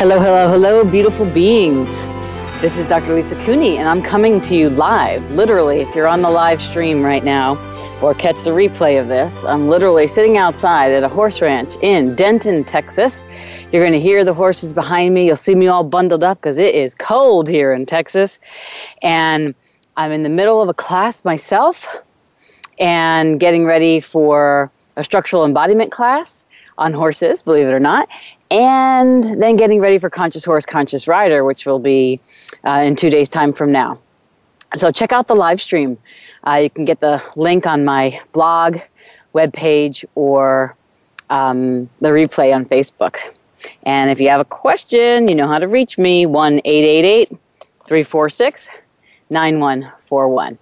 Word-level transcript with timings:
Hello, 0.00 0.18
hello, 0.18 0.48
hello, 0.48 0.82
beautiful 0.82 1.26
beings. 1.26 1.94
This 2.62 2.78
is 2.78 2.88
Dr. 2.88 3.14
Lisa 3.14 3.34
Cooney, 3.44 3.76
and 3.76 3.86
I'm 3.86 4.00
coming 4.00 4.40
to 4.40 4.56
you 4.56 4.70
live. 4.70 5.30
Literally, 5.32 5.82
if 5.82 5.94
you're 5.94 6.08
on 6.08 6.22
the 6.22 6.30
live 6.30 6.62
stream 6.62 7.02
right 7.02 7.22
now 7.22 7.58
or 8.00 8.14
catch 8.14 8.36
the 8.42 8.48
replay 8.48 8.98
of 8.98 9.08
this, 9.08 9.44
I'm 9.44 9.68
literally 9.68 10.06
sitting 10.06 10.38
outside 10.38 10.90
at 10.90 11.04
a 11.04 11.08
horse 11.10 11.42
ranch 11.42 11.74
in 11.82 12.14
Denton, 12.14 12.64
Texas. 12.64 13.26
You're 13.72 13.82
going 13.82 13.92
to 13.92 14.00
hear 14.00 14.24
the 14.24 14.32
horses 14.32 14.72
behind 14.72 15.12
me. 15.12 15.26
You'll 15.26 15.36
see 15.36 15.54
me 15.54 15.66
all 15.66 15.84
bundled 15.84 16.24
up 16.24 16.38
because 16.38 16.56
it 16.56 16.74
is 16.74 16.94
cold 16.94 17.46
here 17.46 17.74
in 17.74 17.84
Texas. 17.84 18.40
And 19.02 19.54
I'm 19.98 20.12
in 20.12 20.22
the 20.22 20.30
middle 20.30 20.62
of 20.62 20.70
a 20.70 20.74
class 20.74 21.26
myself 21.26 21.98
and 22.78 23.38
getting 23.38 23.66
ready 23.66 24.00
for 24.00 24.72
a 24.96 25.04
structural 25.04 25.44
embodiment 25.44 25.92
class 25.92 26.46
on 26.78 26.94
horses, 26.94 27.42
believe 27.42 27.66
it 27.66 27.72
or 27.72 27.80
not 27.80 28.08
and 28.50 29.22
then 29.42 29.56
getting 29.56 29.80
ready 29.80 29.98
for 29.98 30.10
Conscious 30.10 30.44
Horse, 30.44 30.66
Conscious 30.66 31.06
Rider, 31.06 31.44
which 31.44 31.66
will 31.66 31.78
be 31.78 32.20
uh, 32.66 32.82
in 32.84 32.96
two 32.96 33.10
days' 33.10 33.28
time 33.28 33.52
from 33.52 33.72
now. 33.72 33.98
So 34.76 34.90
check 34.90 35.12
out 35.12 35.26
the 35.26 35.36
live 35.36 35.60
stream. 35.60 35.98
Uh, 36.46 36.60
you 36.62 36.70
can 36.70 36.84
get 36.84 37.00
the 37.00 37.22
link 37.36 37.66
on 37.66 37.84
my 37.84 38.20
blog, 38.32 38.78
webpage, 39.34 40.04
or 40.14 40.76
um, 41.28 41.88
the 42.00 42.08
replay 42.08 42.54
on 42.54 42.64
Facebook. 42.64 43.18
And 43.82 44.10
if 44.10 44.20
you 44.20 44.28
have 44.28 44.40
a 44.40 44.44
question, 44.44 45.28
you 45.28 45.34
know 45.34 45.46
how 45.46 45.58
to 45.58 45.68
reach 45.68 45.98
me 45.98 46.26
1 46.26 46.60
888 46.64 47.28
346 47.86 48.68
9141. 49.28 50.58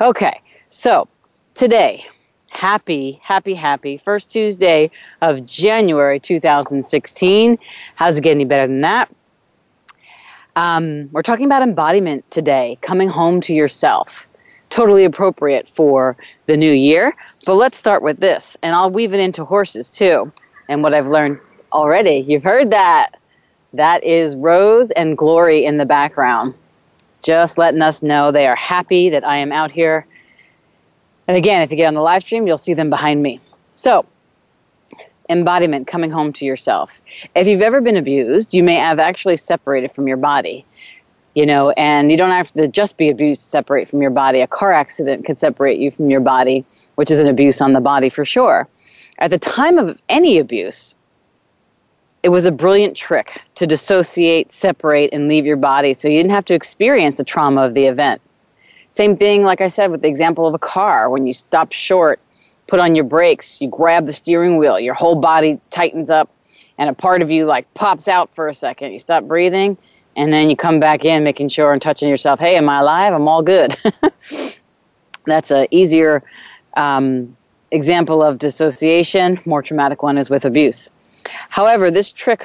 Okay, 0.00 0.40
so 0.70 1.06
today 1.54 2.06
happy, 2.58 3.20
happy, 3.22 3.54
happy 3.54 3.96
first 3.96 4.32
Tuesday 4.32 4.90
of 5.22 5.46
January 5.46 6.18
2016. 6.18 7.56
How's 7.94 8.18
it 8.18 8.22
get 8.22 8.32
any 8.32 8.44
better 8.44 8.66
than 8.66 8.80
that? 8.80 9.08
Um, 10.56 11.08
we're 11.12 11.22
talking 11.22 11.46
about 11.46 11.62
embodiment 11.62 12.28
today, 12.32 12.76
coming 12.80 13.08
home 13.08 13.40
to 13.42 13.54
yourself. 13.54 14.26
Totally 14.70 15.04
appropriate 15.04 15.68
for 15.68 16.16
the 16.46 16.56
new 16.56 16.72
year. 16.72 17.14
But 17.46 17.54
let's 17.54 17.78
start 17.78 18.02
with 18.02 18.18
this, 18.18 18.56
and 18.60 18.74
I'll 18.74 18.90
weave 18.90 19.14
it 19.14 19.20
into 19.20 19.44
horses 19.44 19.92
too. 19.92 20.32
And 20.68 20.82
what 20.82 20.94
I've 20.94 21.06
learned 21.06 21.38
already, 21.72 22.24
you've 22.26 22.42
heard 22.42 22.72
that. 22.72 23.20
That 23.72 24.02
is 24.02 24.34
Rose 24.34 24.90
and 24.90 25.16
Glory 25.16 25.64
in 25.64 25.76
the 25.76 25.86
background, 25.86 26.54
just 27.22 27.56
letting 27.56 27.82
us 27.82 28.02
know 28.02 28.32
they 28.32 28.48
are 28.48 28.56
happy 28.56 29.10
that 29.10 29.24
I 29.24 29.36
am 29.36 29.52
out 29.52 29.70
here 29.70 30.08
and 31.28 31.36
again, 31.36 31.62
if 31.62 31.70
you 31.70 31.76
get 31.76 31.86
on 31.86 31.94
the 31.94 32.00
live 32.00 32.22
stream, 32.22 32.46
you'll 32.46 32.58
see 32.58 32.74
them 32.74 32.90
behind 32.90 33.22
me. 33.22 33.40
So, 33.74 34.06
embodiment, 35.28 35.86
coming 35.86 36.10
home 36.10 36.32
to 36.32 36.44
yourself. 36.44 37.02
If 37.34 37.46
you've 37.46 37.60
ever 37.60 37.80
been 37.80 37.96
abused, 37.96 38.54
you 38.54 38.64
may 38.64 38.76
have 38.76 38.98
actually 38.98 39.36
separated 39.36 39.92
from 39.92 40.08
your 40.08 40.16
body. 40.16 40.64
You 41.34 41.46
know, 41.46 41.70
and 41.72 42.10
you 42.10 42.16
don't 42.16 42.30
have 42.30 42.52
to 42.54 42.66
just 42.66 42.96
be 42.96 43.10
abused 43.10 43.42
to 43.42 43.46
separate 43.46 43.88
from 43.88 44.00
your 44.02 44.10
body. 44.10 44.40
A 44.40 44.46
car 44.46 44.72
accident 44.72 45.24
could 45.26 45.38
separate 45.38 45.78
you 45.78 45.90
from 45.90 46.10
your 46.10 46.20
body, 46.20 46.64
which 46.96 47.10
is 47.10 47.20
an 47.20 47.28
abuse 47.28 47.60
on 47.60 47.74
the 47.74 47.80
body 47.80 48.08
for 48.08 48.24
sure. 48.24 48.66
At 49.18 49.30
the 49.30 49.38
time 49.38 49.78
of 49.78 50.02
any 50.08 50.38
abuse, 50.38 50.96
it 52.22 52.30
was 52.30 52.46
a 52.46 52.50
brilliant 52.50 52.96
trick 52.96 53.42
to 53.56 53.66
dissociate, 53.66 54.50
separate, 54.50 55.10
and 55.12 55.28
leave 55.28 55.46
your 55.46 55.56
body 55.56 55.94
so 55.94 56.08
you 56.08 56.18
didn't 56.18 56.32
have 56.32 56.46
to 56.46 56.54
experience 56.54 57.16
the 57.16 57.24
trauma 57.24 57.62
of 57.62 57.74
the 57.74 57.84
event. 57.84 58.20
Same 58.98 59.16
thing, 59.16 59.44
like 59.44 59.60
I 59.60 59.68
said, 59.68 59.92
with 59.92 60.02
the 60.02 60.08
example 60.08 60.44
of 60.44 60.54
a 60.54 60.58
car. 60.58 61.08
When 61.08 61.24
you 61.24 61.32
stop 61.32 61.70
short, 61.70 62.18
put 62.66 62.80
on 62.80 62.96
your 62.96 63.04
brakes, 63.04 63.60
you 63.60 63.68
grab 63.68 64.06
the 64.06 64.12
steering 64.12 64.56
wheel, 64.56 64.80
your 64.80 64.94
whole 64.94 65.14
body 65.14 65.60
tightens 65.70 66.10
up, 66.10 66.34
and 66.78 66.90
a 66.90 66.92
part 66.92 67.22
of 67.22 67.30
you 67.30 67.46
like 67.46 67.72
pops 67.74 68.08
out 68.08 68.34
for 68.34 68.48
a 68.48 68.54
second. 68.54 68.90
You 68.90 68.98
stop 68.98 69.22
breathing, 69.22 69.78
and 70.16 70.32
then 70.32 70.50
you 70.50 70.56
come 70.56 70.80
back 70.80 71.04
in, 71.04 71.22
making 71.22 71.48
sure 71.48 71.72
and 71.72 71.80
touching 71.80 72.08
yourself. 72.08 72.40
Hey, 72.40 72.56
am 72.56 72.68
I 72.68 72.80
alive? 72.80 73.14
I'm 73.14 73.28
all 73.28 73.40
good. 73.40 73.76
That's 75.26 75.52
a 75.52 75.68
easier 75.70 76.24
um, 76.76 77.36
example 77.70 78.20
of 78.20 78.40
dissociation. 78.40 79.38
More 79.44 79.62
traumatic 79.62 80.02
one 80.02 80.18
is 80.18 80.28
with 80.28 80.44
abuse. 80.44 80.90
However, 81.50 81.92
this 81.92 82.10
trick 82.10 82.44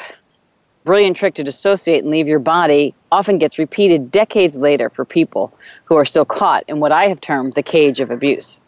brilliant 0.83 1.17
trick 1.17 1.35
to 1.35 1.43
dissociate 1.43 2.03
and 2.03 2.11
leave 2.11 2.27
your 2.27 2.39
body 2.39 2.93
often 3.11 3.37
gets 3.37 3.59
repeated 3.59 4.11
decades 4.11 4.57
later 4.57 4.89
for 4.89 5.05
people 5.05 5.53
who 5.85 5.95
are 5.95 6.05
still 6.05 6.25
caught 6.25 6.63
in 6.67 6.79
what 6.79 6.91
I 6.91 7.07
have 7.07 7.21
termed 7.21 7.53
the 7.53 7.63
cage 7.63 7.99
of 7.99 8.11
abuse. 8.11 8.59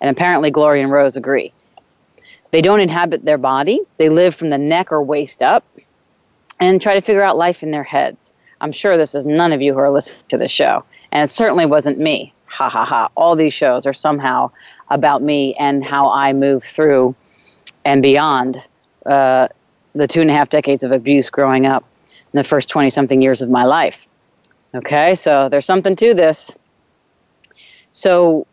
And 0.00 0.10
apparently, 0.10 0.50
Gloria 0.50 0.84
and 0.84 0.92
Rose 0.92 1.16
agree. 1.16 1.52
They 2.50 2.62
don't 2.62 2.80
inhabit 2.80 3.24
their 3.24 3.38
body, 3.38 3.80
they 3.98 4.08
live 4.08 4.34
from 4.34 4.50
the 4.50 4.58
neck 4.58 4.92
or 4.92 5.02
waist 5.02 5.42
up 5.42 5.64
and 6.60 6.80
try 6.80 6.94
to 6.94 7.00
figure 7.00 7.22
out 7.22 7.36
life 7.36 7.62
in 7.62 7.70
their 7.70 7.82
heads. 7.82 8.32
I'm 8.60 8.72
sure 8.72 8.96
this 8.96 9.14
is 9.14 9.26
none 9.26 9.52
of 9.52 9.62
you 9.62 9.72
who 9.72 9.78
are 9.78 9.90
listening 9.90 10.26
to 10.28 10.38
the 10.38 10.48
show, 10.48 10.84
and 11.12 11.28
it 11.28 11.32
certainly 11.32 11.66
wasn't 11.66 11.98
me. 11.98 12.32
Ha 12.46 12.68
ha 12.68 12.84
ha. 12.84 13.10
All 13.14 13.36
these 13.36 13.52
shows 13.52 13.86
are 13.86 13.92
somehow 13.92 14.50
about 14.88 15.22
me 15.22 15.54
and 15.56 15.84
how 15.84 16.10
I 16.10 16.32
move 16.32 16.64
through 16.64 17.14
and 17.84 18.02
beyond 18.02 18.56
uh, 19.04 19.48
the 19.98 20.06
two 20.06 20.20
and 20.20 20.30
a 20.30 20.32
half 20.32 20.48
decades 20.48 20.84
of 20.84 20.92
abuse 20.92 21.28
growing 21.28 21.66
up 21.66 21.84
in 22.32 22.38
the 22.38 22.44
first 22.44 22.68
20 22.68 22.90
something 22.90 23.20
years 23.20 23.42
of 23.42 23.50
my 23.50 23.64
life. 23.64 24.06
Okay, 24.74 25.14
so 25.14 25.48
there's 25.48 25.66
something 25.66 25.96
to 25.96 26.14
this. 26.14 26.50
So, 27.92 28.46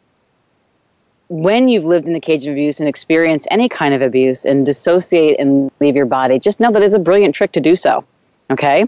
when 1.28 1.68
you've 1.68 1.86
lived 1.86 2.08
in 2.08 2.14
the 2.14 2.20
cage 2.20 2.46
of 2.46 2.54
abuse 2.54 2.80
and 2.80 2.88
experienced 2.88 3.48
any 3.50 3.68
kind 3.68 3.94
of 3.94 4.02
abuse 4.02 4.46
and 4.46 4.66
dissociate 4.66 5.40
and 5.40 5.72
leave 5.80 5.96
your 5.96 6.06
body, 6.06 6.40
just 6.40 6.60
know 6.60 6.72
that 6.72 6.82
it's 6.82 6.94
a 6.94 7.00
brilliant 7.00 7.36
trick 7.36 7.52
to 7.54 7.62
do 7.62 7.76
so. 7.76 8.06
Okay? 8.52 8.88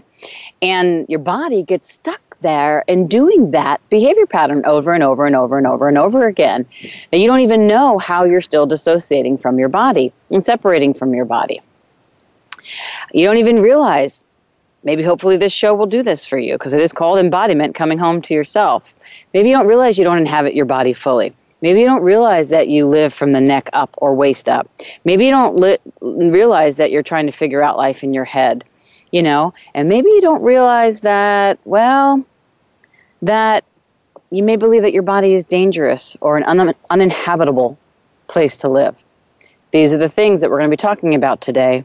And 0.62 1.04
your 1.08 1.18
body 1.18 1.64
gets 1.64 1.92
stuck 1.92 2.38
there 2.40 2.84
and 2.86 3.10
doing 3.10 3.50
that 3.50 3.80
behavior 3.90 4.26
pattern 4.26 4.62
over 4.64 4.92
and 4.92 5.02
over 5.02 5.26
and 5.26 5.34
over 5.34 5.58
and 5.58 5.66
over 5.66 5.88
and 5.88 5.98
over 5.98 6.26
again. 6.26 6.64
That 7.10 7.18
you 7.18 7.26
don't 7.26 7.40
even 7.40 7.66
know 7.66 7.98
how 7.98 8.24
you're 8.24 8.40
still 8.40 8.66
dissociating 8.66 9.36
from 9.36 9.58
your 9.58 9.68
body 9.68 10.12
and 10.30 10.44
separating 10.44 10.94
from 10.94 11.14
your 11.14 11.24
body. 11.24 11.60
You 13.12 13.26
don't 13.26 13.38
even 13.38 13.60
realize. 13.60 14.24
Maybe 14.84 15.02
hopefully 15.02 15.36
this 15.36 15.52
show 15.52 15.74
will 15.74 15.86
do 15.86 16.02
this 16.02 16.26
for 16.26 16.38
you 16.38 16.54
because 16.54 16.72
it 16.72 16.80
is 16.80 16.92
called 16.92 17.18
embodiment 17.18 17.74
coming 17.74 17.98
home 17.98 18.22
to 18.22 18.34
yourself. 18.34 18.94
Maybe 19.34 19.48
you 19.48 19.56
don't 19.56 19.66
realize 19.66 19.98
you 19.98 20.04
don't 20.04 20.18
inhabit 20.18 20.54
your 20.54 20.66
body 20.66 20.92
fully. 20.92 21.34
Maybe 21.60 21.80
you 21.80 21.86
don't 21.86 22.02
realize 22.02 22.50
that 22.50 22.68
you 22.68 22.86
live 22.86 23.12
from 23.12 23.32
the 23.32 23.40
neck 23.40 23.68
up 23.72 23.90
or 23.98 24.14
waist 24.14 24.48
up. 24.48 24.70
Maybe 25.04 25.26
you 25.26 25.32
don't 25.32 25.56
li- 25.56 25.78
realize 26.00 26.76
that 26.76 26.92
you're 26.92 27.02
trying 27.02 27.26
to 27.26 27.32
figure 27.32 27.62
out 27.62 27.76
life 27.76 28.04
in 28.04 28.14
your 28.14 28.24
head, 28.24 28.64
you 29.10 29.22
know? 29.22 29.52
And 29.74 29.88
maybe 29.88 30.08
you 30.12 30.20
don't 30.20 30.42
realize 30.42 31.00
that, 31.00 31.58
well, 31.64 32.24
that 33.22 33.64
you 34.30 34.44
may 34.44 34.56
believe 34.56 34.82
that 34.82 34.92
your 34.92 35.02
body 35.02 35.34
is 35.34 35.44
dangerous 35.44 36.16
or 36.20 36.36
an 36.36 36.44
un- 36.44 36.74
uninhabitable 36.90 37.76
place 38.28 38.58
to 38.58 38.68
live. 38.68 39.04
These 39.72 39.92
are 39.92 39.98
the 39.98 40.08
things 40.08 40.40
that 40.40 40.50
we're 40.50 40.58
going 40.58 40.70
to 40.70 40.76
be 40.76 40.80
talking 40.80 41.14
about 41.16 41.40
today 41.40 41.84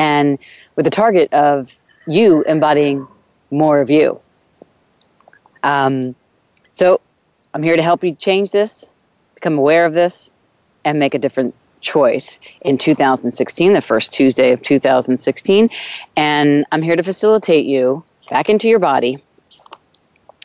and 0.00 0.38
with 0.76 0.86
the 0.86 0.90
target 0.90 1.30
of 1.34 1.78
you 2.06 2.42
embodying 2.44 3.06
more 3.50 3.80
of 3.82 3.90
you. 3.90 4.18
Um, 5.62 6.14
so 6.72 7.02
I'm 7.52 7.62
here 7.62 7.76
to 7.76 7.82
help 7.82 8.02
you 8.02 8.14
change 8.14 8.50
this, 8.50 8.88
become 9.34 9.58
aware 9.58 9.84
of 9.84 9.92
this, 9.92 10.32
and 10.86 10.98
make 10.98 11.14
a 11.14 11.18
different 11.18 11.54
choice 11.82 12.40
in 12.62 12.78
2016, 12.78 13.74
the 13.74 13.82
first 13.82 14.14
Tuesday 14.14 14.52
of 14.52 14.62
2016. 14.62 15.68
And 16.16 16.64
I'm 16.72 16.80
here 16.80 16.96
to 16.96 17.02
facilitate 17.02 17.66
you 17.66 18.02
back 18.30 18.48
into 18.48 18.70
your 18.70 18.78
body, 18.78 19.22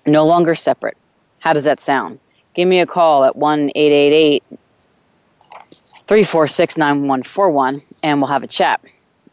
no 0.06 0.25
longer 0.25 0.56
separate. 0.56 0.98
How 1.40 1.54
does 1.54 1.63
that 1.63 1.80
sound? 1.80 2.19
Give 2.56 2.68
me 2.68 2.81
a 2.81 2.86
call 2.86 3.24
at 3.24 3.38
1 3.38 3.72
888 3.74 4.44
346 6.07 6.75
9141 6.75 7.81
and 8.04 8.19
we'll 8.19 8.28
have 8.28 8.44
a 8.44 8.48
chat. 8.48 8.81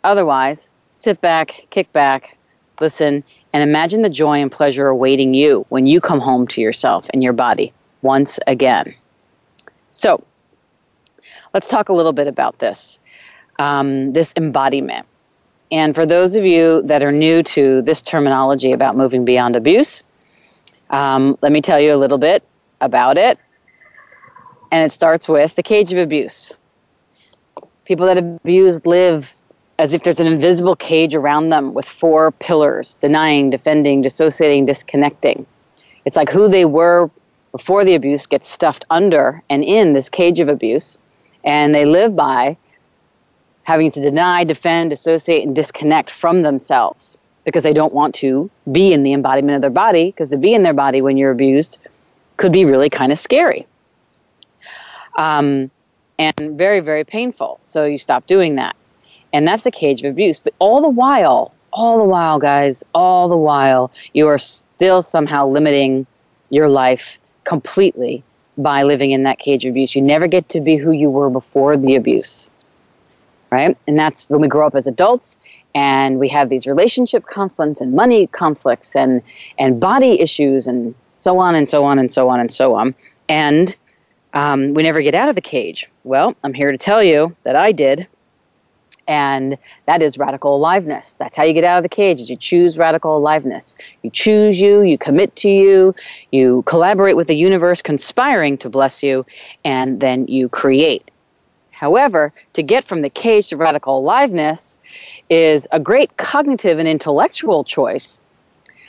Otherwise, 0.05 0.69
sit 0.95 1.21
back, 1.21 1.67
kick 1.71 1.93
back, 1.93 2.37
listen, 2.81 3.23
and 3.53 3.63
imagine 3.63 4.03
the 4.03 4.11
joy 4.11 4.41
and 4.41 4.51
pleasure 4.51 4.89
awaiting 4.89 5.35
you 5.35 5.65
when 5.69 5.87
you 5.87 6.01
come 6.01 6.21
home 6.21 6.47
to 6.49 6.61
yourself 6.61 7.09
and 7.13 7.23
your 7.23 7.33
body 7.33 7.73
once 8.03 8.39
again. 8.47 8.95
So, 9.93 10.25
let's 11.55 11.69
talk 11.69 11.89
a 11.89 11.93
little 11.93 12.13
bit 12.13 12.27
about 12.27 12.59
this 12.59 12.99
um, 13.59 14.13
this 14.13 14.33
embodiment. 14.37 15.07
And 15.71 15.95
for 15.95 16.05
those 16.05 16.37
of 16.37 16.45
you 16.45 16.83
that 16.83 17.03
are 17.03 17.13
new 17.13 17.43
to 17.45 17.83
this 17.83 18.03
terminology 18.03 18.73
about 18.73 18.97
moving 18.97 19.25
beyond 19.25 19.57
abuse, 19.57 20.03
um, 20.91 21.39
let 21.41 21.53
me 21.53 21.63
tell 21.63 21.81
you 21.81 21.95
a 21.95 21.97
little 21.97 22.19
bit 22.19 22.43
about 22.81 23.17
it. 23.17 23.39
And 24.71 24.85
it 24.85 24.93
starts 24.93 25.29
with 25.29 25.55
the 25.55 25.63
cage 25.63 25.93
of 25.93 25.99
abuse. 25.99 26.53
People 27.85 28.07
that 28.07 28.19
abuse 28.19 28.85
live 28.85 29.33
as 29.79 29.95
if 29.95 30.03
there's 30.03 30.21
an 30.21 30.27
invisible 30.27 30.77
cage 30.77 31.15
around 31.15 31.49
them 31.49 31.75
with 31.75 31.87
four 31.87 32.33
pillars 32.33 32.95
denying, 32.97 33.51
defending, 33.51 34.03
dissociating, 34.03 34.67
disconnecting. 34.67 35.47
It's 36.05 36.17
like 36.17 36.31
who 36.31 36.49
they 36.49 36.65
were 36.65 37.11
before 37.53 37.85
the 37.85 37.95
abuse 37.95 38.27
gets 38.27 38.49
stuffed 38.49 38.85
under 38.91 39.43
and 39.51 39.63
in 39.63 39.93
this 39.93 40.09
cage 40.09 40.41
of 40.41 40.49
abuse, 40.49 40.99
and 41.45 41.75
they 41.75 41.85
live 41.85 42.17
by 42.17 42.57
having 43.65 43.91
to 43.93 44.01
deny, 44.01 44.45
defend, 44.45 44.91
dissociate, 44.91 45.47
and 45.47 45.55
disconnect 45.55 46.11
from 46.11 46.43
themselves 46.43 47.17
because 47.45 47.63
they 47.63 47.73
don't 47.73 47.95
want 47.95 48.15
to 48.15 48.51
be 48.71 48.93
in 48.93 49.03
the 49.03 49.13
embodiment 49.13 49.57
of 49.57 49.61
their 49.63 49.71
body 49.71 50.07
because 50.07 50.31
to 50.31 50.37
be 50.37 50.55
in 50.55 50.63
their 50.63 50.73
body 50.73 51.03
when 51.03 51.17
you're 51.17 51.31
abused 51.31 51.79
could 52.37 52.53
be 52.53 52.65
really 52.65 52.91
kind 52.91 53.13
of 53.13 53.19
scary. 53.19 53.67
Um, 55.17 55.71
and 56.19 56.57
very, 56.57 56.81
very 56.81 57.05
painful. 57.05 57.59
So 57.63 57.85
you 57.85 57.99
stop 57.99 58.27
doing 58.27 58.57
that. 58.57 58.77
And 59.33 59.47
that's 59.47 59.63
the 59.63 59.71
cage 59.71 60.03
of 60.03 60.11
abuse. 60.11 60.41
But 60.41 60.55
all 60.59 60.83
the 60.83 60.89
while, 60.89 61.55
all 61.73 61.99
the 61.99 62.05
while, 62.05 62.39
guys, 62.39 62.85
all 62.95 63.29
the 63.29 63.37
while, 63.37 63.91
you 64.13 64.29
are 64.29 64.39
still 64.39 65.03
somehow 65.03 65.49
limiting 65.49 66.07
your 66.51 66.69
life 66.69 67.19
completely 67.45 68.23
by 68.59 68.83
living 68.83 69.13
in 69.13 69.23
that 69.23 69.39
cage 69.39 69.65
of 69.65 69.71
abuse. 69.71 69.95
You 69.95 70.03
never 70.03 70.27
get 70.27 70.49
to 70.51 70.61
be 70.61 70.77
who 70.77 70.93
you 70.93 71.09
were 71.11 71.31
before 71.31 71.77
the 71.77 71.95
abuse. 71.97 72.51
Right? 73.51 73.77
And 73.87 73.99
that's 73.99 74.31
when 74.31 74.41
we 74.41 74.49
grow 74.49 74.67
up 74.67 74.75
as 74.75 74.87
adults 74.87 75.39
and 75.75 76.19
we 76.19 76.29
have 76.29 76.49
these 76.49 76.67
relationship 76.67 77.27
conflicts 77.27 77.81
and 77.81 77.93
money 77.93 78.27
conflicts 78.29 78.97
and, 78.97 79.23
and 79.59 79.79
body 79.79 80.21
issues 80.21 80.67
and 80.67 80.95
so 81.19 81.39
on 81.39 81.55
and 81.55 81.69
so 81.69 81.85
on 81.85 81.99
and 81.99 82.11
so 82.11 82.29
on 82.29 82.41
and 82.41 82.53
so 82.53 82.75
on. 82.75 82.95
And 83.29 83.75
um, 84.35 84.75
we 84.75 84.83
never 84.83 85.03
get 85.03 85.15
out 85.15 85.29
of 85.29 85.35
the 85.35 85.43
cage. 85.43 85.89
Well, 86.05 86.35
I'm 86.45 86.55
here 86.55 86.73
to 86.73 86.79
tell 86.79 87.03
you 87.03 87.37
that 87.45 87.57
I 87.57 87.73
did 87.73 88.07
and 89.07 89.59
that 89.87 90.03
is 90.03 90.19
radical 90.19 90.57
aliveness. 90.57 91.15
That's 91.15 91.37
how 91.37 91.45
you 91.45 91.53
get 91.53 91.65
out 91.65 91.79
of 91.79 91.83
the 91.83 91.89
cage 91.89 92.21
is 92.21 92.31
you 92.31 92.37
choose 92.37 92.79
radical 92.79 93.17
aliveness. 93.17 93.77
You 94.03 94.11
choose 94.11 94.61
you, 94.61 94.83
you 94.83 94.99
commit 94.99 95.35
to 95.37 95.49
you, 95.49 95.95
you 96.31 96.63
collaborate 96.67 97.17
with 97.17 97.27
the 97.27 97.37
universe 97.37 97.83
conspiring 97.83 98.59
to 98.59 98.71
bless 98.71 99.03
you, 99.03 99.27
and 99.65 100.01
then 100.01 100.27
you 100.27 100.49
create. 100.49 101.11
However, 101.71 102.33
to 102.53 102.63
get 102.63 102.85
from 102.85 103.03
the 103.03 103.11
cage 103.11 103.49
to 103.49 103.57
radical 103.57 103.99
aliveness 103.99 104.79
is 105.29 105.67
a 105.73 105.81
great 105.81 106.17
cognitive 106.17 106.79
and 106.79 106.87
intellectual 106.87 107.65
choice. 107.65 108.21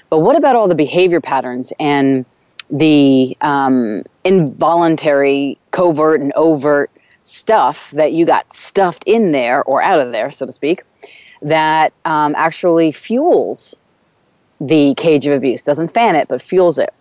But 0.09 0.19
what 0.19 0.35
about 0.35 0.55
all 0.55 0.67
the 0.67 0.75
behavior 0.75 1.19
patterns 1.19 1.73
and 1.79 2.23
the 2.69 3.35
um, 3.41 4.03
involuntary, 4.23 5.57
covert, 5.71 6.21
and 6.21 6.31
overt 6.35 6.91
stuff 7.23 7.91
that 7.91 8.13
you 8.13 8.25
got 8.25 8.53
stuffed 8.53 9.03
in 9.05 9.31
there 9.31 9.63
or 9.63 9.81
out 9.81 9.99
of 9.99 10.11
there, 10.11 10.29
so 10.31 10.45
to 10.45 10.51
speak, 10.51 10.83
that 11.41 11.93
um, 12.05 12.35
actually 12.37 12.91
fuels 12.91 13.75
the 14.61 14.93
cage 14.95 15.25
of 15.25 15.33
abuse. 15.33 15.61
Doesn't 15.61 15.89
fan 15.89 16.15
it, 16.15 16.27
but 16.27 16.41
fuels 16.41 16.77
it. 16.77 16.93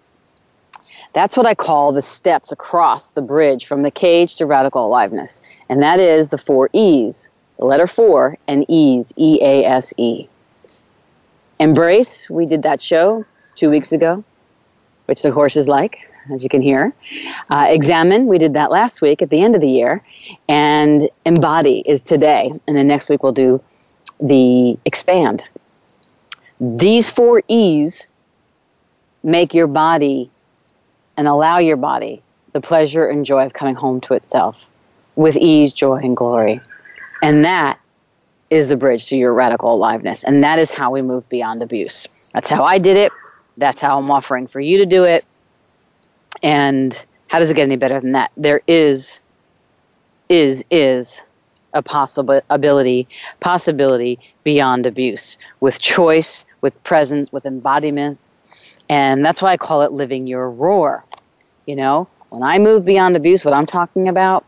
That's 1.13 1.37
what 1.37 1.47
I 1.47 1.55
call 1.55 1.93
the 1.93 2.03
steps 2.03 2.53
across 2.53 3.11
the 3.11 3.21
bridge 3.21 3.67
from 3.67 3.83
the 3.83 3.91
cage 3.91 4.37
to 4.37 4.47
radical 4.47 4.87
aliveness. 4.87 5.43
And 5.69 5.83
that 5.83 6.01
is 6.01 6.31
the 6.31 6.39
four 6.39 6.71
E's 6.73 7.29
the 7.63 7.67
letter 7.67 7.87
four 7.87 8.37
and 8.49 8.65
E's, 8.69 9.13
E 9.17 9.39
A 9.41 9.65
S 9.65 9.95
E. 9.97 10.27
Embrace, 11.61 12.29
we 12.29 12.45
did 12.45 12.65
that 12.65 12.83
show 12.83 13.25
two 13.55 13.71
weeks 13.71 13.93
ago, 13.93 14.25
which 15.07 15.23
the 15.23 15.31
horses 15.31 15.69
like 15.69 16.11
as 16.31 16.43
you 16.43 16.49
can 16.49 16.63
hear. 16.63 16.93
Uh, 17.51 17.67
examine, 17.69 18.27
we 18.27 18.39
did 18.39 18.55
that 18.55 18.71
last 18.71 19.01
week 19.01 19.23
at 19.23 19.31
the 19.31 19.43
end 19.43 19.55
of 19.55 19.61
the 19.61 19.71
year. 19.71 20.03
And 20.49 21.09
embody 21.25 21.83
is 21.87 22.03
today. 22.03 22.53
And 22.67 22.77
then 22.77 22.87
next 22.87 23.09
week 23.09 23.23
we'll 23.23 23.33
do 23.33 23.61
the 24.21 24.79
expand. 24.85 25.49
These 26.61 27.11
four 27.11 27.43
E's 27.49 28.07
make 29.23 29.55
your 29.55 29.67
body 29.67 30.31
and 31.17 31.27
allow 31.27 31.59
your 31.59 31.77
body 31.77 32.23
the 32.53 32.61
pleasure 32.61 33.07
and 33.07 33.25
joy 33.25 33.45
of 33.45 33.53
coming 33.53 33.75
home 33.75 34.01
to 34.03 34.15
itself 34.15 34.71
with 35.17 35.37
ease, 35.37 35.73
joy, 35.73 35.97
and 35.97 36.17
glory. 36.17 36.61
And 37.23 37.45
that 37.45 37.79
is 38.51 38.69
the 38.69 38.77
bridge 38.77 39.07
to 39.07 39.17
your 39.17 39.33
radical 39.33 39.75
aliveness. 39.75 40.25
And 40.25 40.45
that 40.45 40.59
is 40.59 40.71
how 40.71 40.91
we 40.91 41.03
move 41.03 41.29
beyond 41.29 41.63
abuse. 41.63 42.07
That's 42.35 42.51
how 42.51 42.65
I 42.65 42.79
did 42.79 42.97
it. 42.97 43.13
That's 43.57 43.81
how 43.81 43.99
I'm 43.99 44.11
offering 44.11 44.47
for 44.47 44.61
you 44.61 44.79
to 44.79 44.87
do 44.87 45.05
it. 45.05 45.25
And 46.43 46.95
how 47.29 47.39
does 47.39 47.51
it 47.51 47.55
get 47.55 47.65
any 47.65 47.77
better 47.77 48.01
than 48.01 48.13
that? 48.13 48.31
There 48.37 48.61
is, 48.67 49.21
is, 50.29 50.65
is 50.71 51.23
a 51.73 51.83
possible 51.83 52.41
ability, 52.51 53.09
possibility 53.41 54.19
beyond 54.45 54.87
abuse 54.87 55.39
with 55.61 55.81
choice, 55.81 56.45
with 56.61 56.83
presence, 56.85 57.33
with 57.33 57.47
embodiment. 57.47 58.19
And 58.89 59.25
that's 59.25 59.41
why 59.41 59.53
I 59.53 59.57
call 59.57 59.83
it 59.83 59.93
living 59.93 60.27
your 60.27 60.51
roar. 60.51 61.05
You 61.67 61.77
know, 61.77 62.09
when 62.31 62.43
I 62.43 62.59
move 62.59 62.85
beyond 62.85 63.17
abuse, 63.17 63.45
what 63.45 63.55
I'm 63.55 63.67
talking 63.67 64.09
about 64.09 64.45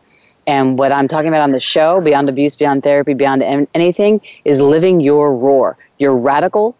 and 0.47 0.77
what 0.77 0.91
I'm 0.91 1.07
talking 1.07 1.29
about 1.29 1.41
on 1.41 1.51
the 1.51 1.59
show, 1.59 2.01
Beyond 2.01 2.29
Abuse, 2.29 2.55
Beyond 2.55 2.83
Therapy, 2.83 3.13
Beyond 3.13 3.67
anything, 3.73 4.21
is 4.43 4.61
living 4.61 4.99
your 4.99 5.35
roar, 5.35 5.77
your 5.97 6.15
radical 6.15 6.77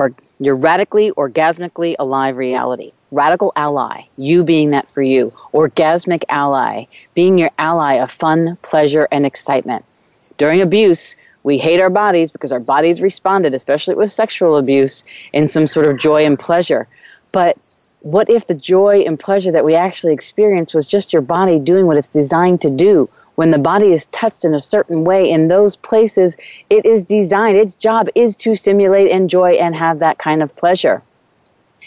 or 0.00 0.10
your 0.38 0.56
radically 0.56 1.12
orgasmically 1.12 1.94
alive 1.98 2.36
reality. 2.36 2.92
Radical 3.10 3.52
ally, 3.54 4.02
you 4.16 4.42
being 4.42 4.70
that 4.70 4.90
for 4.90 5.02
you. 5.02 5.30
Orgasmic 5.52 6.24
ally, 6.30 6.86
being 7.14 7.36
your 7.36 7.50
ally 7.58 7.94
of 7.94 8.10
fun, 8.10 8.56
pleasure, 8.62 9.06
and 9.12 9.26
excitement. 9.26 9.84
During 10.38 10.62
abuse, 10.62 11.16
we 11.44 11.58
hate 11.58 11.80
our 11.80 11.90
bodies 11.90 12.30
because 12.30 12.50
our 12.50 12.60
bodies 12.60 13.02
responded, 13.02 13.52
especially 13.52 13.94
with 13.94 14.10
sexual 14.10 14.56
abuse, 14.56 15.04
in 15.34 15.46
some 15.46 15.66
sort 15.66 15.86
of 15.86 15.98
joy 15.98 16.24
and 16.24 16.38
pleasure. 16.38 16.88
But 17.32 17.58
what 18.00 18.30
if 18.30 18.46
the 18.46 18.54
joy 18.54 19.00
and 19.06 19.20
pleasure 19.20 19.52
that 19.52 19.64
we 19.66 19.74
actually 19.74 20.14
experience 20.14 20.72
was 20.72 20.86
just 20.86 21.12
your 21.12 21.22
body 21.22 21.58
doing 21.58 21.86
what 21.86 21.98
it's 21.98 22.08
designed 22.08 22.62
to 22.62 22.74
do? 22.74 23.06
When 23.36 23.50
the 23.50 23.58
body 23.58 23.92
is 23.92 24.06
touched 24.06 24.44
in 24.44 24.54
a 24.54 24.58
certain 24.58 25.04
way 25.04 25.30
in 25.30 25.48
those 25.48 25.76
places, 25.76 26.36
it 26.68 26.84
is 26.84 27.04
designed, 27.04 27.56
its 27.56 27.74
job 27.74 28.08
is 28.14 28.36
to 28.36 28.54
stimulate, 28.54 29.10
enjoy, 29.10 29.52
and 29.52 29.74
have 29.74 30.00
that 30.00 30.18
kind 30.18 30.42
of 30.42 30.54
pleasure. 30.56 31.02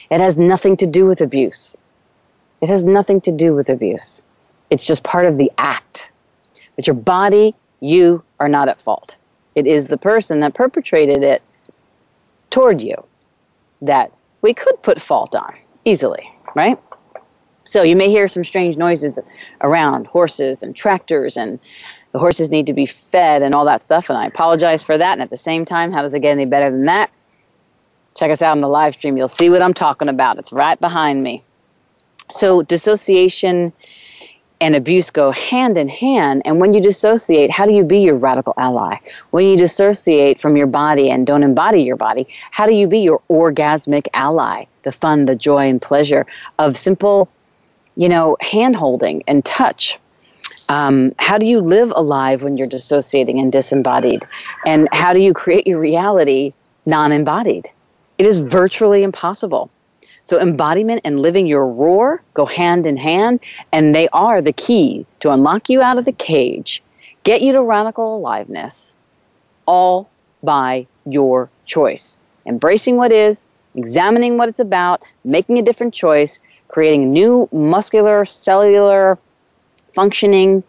It 0.09 0.19
has 0.19 0.37
nothing 0.37 0.77
to 0.77 0.87
do 0.87 1.05
with 1.05 1.21
abuse. 1.21 1.77
It 2.61 2.69
has 2.69 2.83
nothing 2.83 3.21
to 3.21 3.31
do 3.31 3.53
with 3.53 3.69
abuse. 3.69 4.21
It's 4.69 4.87
just 4.87 5.03
part 5.03 5.25
of 5.25 5.37
the 5.37 5.51
act. 5.57 6.11
But 6.75 6.87
your 6.87 6.95
body, 6.95 7.55
you 7.79 8.23
are 8.39 8.49
not 8.49 8.69
at 8.69 8.81
fault. 8.81 9.15
It 9.55 9.67
is 9.67 9.87
the 9.87 9.97
person 9.97 10.39
that 10.39 10.53
perpetrated 10.53 11.23
it 11.23 11.43
toward 12.49 12.81
you 12.81 12.95
that 13.81 14.11
we 14.41 14.53
could 14.53 14.81
put 14.81 14.99
fault 15.01 15.35
on 15.35 15.53
easily, 15.85 16.31
right? 16.55 16.79
So 17.65 17.81
you 17.83 17.95
may 17.95 18.09
hear 18.09 18.27
some 18.27 18.43
strange 18.43 18.77
noises 18.77 19.17
around 19.61 20.07
horses 20.07 20.63
and 20.63 20.75
tractors, 20.75 21.37
and 21.37 21.59
the 22.11 22.19
horses 22.19 22.49
need 22.49 22.65
to 22.67 22.73
be 22.73 22.85
fed 22.85 23.41
and 23.41 23.55
all 23.55 23.65
that 23.65 23.81
stuff. 23.81 24.09
And 24.09 24.17
I 24.17 24.25
apologize 24.25 24.83
for 24.83 24.97
that. 24.97 25.13
And 25.13 25.21
at 25.21 25.29
the 25.29 25.37
same 25.37 25.65
time, 25.65 25.91
how 25.91 26.01
does 26.01 26.13
it 26.13 26.19
get 26.19 26.31
any 26.31 26.45
better 26.45 26.69
than 26.69 26.85
that? 26.85 27.09
Check 28.15 28.31
us 28.31 28.41
out 28.41 28.51
on 28.51 28.61
the 28.61 28.67
live 28.67 28.93
stream. 28.93 29.17
You'll 29.17 29.27
see 29.27 29.49
what 29.49 29.61
I'm 29.61 29.73
talking 29.73 30.09
about. 30.09 30.37
It's 30.37 30.51
right 30.51 30.79
behind 30.79 31.23
me. 31.23 31.43
So 32.31 32.61
dissociation 32.61 33.73
and 34.61 34.75
abuse 34.75 35.09
go 35.09 35.31
hand 35.31 35.77
in 35.77 35.89
hand. 35.89 36.43
And 36.45 36.59
when 36.59 36.73
you 36.73 36.81
dissociate, 36.81 37.51
how 37.51 37.65
do 37.65 37.73
you 37.73 37.83
be 37.83 37.99
your 37.99 38.15
radical 38.15 38.53
ally? 38.57 38.97
When 39.31 39.45
you 39.45 39.57
dissociate 39.57 40.39
from 40.39 40.55
your 40.55 40.67
body 40.67 41.09
and 41.09 41.27
don't 41.27 41.43
embody 41.43 41.81
your 41.81 41.97
body, 41.97 42.27
how 42.51 42.65
do 42.65 42.73
you 42.73 42.87
be 42.87 42.99
your 42.99 43.21
orgasmic 43.29 44.07
ally? 44.13 44.65
The 44.83 44.91
fun, 44.91 45.25
the 45.25 45.35
joy, 45.35 45.69
and 45.69 45.81
pleasure 45.81 46.25
of 46.59 46.77
simple, 46.77 47.29
you 47.95 48.09
know, 48.09 48.37
hand 48.39 48.75
holding 48.75 49.23
and 49.27 49.43
touch. 49.43 49.99
Um, 50.69 51.13
how 51.19 51.37
do 51.37 51.45
you 51.45 51.59
live 51.59 51.91
alive 51.95 52.43
when 52.43 52.57
you're 52.57 52.67
dissociating 52.67 53.39
and 53.39 53.51
disembodied? 53.51 54.25
And 54.65 54.87
how 54.91 55.13
do 55.13 55.19
you 55.19 55.33
create 55.33 55.67
your 55.67 55.79
reality 55.79 56.53
non 56.85 57.11
embodied? 57.11 57.67
It 58.17 58.25
is 58.25 58.39
virtually 58.39 59.03
impossible. 59.03 59.71
So 60.23 60.39
embodiment 60.39 61.01
and 61.03 61.21
living 61.21 61.47
your 61.47 61.67
roar 61.67 62.23
go 62.33 62.45
hand 62.45 62.85
in 62.87 62.95
hand, 62.95 63.41
and 63.73 63.93
they 63.93 64.07
are 64.09 64.41
the 64.41 64.53
key 64.53 65.05
to 65.19 65.31
unlock 65.31 65.69
you 65.69 65.81
out 65.81 65.97
of 65.97 66.05
the 66.05 66.13
cage, 66.13 66.81
get 67.23 67.41
you 67.41 67.51
to 67.53 67.63
radical 67.63 68.17
aliveness, 68.17 68.95
all 69.65 70.09
by 70.41 70.87
your 71.05 71.49
choice. 71.65 72.17
Embracing 72.45 72.95
what 72.95 73.11
is, 73.11 73.45
examining 73.75 74.37
what 74.37 74.47
it's 74.47 74.59
about, 74.59 75.03
making 75.25 75.57
a 75.59 75.61
different 75.61 75.93
choice, 75.93 76.41
creating 76.73 77.11
new 77.11 77.47
muscular, 77.51 78.25
cellular 78.25 79.19
functioning 79.93 80.63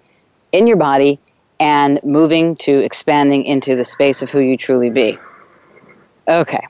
in 0.53 0.67
your 0.67 0.77
body, 0.77 1.19
and 1.59 1.99
moving 2.05 2.57
to 2.57 2.79
expanding 2.85 3.47
into 3.47 3.75
the 3.75 3.85
space 3.85 4.21
of 4.21 4.31
who 4.31 4.41
you 4.41 4.55
truly 4.59 4.91
be. 4.91 5.19
Okay. 6.29 6.61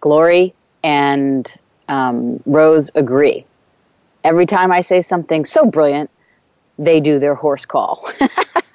Glory 0.00 0.54
and 0.84 1.52
um, 1.88 2.40
Rose 2.46 2.92
agree. 2.94 3.44
Every 4.22 4.46
time 4.46 4.70
I 4.70 4.82
say 4.82 5.00
something 5.00 5.44
so 5.44 5.66
brilliant, 5.66 6.08
they 6.78 7.00
do 7.00 7.18
their 7.18 7.34
horse 7.34 7.66
call. 7.66 8.08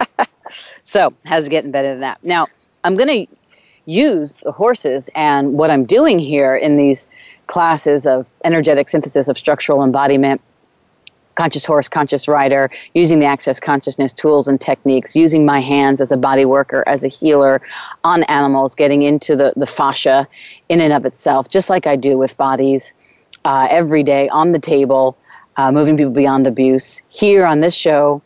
so, 0.84 1.14
how's 1.26 1.48
it 1.48 1.52
getting 1.52 1.72
better 1.72 1.92
than 1.92 2.02
that? 2.02 2.22
Now, 2.22 2.48
I'm 2.84 2.98
going 2.98 3.28
to 3.28 3.36
use 3.86 4.36
the 4.36 4.52
horses 4.52 5.10
and 5.16 5.54
what 5.54 5.72
I'm 5.72 5.86
doing 5.86 6.20
here 6.20 6.54
in 6.54 6.76
these 6.76 7.08
classes 7.52 8.08
of 8.08 8.32
energetic 8.46 8.88
synthesis 8.90 9.28
of 9.28 9.38
structural 9.38 9.84
embodiment 9.84 10.42
conscious 11.36 11.66
horse, 11.66 11.88
conscious 11.88 12.28
rider, 12.28 12.70
using 12.94 13.20
the 13.20 13.26
access 13.26 13.60
consciousness 13.60 14.14
tools 14.14 14.48
and 14.48 14.60
techniques, 14.60 15.16
using 15.16 15.46
my 15.46 15.62
hands 15.62 16.02
as 16.02 16.12
a 16.12 16.18
body 16.18 16.46
worker, 16.46 16.84
as 16.88 17.04
a 17.04 17.08
healer 17.08 17.62
on 18.04 18.24
animals, 18.24 18.76
getting 18.76 19.02
into 19.02 19.36
the, 19.36 19.54
the 19.56 19.66
fascia 19.66 20.28
in 20.70 20.82
and 20.82 20.94
of 20.94 21.06
itself, 21.06 21.50
just 21.50 21.70
like 21.70 21.88
I 21.88 21.96
do 21.96 22.18
with 22.18 22.36
bodies 22.38 22.94
uh, 23.46 23.68
every 23.70 24.04
day 24.04 24.30
on 24.30 24.52
the 24.52 24.60
table, 24.60 25.18
uh, 25.56 25.72
moving 25.72 25.98
people 25.98 26.12
beyond 26.12 26.48
abuse. 26.48 27.02
Here 27.10 27.46
on 27.46 27.62
this 27.62 27.74
show, 27.74 28.22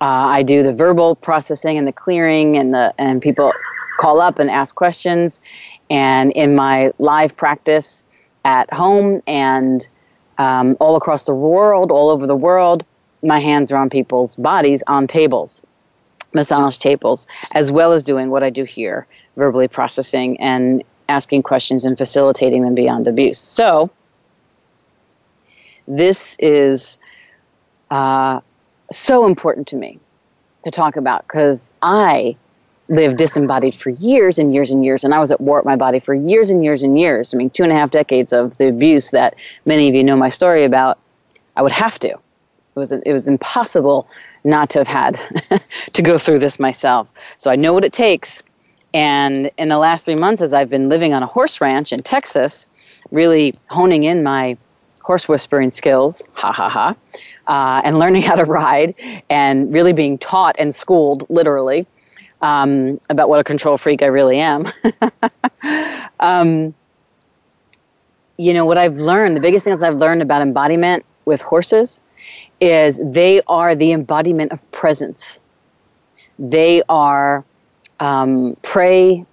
uh, 0.00 0.04
I 0.04 0.42
do 0.42 0.62
the 0.62 0.72
verbal 0.72 1.14
processing 1.14 1.78
and 1.78 1.86
the 1.86 1.92
clearing, 1.92 2.56
and 2.56 2.74
the 2.74 2.94
and 2.98 3.22
people 3.22 3.52
call 3.98 4.20
up 4.20 4.38
and 4.38 4.50
ask 4.50 4.74
questions. 4.74 5.40
And 5.88 6.32
in 6.32 6.54
my 6.54 6.90
live 6.98 7.36
practice 7.36 8.02
at 8.46 8.72
home 8.72 9.20
and 9.26 9.88
um, 10.38 10.76
all 10.78 10.94
across 10.94 11.24
the 11.24 11.34
world, 11.34 11.90
all 11.90 12.10
over 12.10 12.28
the 12.28 12.36
world, 12.36 12.84
my 13.22 13.40
hands 13.40 13.72
are 13.72 13.76
on 13.76 13.90
people's 13.90 14.36
bodies 14.36 14.84
on 14.86 15.08
tables, 15.08 15.64
massage 16.32 16.78
tables, 16.78 17.26
as 17.54 17.72
well 17.72 17.92
as 17.92 18.04
doing 18.04 18.30
what 18.30 18.44
I 18.44 18.50
do 18.50 18.62
here, 18.62 19.04
verbally 19.36 19.66
processing 19.66 20.40
and 20.40 20.84
asking 21.08 21.42
questions 21.42 21.84
and 21.84 21.98
facilitating 21.98 22.62
them 22.62 22.76
beyond 22.76 23.08
abuse. 23.08 23.40
So, 23.40 23.90
this 25.88 26.36
is 26.38 26.98
uh, 27.90 28.40
so 28.92 29.26
important 29.26 29.66
to 29.68 29.76
me 29.76 29.98
to 30.62 30.70
talk 30.70 30.94
about 30.94 31.26
because 31.26 31.74
I 31.82 32.36
lived 32.88 33.16
disembodied 33.16 33.74
for 33.74 33.90
years 33.90 34.38
and 34.38 34.54
years 34.54 34.70
and 34.70 34.84
years, 34.84 35.04
and 35.04 35.12
I 35.12 35.18
was 35.18 35.32
at 35.32 35.40
war 35.40 35.58
with 35.58 35.66
my 35.66 35.76
body 35.76 35.98
for 35.98 36.14
years 36.14 36.50
and 36.50 36.62
years 36.62 36.82
and 36.82 36.98
years. 36.98 37.34
I 37.34 37.36
mean, 37.36 37.50
two 37.50 37.62
and 37.62 37.72
a 37.72 37.74
half 37.74 37.90
decades 37.90 38.32
of 38.32 38.56
the 38.58 38.68
abuse 38.68 39.10
that 39.10 39.34
many 39.64 39.88
of 39.88 39.94
you 39.94 40.04
know 40.04 40.16
my 40.16 40.30
story 40.30 40.64
about. 40.64 40.98
I 41.56 41.62
would 41.62 41.72
have 41.72 41.98
to. 42.00 42.08
It 42.08 42.78
was 42.78 42.92
it 42.92 43.12
was 43.12 43.28
impossible 43.28 44.06
not 44.44 44.68
to 44.70 44.78
have 44.80 44.88
had 44.88 45.18
to 45.94 46.02
go 46.02 46.18
through 46.18 46.38
this 46.38 46.60
myself. 46.60 47.10
So 47.38 47.50
I 47.50 47.56
know 47.56 47.72
what 47.72 47.84
it 47.84 47.92
takes. 47.92 48.42
And 48.92 49.50
in 49.58 49.68
the 49.68 49.78
last 49.78 50.04
three 50.04 50.16
months, 50.16 50.42
as 50.42 50.52
I've 50.52 50.70
been 50.70 50.88
living 50.88 51.12
on 51.12 51.22
a 51.22 51.26
horse 51.26 51.60
ranch 51.60 51.92
in 51.92 52.02
Texas, 52.02 52.66
really 53.10 53.54
honing 53.68 54.04
in 54.04 54.22
my 54.22 54.56
horse 55.00 55.28
whispering 55.28 55.70
skills, 55.70 56.22
ha 56.34 56.52
ha 56.52 56.68
ha, 56.68 56.94
uh, 57.46 57.80
and 57.84 57.98
learning 57.98 58.22
how 58.28 58.34
to 58.34 58.44
ride, 58.44 58.94
and 59.30 59.72
really 59.72 59.92
being 59.92 60.18
taught 60.18 60.54
and 60.58 60.74
schooled 60.74 61.28
literally 61.30 61.86
um, 62.42 63.00
about 63.08 63.28
what 63.28 63.40
a 63.40 63.44
control 63.44 63.76
freak 63.76 64.02
I 64.02 64.06
really 64.06 64.38
am. 64.38 64.70
um, 66.20 66.74
you 68.36 68.54
know, 68.54 68.66
what 68.66 68.78
I've 68.78 68.98
learned, 68.98 69.36
the 69.36 69.40
biggest 69.40 69.64
things 69.64 69.82
I've 69.82 69.96
learned 69.96 70.22
about 70.22 70.42
embodiment 70.42 71.04
with 71.24 71.40
horses 71.40 72.00
is 72.60 73.00
they 73.02 73.42
are 73.46 73.74
the 73.74 73.92
embodiment 73.92 74.52
of 74.52 74.70
presence. 74.70 75.40
They 76.38 76.82
are 76.88 77.44
um, 77.98 78.56
prey. 78.62 79.24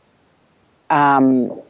Um, 0.89 1.62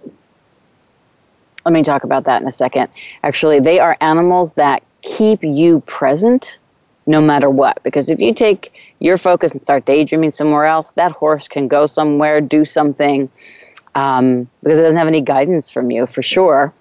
let 1.66 1.74
me 1.74 1.84
talk 1.84 2.04
about 2.04 2.26
that 2.26 2.42
in 2.42 2.48
a 2.48 2.52
second. 2.52 2.90
Actually, 3.24 3.60
they 3.60 3.80
are 3.80 3.98
animals 4.02 4.54
that 4.54 4.84
keep 5.02 5.44
you 5.44 5.80
present 5.82 6.60
no 7.06 7.22
matter 7.22 7.50
what. 7.50 7.82
Because 7.84 8.10
if 8.10 8.20
you 8.20 8.34
take 8.34 8.74
your 9.00 9.18
focus 9.18 9.54
and 9.54 9.62
start 9.62 9.86
daydreaming 9.86 10.32
somewhere 10.32 10.66
else, 10.66 10.92
that 10.92 11.12
horse 11.12 11.48
can 11.48 11.68
go 11.68 11.86
somewhere, 11.86 12.42
do 12.42 12.66
something, 12.66 13.30
um, 13.96 14.48
because 14.64 14.80
it 14.80 14.84
doesn't 14.84 14.98
have 14.98 15.08
any 15.08 15.22
guidance 15.22 15.70
from 15.70 15.92
you 15.92 16.08
for 16.08 16.22
sure. 16.22 16.74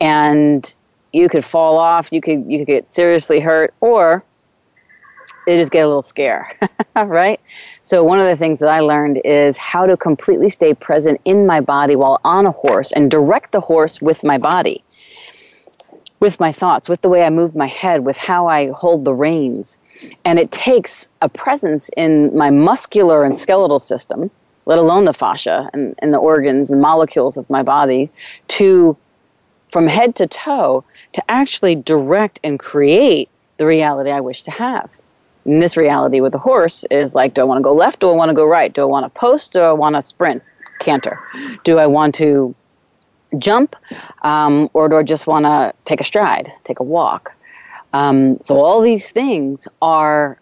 And 0.00 0.72
you 1.12 1.28
could 1.28 1.44
fall 1.44 1.78
off, 1.78 2.12
you 2.12 2.20
could 2.20 2.50
you 2.50 2.58
could 2.60 2.66
get 2.66 2.88
seriously 2.88 3.40
hurt, 3.40 3.74
or 3.80 4.24
they 5.46 5.56
just 5.56 5.72
get 5.72 5.84
a 5.84 5.86
little 5.86 6.02
scare, 6.02 6.56
right? 6.96 7.40
So 7.82 8.04
one 8.04 8.20
of 8.20 8.26
the 8.26 8.36
things 8.36 8.60
that 8.60 8.68
I 8.68 8.80
learned 8.80 9.20
is 9.24 9.56
how 9.56 9.86
to 9.86 9.96
completely 9.96 10.48
stay 10.48 10.74
present 10.74 11.20
in 11.24 11.46
my 11.46 11.60
body 11.60 11.96
while 11.96 12.20
on 12.24 12.46
a 12.46 12.52
horse 12.52 12.92
and 12.92 13.10
direct 13.10 13.52
the 13.52 13.60
horse 13.60 14.00
with 14.00 14.22
my 14.22 14.38
body 14.38 14.84
with 16.20 16.38
my 16.38 16.52
thoughts, 16.52 16.88
with 16.88 17.00
the 17.00 17.08
way 17.08 17.22
I 17.22 17.30
move 17.30 17.56
my 17.56 17.66
head, 17.66 18.04
with 18.04 18.16
how 18.16 18.46
I 18.46 18.70
hold 18.70 19.04
the 19.04 19.14
reins. 19.14 19.78
And 20.24 20.38
it 20.38 20.50
takes 20.50 21.08
a 21.20 21.28
presence 21.28 21.90
in 21.96 22.36
my 22.36 22.50
muscular 22.50 23.24
and 23.24 23.34
skeletal 23.34 23.78
system, 23.78 24.30
let 24.66 24.78
alone 24.78 25.06
the 25.06 25.14
fascia 25.14 25.68
and, 25.72 25.94
and 25.98 26.12
the 26.12 26.18
organs 26.18 26.70
and 26.70 26.80
molecules 26.80 27.36
of 27.36 27.48
my 27.50 27.62
body, 27.62 28.10
to 28.48 28.96
from 29.70 29.86
head 29.86 30.14
to 30.16 30.26
toe 30.26 30.84
to 31.12 31.30
actually 31.30 31.74
direct 31.74 32.40
and 32.42 32.58
create 32.58 33.28
the 33.56 33.66
reality 33.66 34.10
I 34.10 34.20
wish 34.20 34.42
to 34.44 34.50
have. 34.50 34.90
And 35.44 35.62
this 35.62 35.76
reality 35.76 36.20
with 36.20 36.34
a 36.34 36.38
horse 36.38 36.84
is 36.90 37.14
like, 37.14 37.34
do 37.34 37.40
I 37.40 37.44
want 37.44 37.58
to 37.58 37.62
go 37.62 37.72
left? 37.72 38.00
Do 38.00 38.10
I 38.10 38.14
want 38.14 38.28
to 38.28 38.34
go 38.34 38.44
right? 38.44 38.72
Do 38.72 38.82
I 38.82 38.86
want 38.86 39.06
to 39.06 39.18
post? 39.18 39.52
Do 39.52 39.60
I 39.60 39.72
want 39.72 39.96
to 39.96 40.02
sprint? 40.02 40.42
Canter. 40.80 41.20
Do 41.62 41.78
I 41.78 41.86
want 41.86 42.14
to 42.16 42.54
jump, 43.38 43.76
um, 44.22 44.70
or 44.72 44.88
do 44.88 44.96
I 44.96 45.02
just 45.02 45.26
want 45.26 45.44
to 45.46 45.72
take 45.84 46.00
a 46.00 46.04
stride, 46.04 46.52
take 46.64 46.80
a 46.80 46.84
walk? 46.84 47.32
Um, 47.92 48.38
so 48.40 48.60
all 48.60 48.80
these 48.80 49.08
things 49.08 49.66
are 49.82 50.38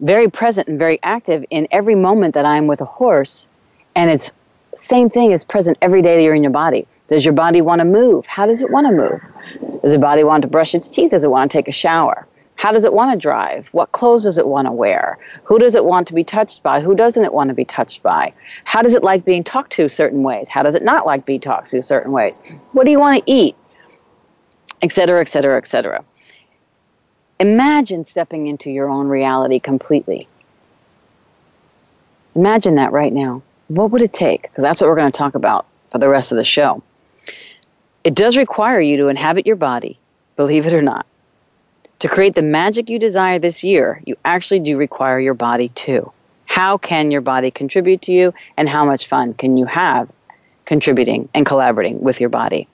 very 0.00 0.28
present 0.30 0.68
and 0.68 0.78
very 0.78 0.98
active 1.02 1.44
in 1.50 1.68
every 1.70 1.94
moment 1.94 2.34
that 2.34 2.44
I'm 2.44 2.66
with 2.66 2.80
a 2.80 2.84
horse, 2.84 3.46
and 3.94 4.10
it's 4.10 4.30
same 4.76 5.10
thing 5.10 5.32
is 5.32 5.44
present 5.44 5.78
every 5.80 6.02
day 6.02 6.16
that 6.16 6.22
you're 6.22 6.34
in 6.34 6.42
your 6.42 6.52
body. 6.52 6.86
Does 7.08 7.24
your 7.24 7.34
body 7.34 7.60
want 7.60 7.80
to 7.80 7.84
move? 7.84 8.26
How 8.26 8.46
does 8.46 8.62
it 8.62 8.70
want 8.70 8.86
to 8.86 8.92
move? 8.92 9.80
Does 9.82 9.92
your 9.92 10.00
body 10.00 10.24
want 10.24 10.42
to 10.42 10.48
brush 10.48 10.74
its 10.74 10.88
teeth? 10.88 11.10
Does 11.10 11.24
it 11.24 11.30
want 11.30 11.50
to 11.50 11.58
take 11.58 11.68
a 11.68 11.72
shower? 11.72 12.26
How 12.62 12.70
does 12.70 12.84
it 12.84 12.92
want 12.92 13.10
to 13.10 13.18
drive? 13.18 13.66
What 13.72 13.90
clothes 13.90 14.22
does 14.22 14.38
it 14.38 14.46
want 14.46 14.68
to 14.68 14.72
wear? 14.72 15.18
Who 15.42 15.58
does 15.58 15.74
it 15.74 15.84
want 15.84 16.06
to 16.06 16.14
be 16.14 16.22
touched 16.22 16.62
by? 16.62 16.80
Who 16.80 16.94
doesn't 16.94 17.24
it 17.24 17.34
want 17.34 17.48
to 17.48 17.54
be 17.54 17.64
touched 17.64 18.04
by? 18.04 18.32
How 18.62 18.82
does 18.82 18.94
it 18.94 19.02
like 19.02 19.24
being 19.24 19.42
talked 19.42 19.72
to 19.72 19.88
certain 19.88 20.22
ways? 20.22 20.48
How 20.48 20.62
does 20.62 20.76
it 20.76 20.84
not 20.84 21.04
like 21.04 21.26
being 21.26 21.40
talked 21.40 21.70
to 21.70 21.82
certain 21.82 22.12
ways? 22.12 22.40
What 22.70 22.84
do 22.84 22.92
you 22.92 23.00
want 23.00 23.16
to 23.16 23.32
eat? 23.32 23.56
Etc., 24.80 25.20
etc., 25.20 25.58
etc. 25.58 26.04
Imagine 27.40 28.04
stepping 28.04 28.46
into 28.46 28.70
your 28.70 28.88
own 28.88 29.08
reality 29.08 29.58
completely. 29.58 30.28
Imagine 32.36 32.76
that 32.76 32.92
right 32.92 33.12
now. 33.12 33.42
What 33.66 33.90
would 33.90 34.02
it 34.02 34.12
take? 34.12 34.42
Because 34.42 34.62
that's 34.62 34.80
what 34.80 34.86
we're 34.86 34.94
going 34.94 35.10
to 35.10 35.18
talk 35.18 35.34
about 35.34 35.66
for 35.90 35.98
the 35.98 36.08
rest 36.08 36.30
of 36.30 36.36
the 36.36 36.44
show. 36.44 36.80
It 38.04 38.14
does 38.14 38.36
require 38.36 38.78
you 38.78 38.98
to 38.98 39.08
inhabit 39.08 39.48
your 39.48 39.56
body, 39.56 39.98
believe 40.36 40.68
it 40.68 40.74
or 40.74 40.82
not. 40.82 41.06
To 42.02 42.08
create 42.08 42.34
the 42.34 42.42
magic 42.42 42.88
you 42.88 42.98
desire 42.98 43.38
this 43.38 43.64
year, 43.64 44.00
you 44.04 44.16
actually 44.24 44.60
do 44.60 44.76
require 44.76 45.18
your 45.18 45.34
body 45.34 45.70
too. 45.70 46.12
How 46.46 46.76
can 46.76 47.10
your 47.10 47.20
body 47.20 47.50
contribute 47.50 48.02
to 48.02 48.12
you, 48.12 48.34
and 48.56 48.68
how 48.68 48.84
much 48.84 49.06
fun 49.06 49.34
can 49.34 49.56
you 49.56 49.66
have 49.66 50.08
contributing 50.64 51.28
and 51.34 51.46
collaborating 51.46 52.00
with 52.00 52.20
your 52.20 52.30
body? 52.30 52.68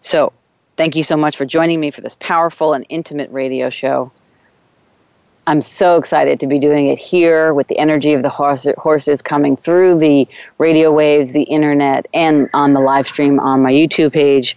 So, 0.00 0.32
Thank 0.76 0.96
you 0.96 1.04
so 1.04 1.16
much 1.16 1.36
for 1.36 1.44
joining 1.44 1.78
me 1.78 1.92
for 1.92 2.00
this 2.00 2.16
powerful 2.16 2.72
and 2.72 2.84
intimate 2.88 3.30
radio 3.30 3.70
show. 3.70 4.10
I'm 5.46 5.60
so 5.60 5.98
excited 5.98 6.40
to 6.40 6.48
be 6.48 6.58
doing 6.58 6.88
it 6.88 6.98
here 6.98 7.54
with 7.54 7.68
the 7.68 7.78
energy 7.78 8.14
of 8.14 8.22
the 8.22 8.28
horse, 8.28 8.66
horses 8.78 9.22
coming 9.22 9.56
through 9.56 10.00
the 10.00 10.26
radio 10.58 10.92
waves, 10.92 11.32
the 11.32 11.42
internet, 11.42 12.06
and 12.12 12.48
on 12.54 12.72
the 12.72 12.80
live 12.80 13.06
stream 13.06 13.38
on 13.38 13.62
my 13.62 13.70
YouTube 13.70 14.12
page. 14.12 14.56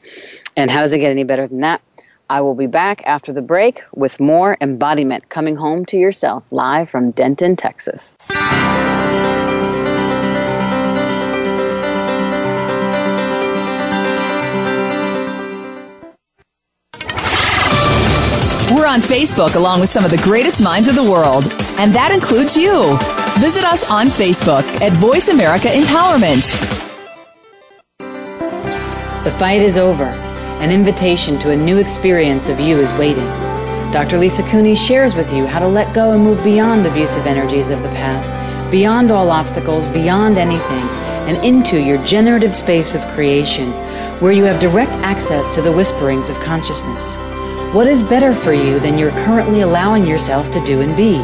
And 0.56 0.72
how 0.72 0.82
does 0.82 0.94
it 0.94 1.00
get 1.00 1.12
any 1.12 1.24
better 1.24 1.46
than 1.48 1.60
that? 1.60 1.82
I 2.30 2.42
will 2.42 2.56
be 2.56 2.68
back 2.68 3.02
after 3.06 3.32
the 3.32 3.42
break 3.42 3.84
with 3.96 4.20
more 4.20 4.58
embodiment 4.60 5.30
coming 5.30 5.56
home 5.56 5.86
to 5.86 5.98
yourself 5.98 6.46
live 6.52 6.90
from 6.90 7.12
Denton, 7.12 7.56
Texas. 7.56 8.18
We're 18.70 18.86
on 18.86 19.00
Facebook 19.00 19.56
along 19.56 19.80
with 19.80 19.88
some 19.88 20.04
of 20.04 20.12
the 20.12 20.20
greatest 20.22 20.62
minds 20.62 20.90
of 20.90 20.96
the 20.96 21.10
world, 21.10 21.46
and 21.80 21.96
that 21.96 22.12
includes 22.14 22.58
you. 22.58 22.98
Visit 23.40 23.64
us 23.64 23.90
on 23.90 24.08
Facebook 24.08 24.66
at 24.82 24.92
Voice 24.94 25.30
America 25.30 25.70
Empowerment. 25.70 26.52
The 29.24 29.32
fight 29.32 29.62
is 29.62 29.78
over. 29.78 30.27
An 30.60 30.72
invitation 30.72 31.38
to 31.40 31.52
a 31.52 31.56
new 31.56 31.78
experience 31.78 32.50
of 32.50 32.60
you 32.60 32.80
is 32.80 32.92
waiting. 32.94 33.28
Dr. 33.92 34.18
Lisa 34.18 34.42
Cooney 34.42 34.76
shares 34.76 35.14
with 35.14 35.32
you 35.32 35.46
how 35.46 35.60
to 35.60 35.68
let 35.68 35.94
go 35.94 36.14
and 36.14 36.24
move 36.24 36.44
beyond 36.44 36.86
abusive 36.86 37.28
energies 37.28 37.70
of 37.70 37.84
the 37.84 37.90
past, 37.90 38.34
beyond 38.72 39.12
all 39.12 39.30
obstacles, 39.30 39.86
beyond 39.88 40.40
anything, 40.40 40.84
and 41.28 41.38
into 41.46 41.80
your 41.80 42.04
generative 42.04 42.56
space 42.56 42.96
of 42.96 43.06
creation, 43.10 43.72
where 44.20 44.32
you 44.32 44.44
have 44.46 44.60
direct 44.60 44.92
access 45.04 45.48
to 45.54 45.62
the 45.62 45.72
whisperings 45.72 46.30
of 46.30 46.40
consciousness. 46.40 47.16
What 47.72 47.86
is 47.86 48.02
better 48.02 48.34
for 48.34 48.52
you 48.52 48.80
than 48.80 48.98
you're 48.98 49.12
currently 49.12 49.62
allowing 49.62 50.08
yourself 50.08 50.50
to 50.52 50.66
do 50.66 50.82
and 50.82 50.98
be? 50.98 51.18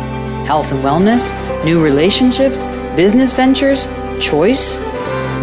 Health 0.46 0.72
and 0.72 0.84
wellness, 0.84 1.34
new 1.66 1.84
relationships, 1.84 2.66
business 2.96 3.34
ventures, 3.34 3.88
choice? 4.24 4.78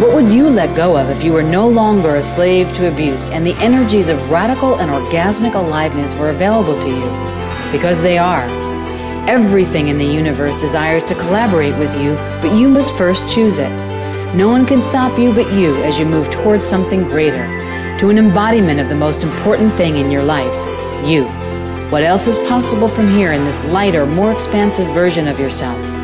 What 0.01 0.15
would 0.15 0.33
you 0.33 0.49
let 0.49 0.75
go 0.75 0.97
of 0.97 1.11
if 1.11 1.23
you 1.23 1.31
were 1.31 1.43
no 1.43 1.69
longer 1.69 2.15
a 2.15 2.23
slave 2.23 2.73
to 2.73 2.91
abuse 2.91 3.29
and 3.29 3.45
the 3.45 3.53
energies 3.57 4.09
of 4.09 4.31
radical 4.31 4.79
and 4.79 4.89
orgasmic 4.89 5.53
aliveness 5.53 6.15
were 6.15 6.31
available 6.31 6.81
to 6.81 6.89
you? 6.89 7.71
Because 7.71 8.01
they 8.01 8.17
are. 8.17 8.47
Everything 9.29 9.89
in 9.89 9.99
the 9.99 10.03
universe 10.03 10.59
desires 10.59 11.03
to 11.03 11.13
collaborate 11.13 11.77
with 11.77 11.95
you, 12.01 12.15
but 12.41 12.57
you 12.57 12.67
must 12.67 12.97
first 12.97 13.29
choose 13.29 13.59
it. 13.59 13.69
No 14.35 14.49
one 14.49 14.65
can 14.65 14.81
stop 14.81 15.19
you 15.19 15.31
but 15.35 15.53
you 15.53 15.75
as 15.83 15.99
you 15.99 16.07
move 16.07 16.31
towards 16.31 16.67
something 16.67 17.03
greater, 17.03 17.45
to 17.99 18.09
an 18.09 18.17
embodiment 18.17 18.79
of 18.79 18.89
the 18.89 18.95
most 18.95 19.21
important 19.21 19.71
thing 19.75 19.97
in 19.97 20.09
your 20.09 20.23
life 20.23 20.51
you. 21.07 21.25
What 21.91 22.01
else 22.01 22.25
is 22.25 22.39
possible 22.49 22.89
from 22.89 23.07
here 23.07 23.33
in 23.33 23.45
this 23.45 23.63
lighter, 23.65 24.07
more 24.07 24.31
expansive 24.31 24.87
version 24.95 25.27
of 25.27 25.39
yourself? 25.39 26.00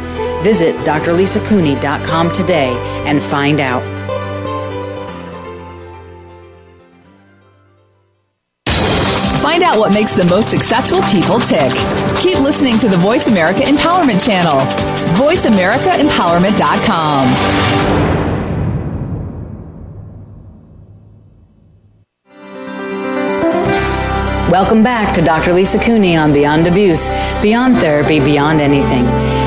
Visit 0.47 0.75
drlisacooney.com 0.85 2.31
today 2.31 2.71
and 3.05 3.21
find 3.21 3.59
out. 3.59 3.83
Find 9.41 9.61
out 9.61 9.77
what 9.77 9.91
makes 9.91 10.15
the 10.15 10.23
most 10.23 10.49
successful 10.49 11.01
people 11.11 11.41
tick. 11.41 11.73
Keep 12.21 12.39
listening 12.39 12.79
to 12.79 12.87
the 12.87 12.95
Voice 12.95 13.27
America 13.27 13.63
Empowerment 13.63 14.25
Channel. 14.25 14.61
VoiceAmericaEmpowerment.com. 15.17 18.07
Welcome 24.49 24.81
back 24.81 25.13
to 25.15 25.21
Dr. 25.21 25.51
Lisa 25.51 25.77
Cooney 25.77 26.15
on 26.15 26.31
Beyond 26.31 26.67
Abuse, 26.67 27.09
Beyond 27.41 27.79
Therapy, 27.79 28.21
Beyond 28.21 28.61
Anything, 28.61 29.05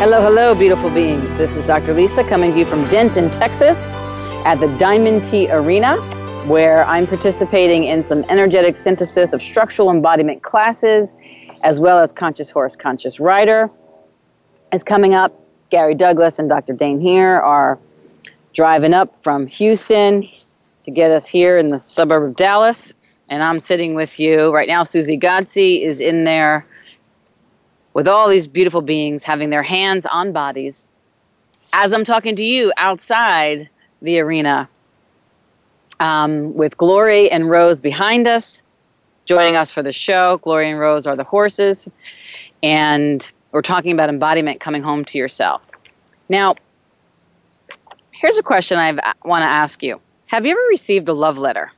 Hello, 0.00 0.22
hello, 0.22 0.54
beautiful 0.54 0.88
beings. 0.88 1.28
This 1.36 1.56
is 1.56 1.64
Dr. 1.66 1.92
Lisa 1.92 2.24
coming 2.24 2.52
to 2.52 2.58
you 2.60 2.64
from 2.64 2.88
Denton, 2.88 3.28
Texas 3.28 3.90
at 4.46 4.54
the 4.54 4.66
Diamond 4.78 5.26
T 5.26 5.46
Arena 5.50 5.96
where 6.46 6.86
I'm 6.86 7.06
participating 7.06 7.84
in 7.84 8.02
some 8.02 8.24
energetic 8.30 8.78
synthesis 8.78 9.34
of 9.34 9.42
structural 9.42 9.90
embodiment 9.90 10.42
classes, 10.42 11.14
as 11.64 11.80
well 11.80 11.98
as 11.98 12.12
Conscious 12.12 12.48
Horse, 12.48 12.76
Conscious 12.76 13.20
Rider 13.20 13.68
is 14.72 14.82
coming 14.82 15.12
up. 15.12 15.38
Gary 15.68 15.94
Douglas 15.94 16.38
and 16.38 16.48
Dr. 16.48 16.72
Dain 16.72 16.98
Heer 16.98 17.38
are 17.38 17.78
driving 18.54 18.94
up 18.94 19.22
from 19.22 19.46
Houston 19.48 20.26
to 20.84 20.90
get 20.90 21.10
us 21.10 21.26
here 21.26 21.58
in 21.58 21.68
the 21.68 21.78
suburb 21.78 22.22
of 22.22 22.36
Dallas. 22.36 22.94
And 23.28 23.42
I'm 23.42 23.58
sitting 23.58 23.94
with 23.94 24.18
you 24.18 24.50
right 24.50 24.66
now. 24.66 24.82
Susie 24.82 25.18
Godsey 25.18 25.82
is 25.82 26.00
in 26.00 26.24
there 26.24 26.64
with 27.92 28.08
all 28.08 28.28
these 28.28 28.46
beautiful 28.46 28.80
beings 28.80 29.22
having 29.24 29.50
their 29.50 29.62
hands 29.62 30.06
on 30.06 30.32
bodies 30.32 30.86
as 31.72 31.92
I'm 31.92 32.04
talking 32.04 32.36
to 32.36 32.44
you 32.44 32.72
outside 32.76 33.68
the 34.02 34.18
arena 34.20 34.68
um, 35.98 36.54
with 36.54 36.76
Glory 36.76 37.30
and 37.30 37.48
Rose 37.48 37.80
behind 37.80 38.26
us, 38.26 38.62
joining 39.26 39.56
us 39.56 39.70
for 39.70 39.82
the 39.82 39.92
show. 39.92 40.38
Glory 40.38 40.70
and 40.70 40.80
Rose 40.80 41.06
are 41.06 41.16
the 41.16 41.24
horses, 41.24 41.88
and 42.62 43.28
we're 43.52 43.62
talking 43.62 43.92
about 43.92 44.08
embodiment 44.08 44.60
coming 44.60 44.82
home 44.82 45.04
to 45.06 45.18
yourself. 45.18 45.62
Now, 46.28 46.56
here's 48.12 48.38
a 48.38 48.42
question 48.42 48.78
I 48.78 48.92
want 49.24 49.42
to 49.42 49.48
ask 49.48 49.82
you 49.82 50.00
Have 50.28 50.46
you 50.46 50.52
ever 50.52 50.66
received 50.68 51.08
a 51.08 51.14
love 51.14 51.38
letter? 51.38 51.70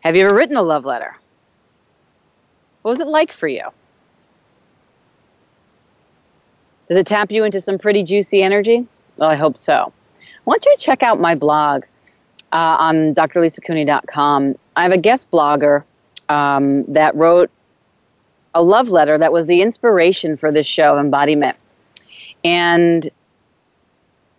Have 0.00 0.16
you 0.16 0.24
ever 0.24 0.34
written 0.34 0.56
a 0.56 0.62
love 0.62 0.84
letter? 0.84 1.16
What 2.82 2.90
was 2.90 3.00
it 3.00 3.06
like 3.06 3.32
for 3.32 3.48
you? 3.48 3.68
Does 6.86 6.96
it 6.96 7.06
tap 7.06 7.30
you 7.30 7.44
into 7.44 7.60
some 7.60 7.78
pretty 7.78 8.02
juicy 8.02 8.42
energy? 8.42 8.86
Well, 9.16 9.28
I 9.28 9.34
hope 9.34 9.56
so. 9.56 9.92
I 10.18 10.20
want 10.44 10.64
you 10.64 10.74
to 10.74 10.82
check 10.82 11.02
out 11.02 11.20
my 11.20 11.34
blog 11.34 11.84
uh, 12.52 12.56
on 12.56 13.14
drlisacooney.com. 13.14 14.54
I 14.76 14.82
have 14.82 14.92
a 14.92 14.98
guest 14.98 15.30
blogger 15.30 15.84
um, 16.28 16.84
that 16.92 17.14
wrote 17.14 17.50
a 18.54 18.62
love 18.62 18.88
letter 18.88 19.18
that 19.18 19.32
was 19.32 19.46
the 19.46 19.60
inspiration 19.60 20.36
for 20.36 20.50
this 20.50 20.66
show, 20.66 20.98
Embodiment. 20.98 21.56
And 22.42 23.08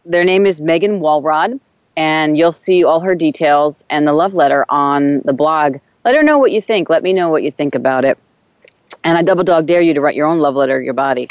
their 0.06 0.24
name 0.24 0.46
is 0.46 0.60
Megan 0.60 1.00
Walrod, 1.00 1.60
and 1.96 2.38
you'll 2.38 2.52
see 2.52 2.84
all 2.84 3.02
her 3.02 3.14
details 3.14 3.86
and 3.90 4.08
the 4.08 4.14
love 4.14 4.34
letter 4.34 4.66
on 4.70 5.22
the 5.26 5.34
blog. 5.34 5.78
Let 6.04 6.16
her 6.16 6.24
know 6.24 6.40
what 6.40 6.52
you 6.52 6.62
think. 6.62 6.90
Let 6.90 7.04
me 7.04 7.14
know 7.14 7.30
what 7.30 7.44
you 7.44 7.52
think 7.52 7.76
about 7.76 8.06
it. 8.06 8.18
And 9.04 9.18
I 9.18 9.22
double 9.22 9.44
dog 9.44 9.66
dare 9.66 9.82
you 9.82 9.94
to 9.94 10.02
write 10.02 10.16
your 10.16 10.28
own 10.28 10.40
love 10.40 10.56
letter 10.56 10.80
to 10.80 10.86
your 10.86 10.94
body. 10.94 11.30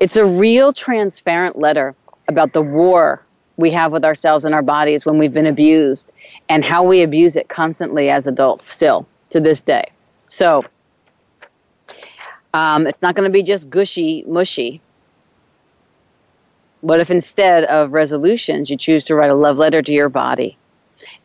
It's 0.00 0.16
a 0.16 0.24
real 0.24 0.72
transparent 0.72 1.58
letter 1.58 1.94
about 2.28 2.52
the 2.52 2.62
war 2.62 3.24
we 3.56 3.70
have 3.72 3.90
with 3.90 4.04
ourselves 4.04 4.44
and 4.44 4.54
our 4.54 4.62
bodies 4.62 5.04
when 5.04 5.18
we've 5.18 5.32
been 5.32 5.46
abused 5.46 6.12
and 6.48 6.64
how 6.64 6.84
we 6.84 7.02
abuse 7.02 7.36
it 7.36 7.48
constantly 7.48 8.08
as 8.08 8.26
adults 8.26 8.64
still 8.64 9.06
to 9.30 9.40
this 9.40 9.60
day. 9.60 9.90
So 10.28 10.62
um, 12.54 12.86
it's 12.86 13.02
not 13.02 13.16
going 13.16 13.28
to 13.28 13.32
be 13.32 13.42
just 13.42 13.68
gushy, 13.68 14.24
mushy. 14.26 14.80
What 16.80 17.00
if 17.00 17.10
instead 17.10 17.64
of 17.64 17.92
resolutions, 17.92 18.70
you 18.70 18.76
choose 18.76 19.06
to 19.06 19.16
write 19.16 19.30
a 19.30 19.34
love 19.34 19.56
letter 19.56 19.82
to 19.82 19.92
your 19.92 20.08
body? 20.08 20.56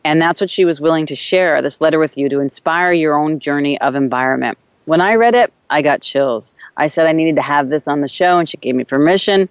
And 0.03 0.21
that's 0.21 0.41
what 0.41 0.49
she 0.49 0.65
was 0.65 0.81
willing 0.81 1.05
to 1.07 1.15
share 1.15 1.61
this 1.61 1.79
letter 1.79 1.99
with 1.99 2.17
you 2.17 2.29
to 2.29 2.39
inspire 2.39 2.91
your 2.91 3.15
own 3.15 3.39
journey 3.39 3.79
of 3.79 3.95
environment. 3.95 4.57
When 4.85 5.01
I 5.01 5.15
read 5.15 5.35
it, 5.35 5.53
I 5.69 5.81
got 5.81 6.01
chills. 6.01 6.55
I 6.75 6.87
said 6.87 7.07
I 7.07 7.11
needed 7.11 7.35
to 7.37 7.41
have 7.41 7.69
this 7.69 7.87
on 7.87 8.01
the 8.01 8.07
show, 8.07 8.37
and 8.37 8.47
she 8.47 8.57
gave 8.57 8.75
me 8.75 8.83
permission. 8.83 9.49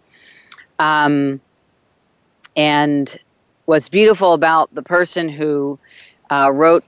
Um, 0.79 1.41
and 2.57 3.19
what's 3.65 3.89
beautiful 3.89 4.35
about 4.35 4.75
the 4.75 4.83
person 4.83 5.29
who 5.29 5.79
uh, 6.31 6.51
wrote 6.53 6.85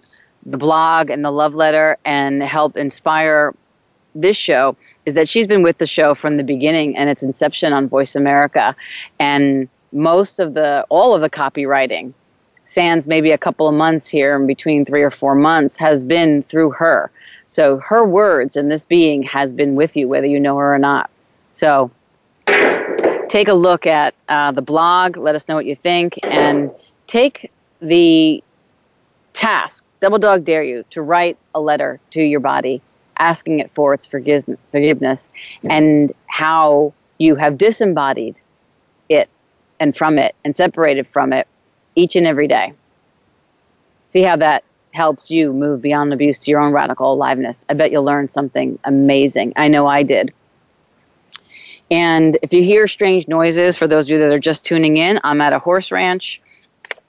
the 0.46 0.58
blog 0.58 1.10
and 1.10 1.24
the 1.24 1.30
love 1.30 1.54
letter 1.54 1.96
and 2.04 2.42
helped 2.42 2.76
inspire 2.76 3.54
this 4.14 4.36
show 4.36 4.76
is 5.06 5.14
that 5.14 5.28
she's 5.28 5.46
been 5.46 5.62
with 5.62 5.78
the 5.78 5.86
show 5.86 6.14
from 6.14 6.36
the 6.36 6.42
beginning 6.42 6.96
and 6.96 7.08
its 7.08 7.22
inception 7.22 7.72
on 7.72 7.88
Voice 7.88 8.14
America. 8.14 8.76
And 9.18 9.68
most 9.92 10.40
of 10.40 10.54
the, 10.54 10.86
all 10.88 11.14
of 11.14 11.20
the 11.20 11.30
copywriting 11.30 12.14
sans 12.64 13.06
maybe 13.06 13.30
a 13.30 13.38
couple 13.38 13.68
of 13.68 13.74
months 13.74 14.08
here 14.08 14.36
in 14.36 14.46
between 14.46 14.84
three 14.84 15.02
or 15.02 15.10
four 15.10 15.34
months 15.34 15.76
has 15.76 16.04
been 16.04 16.42
through 16.44 16.70
her. 16.70 17.10
So 17.46 17.78
her 17.78 18.04
words 18.04 18.56
and 18.56 18.70
this 18.70 18.86
being 18.86 19.22
has 19.24 19.52
been 19.52 19.74
with 19.74 19.96
you, 19.96 20.08
whether 20.08 20.26
you 20.26 20.40
know 20.40 20.56
her 20.56 20.74
or 20.74 20.78
not. 20.78 21.10
So 21.52 21.90
take 23.28 23.48
a 23.48 23.54
look 23.54 23.86
at 23.86 24.14
uh, 24.28 24.52
the 24.52 24.62
blog. 24.62 25.16
Let 25.16 25.34
us 25.34 25.48
know 25.48 25.54
what 25.54 25.66
you 25.66 25.76
think, 25.76 26.18
and 26.24 26.70
take 27.06 27.50
the 27.80 28.42
task. 29.32 29.84
Double 30.00 30.18
dog 30.18 30.44
dare 30.44 30.62
you 30.62 30.84
to 30.90 31.02
write 31.02 31.38
a 31.54 31.60
letter 31.60 32.00
to 32.10 32.22
your 32.22 32.40
body, 32.40 32.80
asking 33.18 33.60
it 33.60 33.70
for 33.70 33.94
its 33.94 34.06
forgiveness, 34.06 35.28
and 35.68 36.12
how 36.26 36.92
you 37.18 37.36
have 37.36 37.58
disembodied 37.58 38.40
it 39.08 39.28
and 39.80 39.96
from 39.96 40.18
it 40.18 40.34
and 40.44 40.56
separated 40.56 41.06
from 41.06 41.32
it 41.32 41.46
each 41.94 42.16
and 42.16 42.26
every 42.26 42.48
day. 42.48 42.72
See 44.06 44.22
how 44.22 44.36
that 44.36 44.64
helps 44.94 45.30
you 45.30 45.52
move 45.52 45.82
beyond 45.82 46.12
abuse 46.12 46.38
to 46.38 46.50
your 46.50 46.60
own 46.60 46.72
radical 46.72 47.12
aliveness. 47.12 47.64
I 47.68 47.74
bet 47.74 47.90
you'll 47.90 48.04
learn 48.04 48.28
something 48.28 48.78
amazing. 48.84 49.54
I 49.56 49.68
know 49.68 49.86
I 49.86 50.04
did. 50.04 50.32
And 51.90 52.38
if 52.42 52.52
you 52.52 52.62
hear 52.62 52.86
strange 52.86 53.28
noises, 53.28 53.76
for 53.76 53.86
those 53.86 54.06
of 54.06 54.12
you 54.12 54.18
that 54.20 54.32
are 54.32 54.38
just 54.38 54.64
tuning 54.64 54.96
in, 54.96 55.20
I'm 55.24 55.40
at 55.40 55.52
a 55.52 55.58
horse 55.58 55.90
ranch, 55.90 56.40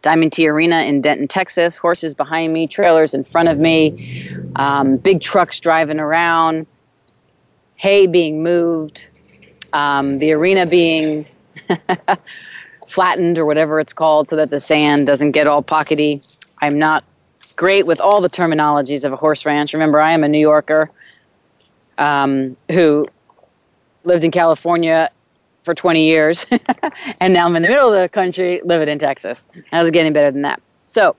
Diamond 0.02 0.34
T 0.34 0.48
Arena 0.48 0.82
in 0.82 1.02
Denton, 1.02 1.28
Texas. 1.28 1.78
Horses 1.78 2.14
behind 2.14 2.52
me, 2.52 2.68
trailers 2.68 3.14
in 3.14 3.24
front 3.24 3.50
of 3.50 3.58
me, 3.58 4.30
um, 4.56 4.98
big 4.98 5.22
trucks 5.22 5.60
driving 5.60 6.00
around, 6.00 6.68
hay 7.76 8.08
being 8.08 8.44
moved, 8.44 9.06
um, 9.74 10.20
the 10.20 10.32
arena 10.34 10.66
being 10.66 11.26
flattened 12.88 13.38
or 13.38 13.46
whatever 13.46 13.80
it's 13.80 13.94
called 13.94 14.28
so 14.28 14.36
that 14.36 14.50
the 14.50 14.60
sand 14.60 15.06
doesn't 15.08 15.32
get 15.32 15.48
all 15.48 15.64
pockety. 15.64 16.24
I'm 16.62 16.80
not 16.80 17.04
great 17.56 17.86
with 17.86 18.00
all 18.00 18.22
the 18.22 18.30
terminologies 18.30 19.06
of 19.06 19.14
a 19.14 19.16
horse 19.16 19.46
ranch. 19.46 19.74
Remember, 19.74 20.00
I 20.00 20.12
am 20.12 20.24
a 20.24 20.28
New 20.28 20.40
Yorker 20.40 20.92
um, 21.98 22.58
who 22.72 23.08
lived 24.04 24.24
in 24.24 24.32
California 24.32 25.10
for 25.62 25.74
20 25.74 26.06
years, 26.06 26.46
and 27.20 27.34
now 27.34 27.46
I'm 27.46 27.56
in 27.56 27.64
the 27.64 27.70
middle 27.70 27.92
of 27.94 28.02
the 28.02 28.10
country 28.10 28.62
living 28.64 28.88
in 28.88 29.00
Texas. 29.00 29.48
How's 29.72 29.88
it 29.88 29.92
getting 29.92 30.14
better 30.14 30.32
than 30.32 30.44
that? 30.44 30.62
So, 30.86 31.16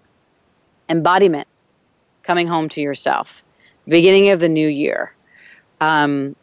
embodiment, 0.88 1.48
coming 2.22 2.46
home 2.46 2.68
to 2.70 2.80
yourself, 2.80 3.42
beginning 3.88 4.30
of 4.30 4.40
the 4.40 4.48
new 4.48 4.68
year. 4.68 5.12
Um, 5.80 6.36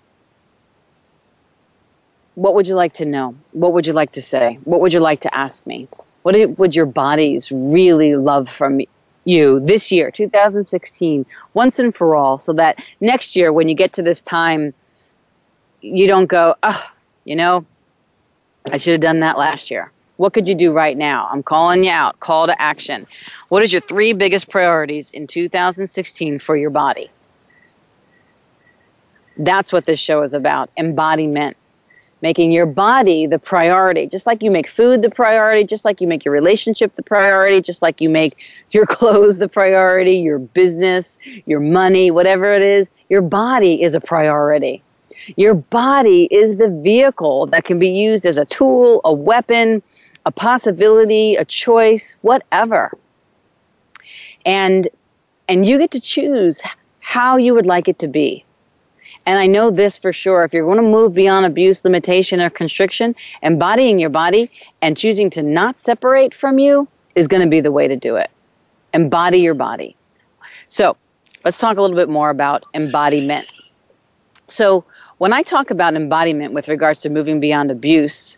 what 2.35 2.55
would 2.55 2.67
you 2.67 2.75
like 2.75 2.93
to 2.93 3.05
know? 3.05 3.35
What 3.51 3.73
would 3.73 3.85
you 3.85 3.93
like 3.93 4.13
to 4.13 4.21
say? 4.21 4.59
What 4.63 4.81
would 4.81 4.91
you 4.91 4.99
like 4.99 5.21
to 5.21 5.35
ask 5.35 5.65
me? 5.67 5.87
What 6.23 6.35
would 6.57 6.75
your 6.75 6.85
bodies 6.85 7.51
really 7.51 8.15
love 8.15 8.49
from 8.49 8.81
you 9.25 9.59
this 9.59 9.91
year, 9.91 10.11
2016, 10.11 11.25
once 11.53 11.79
and 11.79 11.95
for 11.95 12.15
all, 12.15 12.39
so 12.39 12.53
that 12.53 12.85
next 12.99 13.35
year 13.35 13.51
when 13.53 13.69
you 13.69 13.75
get 13.75 13.93
to 13.93 14.01
this 14.01 14.21
time, 14.21 14.73
you 15.81 16.07
don't 16.07 16.27
go, 16.27 16.55
oh, 16.63 16.91
you 17.25 17.35
know, 17.35 17.65
I 18.71 18.77
should 18.77 18.93
have 18.93 19.01
done 19.01 19.19
that 19.21 19.37
last 19.37 19.69
year. 19.69 19.91
What 20.17 20.33
could 20.33 20.47
you 20.47 20.55
do 20.55 20.71
right 20.71 20.97
now? 20.97 21.27
I'm 21.31 21.43
calling 21.43 21.83
you 21.83 21.91
out. 21.91 22.19
Call 22.19 22.47
to 22.47 22.61
action. 22.61 23.07
What 23.49 23.63
is 23.63 23.73
your 23.73 23.81
three 23.81 24.13
biggest 24.13 24.49
priorities 24.49 25.11
in 25.11 25.27
2016 25.27 26.39
for 26.39 26.55
your 26.55 26.69
body? 26.69 27.09
That's 29.37 29.73
what 29.73 29.85
this 29.85 29.99
show 29.99 30.21
is 30.21 30.33
about 30.33 30.69
embodiment 30.77 31.57
making 32.23 32.53
your 32.53 32.65
body 32.65 33.27
the 33.27 33.37
priority, 33.37 34.07
just 34.07 34.25
like 34.25 34.41
you 34.41 34.49
make 34.49 34.65
food 34.65 35.01
the 35.01 35.09
priority, 35.09 35.65
just 35.65 35.83
like 35.83 35.99
you 35.99 36.07
make 36.07 36.23
your 36.23 36.33
relationship 36.33 36.95
the 36.95 37.03
priority, 37.03 37.61
just 37.61 37.81
like 37.81 37.99
you 37.99 38.07
make 38.09 38.37
your 38.71 38.85
clothes 38.95 39.37
the 39.39 39.49
priority, 39.49 40.15
your 40.15 40.39
business, 40.39 41.19
your 41.45 41.59
money, 41.59 42.11
whatever 42.11 42.53
it 42.53 42.61
is, 42.61 42.89
your 43.09 43.21
body 43.21 43.83
is 43.83 43.93
a 43.93 43.99
priority. 43.99 44.81
Your 45.35 45.53
body 45.53 46.29
is 46.31 46.55
the 46.57 46.69
vehicle 46.69 47.47
that 47.47 47.65
can 47.65 47.77
be 47.77 47.89
used 47.89 48.25
as 48.25 48.37
a 48.37 48.45
tool, 48.45 49.01
a 49.03 49.11
weapon, 49.11 49.83
a 50.25 50.31
possibility, 50.31 51.35
a 51.35 51.43
choice, 51.43 52.15
whatever. 52.21 52.97
And 54.45 54.87
and 55.49 55.65
you 55.65 55.77
get 55.77 55.91
to 55.91 55.99
choose 55.99 56.61
how 57.01 57.35
you 57.35 57.53
would 57.53 57.65
like 57.65 57.89
it 57.89 57.99
to 57.99 58.07
be. 58.07 58.45
And 59.25 59.39
I 59.39 59.47
know 59.47 59.71
this 59.71 59.97
for 59.97 60.11
sure. 60.11 60.43
If 60.43 60.53
you're 60.53 60.65
going 60.65 60.77
to 60.77 60.83
move 60.83 61.13
beyond 61.13 61.45
abuse, 61.45 61.83
limitation, 61.85 62.41
or 62.41 62.49
constriction, 62.49 63.15
embodying 63.41 63.99
your 63.99 64.09
body 64.09 64.51
and 64.81 64.97
choosing 64.97 65.29
to 65.31 65.41
not 65.41 65.79
separate 65.79 66.33
from 66.33 66.59
you 66.59 66.87
is 67.15 67.27
going 67.27 67.41
to 67.43 67.49
be 67.49 67.61
the 67.61 67.71
way 67.71 67.87
to 67.87 67.95
do 67.95 68.15
it. 68.17 68.29
Embody 68.93 69.39
your 69.39 69.53
body. 69.53 69.95
So 70.67 70.97
let's 71.45 71.57
talk 71.57 71.77
a 71.77 71.81
little 71.81 71.95
bit 71.95 72.09
more 72.09 72.29
about 72.29 72.65
embodiment. 72.73 73.49
So 74.49 74.83
when 75.19 75.31
I 75.31 75.41
talk 75.41 75.71
about 75.71 75.95
embodiment 75.95 76.53
with 76.53 76.67
regards 76.67 77.01
to 77.01 77.09
moving 77.09 77.39
beyond 77.39 77.71
abuse 77.71 78.37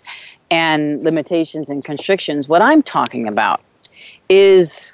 and 0.51 1.03
limitations 1.03 1.69
and 1.69 1.83
constrictions, 1.83 2.47
what 2.47 2.61
I'm 2.61 2.83
talking 2.83 3.27
about 3.27 3.61
is 4.29 4.93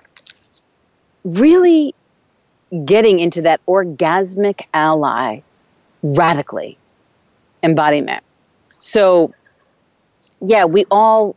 really 1.25 1.93
getting 2.85 3.19
into 3.19 3.41
that 3.41 3.59
orgasmic 3.65 4.61
ally 4.73 5.41
radically 6.03 6.77
embodiment. 7.63 8.23
So, 8.69 9.33
yeah, 10.41 10.65
we 10.65 10.85
all 10.89 11.35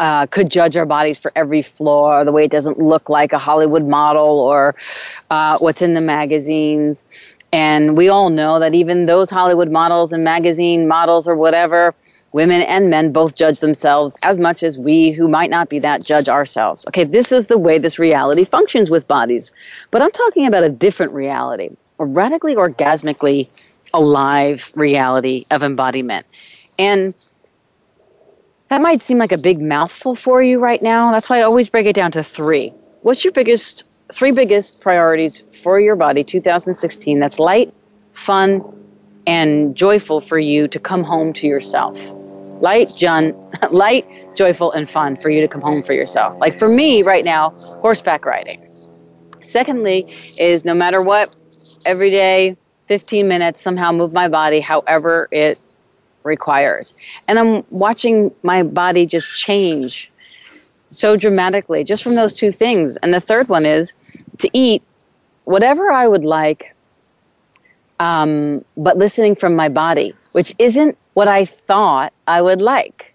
uh, 0.00 0.26
could 0.26 0.50
judge 0.50 0.76
our 0.76 0.86
bodies 0.86 1.18
for 1.18 1.32
every 1.34 1.62
flaw, 1.62 2.24
the 2.24 2.32
way 2.32 2.44
it 2.44 2.50
doesn't 2.50 2.78
look 2.78 3.08
like 3.08 3.32
a 3.32 3.38
Hollywood 3.38 3.86
model 3.86 4.40
or 4.40 4.74
uh, 5.30 5.58
what's 5.58 5.82
in 5.82 5.94
the 5.94 6.00
magazines. 6.00 7.04
And 7.52 7.96
we 7.96 8.08
all 8.08 8.30
know 8.30 8.58
that 8.58 8.74
even 8.74 9.06
those 9.06 9.30
Hollywood 9.30 9.70
models 9.70 10.12
and 10.12 10.22
magazine 10.22 10.86
models 10.86 11.26
or 11.26 11.34
whatever, 11.34 11.94
women 12.32 12.62
and 12.62 12.90
men 12.90 13.10
both 13.10 13.34
judge 13.34 13.60
themselves 13.60 14.18
as 14.22 14.38
much 14.38 14.62
as 14.62 14.78
we 14.78 15.10
who 15.12 15.28
might 15.28 15.50
not 15.50 15.68
be 15.68 15.78
that 15.78 16.04
judge 16.04 16.28
ourselves. 16.28 16.84
Okay, 16.88 17.04
this 17.04 17.32
is 17.32 17.46
the 17.46 17.56
way 17.56 17.78
this 17.78 17.98
reality 17.98 18.44
functions 18.44 18.90
with 18.90 19.08
bodies. 19.08 19.52
But 19.90 20.02
I'm 20.02 20.10
talking 20.10 20.46
about 20.46 20.62
a 20.62 20.68
different 20.68 21.14
reality, 21.14 21.70
a 21.98 22.04
radically 22.04 22.54
orgasmically 22.54 23.48
alive 23.94 24.70
reality 24.74 25.44
of 25.50 25.62
embodiment. 25.62 26.26
And 26.78 27.14
that 28.68 28.82
might 28.82 29.00
seem 29.00 29.18
like 29.18 29.32
a 29.32 29.38
big 29.38 29.60
mouthful 29.60 30.14
for 30.14 30.42
you 30.42 30.58
right 30.58 30.82
now. 30.82 31.10
That's 31.10 31.28
why 31.30 31.38
I 31.38 31.42
always 31.42 31.68
break 31.68 31.86
it 31.86 31.94
down 31.94 32.12
to 32.12 32.22
three. 32.22 32.70
What's 33.02 33.24
your 33.24 33.32
biggest, 33.32 33.84
three 34.12 34.32
biggest 34.32 34.82
priorities 34.82 35.42
for 35.62 35.80
your 35.80 35.96
body 35.96 36.22
2016 36.22 37.18
that's 37.18 37.38
light, 37.38 37.72
fun, 38.12 38.62
and 39.26 39.74
joyful 39.74 40.20
for 40.20 40.38
you 40.38 40.68
to 40.68 40.78
come 40.78 41.02
home 41.02 41.32
to 41.34 41.46
yourself? 41.46 41.98
Light, 42.60 42.92
John, 42.96 43.40
light, 43.70 44.06
joyful, 44.34 44.72
and 44.72 44.88
fun 44.88 45.16
for 45.16 45.30
you 45.30 45.40
to 45.40 45.48
come 45.48 45.62
home 45.62 45.82
for 45.82 45.94
yourself. 45.94 46.38
Like 46.38 46.58
for 46.58 46.68
me 46.68 47.02
right 47.02 47.24
now, 47.24 47.50
horseback 47.80 48.26
riding. 48.26 48.64
Secondly, 49.44 50.14
is 50.38 50.64
no 50.64 50.74
matter 50.74 51.00
what, 51.00 51.34
every 51.86 52.10
day 52.10 52.56
15 52.88 53.28
minutes, 53.28 53.62
somehow 53.62 53.92
move 53.92 54.12
my 54.12 54.28
body 54.28 54.60
however 54.60 55.28
it 55.30 55.60
requires. 56.24 56.94
And 57.28 57.38
I'm 57.38 57.64
watching 57.70 58.32
my 58.42 58.62
body 58.62 59.06
just 59.06 59.30
change 59.38 60.10
so 60.90 61.16
dramatically 61.16 61.84
just 61.84 62.02
from 62.02 62.14
those 62.14 62.34
two 62.34 62.50
things. 62.50 62.96
And 62.98 63.12
the 63.12 63.20
third 63.20 63.48
one 63.48 63.66
is 63.66 63.94
to 64.38 64.50
eat 64.52 64.82
whatever 65.44 65.90
I 65.90 66.08
would 66.08 66.24
like, 66.24 66.74
um, 68.00 68.64
but 68.76 68.96
listening 68.96 69.34
from 69.34 69.54
my 69.54 69.68
body, 69.68 70.14
which 70.32 70.54
isn't 70.58 70.96
what 71.14 71.28
I 71.28 71.44
thought 71.44 72.12
I 72.26 72.40
would 72.40 72.60
like, 72.60 73.14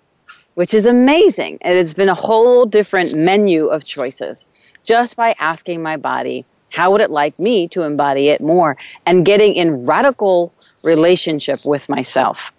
which 0.55 0.73
is 0.73 0.85
amazing. 0.85 1.57
And 1.61 1.77
it's 1.77 1.93
been 1.93 2.09
a 2.09 2.15
whole 2.15 2.65
different 2.65 3.15
menu 3.15 3.67
of 3.67 3.85
choices 3.85 4.45
just 4.83 5.15
by 5.15 5.33
asking 5.39 5.81
my 5.81 5.97
body 5.97 6.45
how 6.73 6.91
would 6.91 7.01
it 7.01 7.11
like 7.11 7.37
me 7.39 7.67
to 7.69 7.83
embody 7.83 8.29
it 8.29 8.41
more? 8.41 8.75
And 9.05 9.23
getting 9.23 9.53
in 9.53 9.85
radical 9.85 10.51
relationship 10.83 11.59
with 11.65 11.87
myself. 11.87 12.51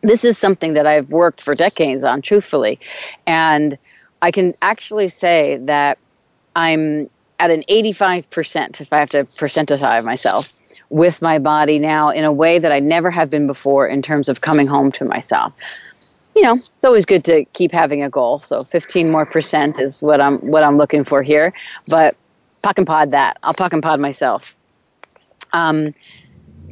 This 0.00 0.24
is 0.24 0.38
something 0.38 0.72
that 0.74 0.86
I've 0.86 1.10
worked 1.10 1.44
for 1.44 1.54
decades 1.54 2.02
on, 2.02 2.22
truthfully. 2.22 2.80
And 3.26 3.78
I 4.22 4.30
can 4.30 4.54
actually 4.62 5.08
say 5.08 5.58
that 5.64 5.98
I'm 6.56 7.10
at 7.38 7.50
an 7.50 7.62
85%, 7.68 8.80
if 8.80 8.92
I 8.92 8.98
have 8.98 9.10
to 9.10 9.24
percentize 9.24 10.04
myself, 10.04 10.52
with 10.88 11.20
my 11.20 11.38
body 11.38 11.78
now 11.78 12.08
in 12.10 12.24
a 12.24 12.32
way 12.32 12.58
that 12.58 12.72
I 12.72 12.80
never 12.80 13.10
have 13.10 13.28
been 13.30 13.46
before 13.46 13.86
in 13.86 14.00
terms 14.00 14.28
of 14.28 14.40
coming 14.40 14.66
home 14.66 14.92
to 14.92 15.04
myself. 15.04 15.52
You 16.34 16.42
know, 16.42 16.54
it's 16.54 16.84
always 16.84 17.04
good 17.04 17.24
to 17.24 17.44
keep 17.52 17.72
having 17.72 18.02
a 18.02 18.08
goal. 18.08 18.40
So 18.40 18.64
15 18.64 19.10
more 19.10 19.26
percent 19.26 19.78
is 19.78 20.00
what 20.00 20.20
I'm 20.20 20.38
what 20.38 20.62
I'm 20.62 20.78
looking 20.78 21.04
for 21.04 21.22
here. 21.22 21.52
But 21.88 22.16
POC 22.62 22.78
and 22.78 22.86
POD 22.86 23.10
that. 23.12 23.38
I'll 23.42 23.54
POC 23.54 23.72
and 23.72 23.82
POD 23.82 24.00
myself. 24.00 24.56
Um, 25.52 25.94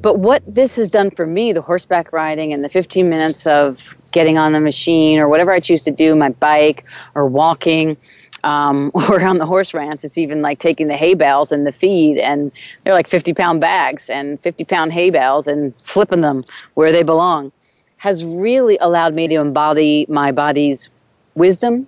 but 0.02 0.18
what 0.18 0.42
this 0.46 0.76
has 0.76 0.90
done 0.90 1.10
for 1.10 1.26
me, 1.26 1.52
the 1.52 1.60
horseback 1.60 2.12
riding 2.12 2.52
and 2.52 2.64
the 2.64 2.70
15 2.70 3.10
minutes 3.10 3.46
of 3.46 3.94
getting 4.12 4.38
on 4.38 4.52
the 4.52 4.60
machine 4.60 5.18
or 5.18 5.28
whatever 5.28 5.52
I 5.52 5.60
choose 5.60 5.82
to 5.82 5.90
do, 5.90 6.14
my 6.16 6.30
bike 6.30 6.84
or 7.14 7.26
walking, 7.28 7.96
Um, 8.42 8.90
or 9.10 9.20
on 9.20 9.36
the 9.36 9.44
horse 9.44 9.74
ranch, 9.74 10.02
it's 10.02 10.16
even 10.16 10.40
like 10.40 10.58
taking 10.58 10.88
the 10.88 10.96
hay 10.96 11.12
bales 11.12 11.52
and 11.52 11.66
the 11.66 11.72
feed, 11.72 12.16
and 12.16 12.50
they're 12.82 12.94
like 12.94 13.06
50 13.06 13.34
pound 13.34 13.60
bags 13.60 14.08
and 14.08 14.40
50 14.40 14.64
pound 14.64 14.92
hay 14.92 15.10
bales 15.10 15.46
and 15.46 15.74
flipping 15.82 16.22
them 16.22 16.42
where 16.72 16.90
they 16.90 17.02
belong, 17.02 17.52
has 17.98 18.24
really 18.24 18.78
allowed 18.80 19.12
me 19.12 19.28
to 19.28 19.34
embody 19.34 20.06
my 20.08 20.32
body's 20.32 20.88
wisdom, 21.36 21.86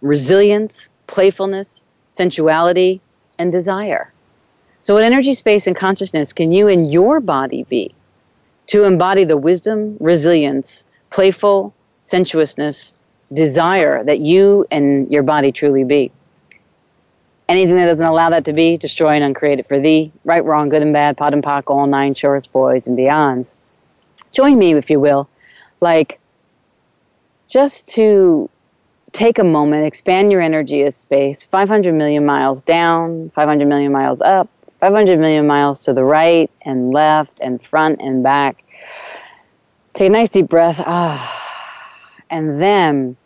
resilience, 0.00 0.88
playfulness, 1.06 1.84
sensuality, 2.10 3.00
and 3.42 3.52
desire. 3.52 4.10
So, 4.80 4.94
what 4.94 5.04
energy, 5.04 5.34
space, 5.34 5.66
and 5.66 5.76
consciousness 5.76 6.32
can 6.32 6.50
you 6.50 6.68
and 6.68 6.90
your 6.90 7.20
body 7.20 7.64
be 7.64 7.94
to 8.68 8.84
embody 8.84 9.24
the 9.24 9.36
wisdom, 9.36 9.96
resilience, 10.00 10.84
playful 11.10 11.74
sensuousness, 12.02 12.98
desire 13.34 14.02
that 14.04 14.20
you 14.20 14.66
and 14.70 15.12
your 15.12 15.22
body 15.22 15.52
truly 15.52 15.84
be? 15.84 16.10
Anything 17.48 17.76
that 17.76 17.86
doesn't 17.86 18.06
allow 18.06 18.30
that 18.30 18.44
to 18.46 18.52
be, 18.52 18.76
destroy 18.78 19.14
and 19.14 19.24
uncreate 19.24 19.58
it 19.58 19.68
for 19.68 19.78
thee. 19.78 20.10
Right, 20.24 20.44
wrong, 20.44 20.68
good 20.68 20.80
and 20.80 20.92
bad, 20.92 21.16
POD 21.16 21.34
and 21.34 21.42
POC, 21.42 21.64
all 21.66 21.86
nine 21.86 22.14
shorts, 22.14 22.46
boys, 22.46 22.86
and 22.86 22.96
beyonds. 22.96 23.54
Join 24.32 24.58
me, 24.58 24.74
if 24.74 24.88
you 24.88 24.98
will, 24.98 25.28
like 25.80 26.18
just 27.48 27.88
to 27.88 28.48
take 29.12 29.38
a 29.38 29.44
moment, 29.44 29.86
expand 29.86 30.32
your 30.32 30.40
energy 30.40 30.82
as 30.82 30.96
space, 30.96 31.44
500 31.44 31.94
million 31.94 32.24
miles 32.24 32.62
down, 32.62 33.30
500 33.30 33.66
million 33.66 33.92
miles 33.92 34.20
up, 34.20 34.48
500 34.80 35.18
million 35.18 35.46
miles 35.46 35.84
to 35.84 35.92
the 35.92 36.02
right 36.02 36.50
and 36.64 36.90
left 36.92 37.40
and 37.40 37.62
front 37.62 38.00
and 38.00 38.22
back. 38.22 38.64
Take 39.92 40.08
a 40.08 40.10
nice 40.10 40.30
deep 40.30 40.48
breath. 40.48 40.82
Ah. 40.84 41.38
And 42.30 42.60
then 42.60 43.16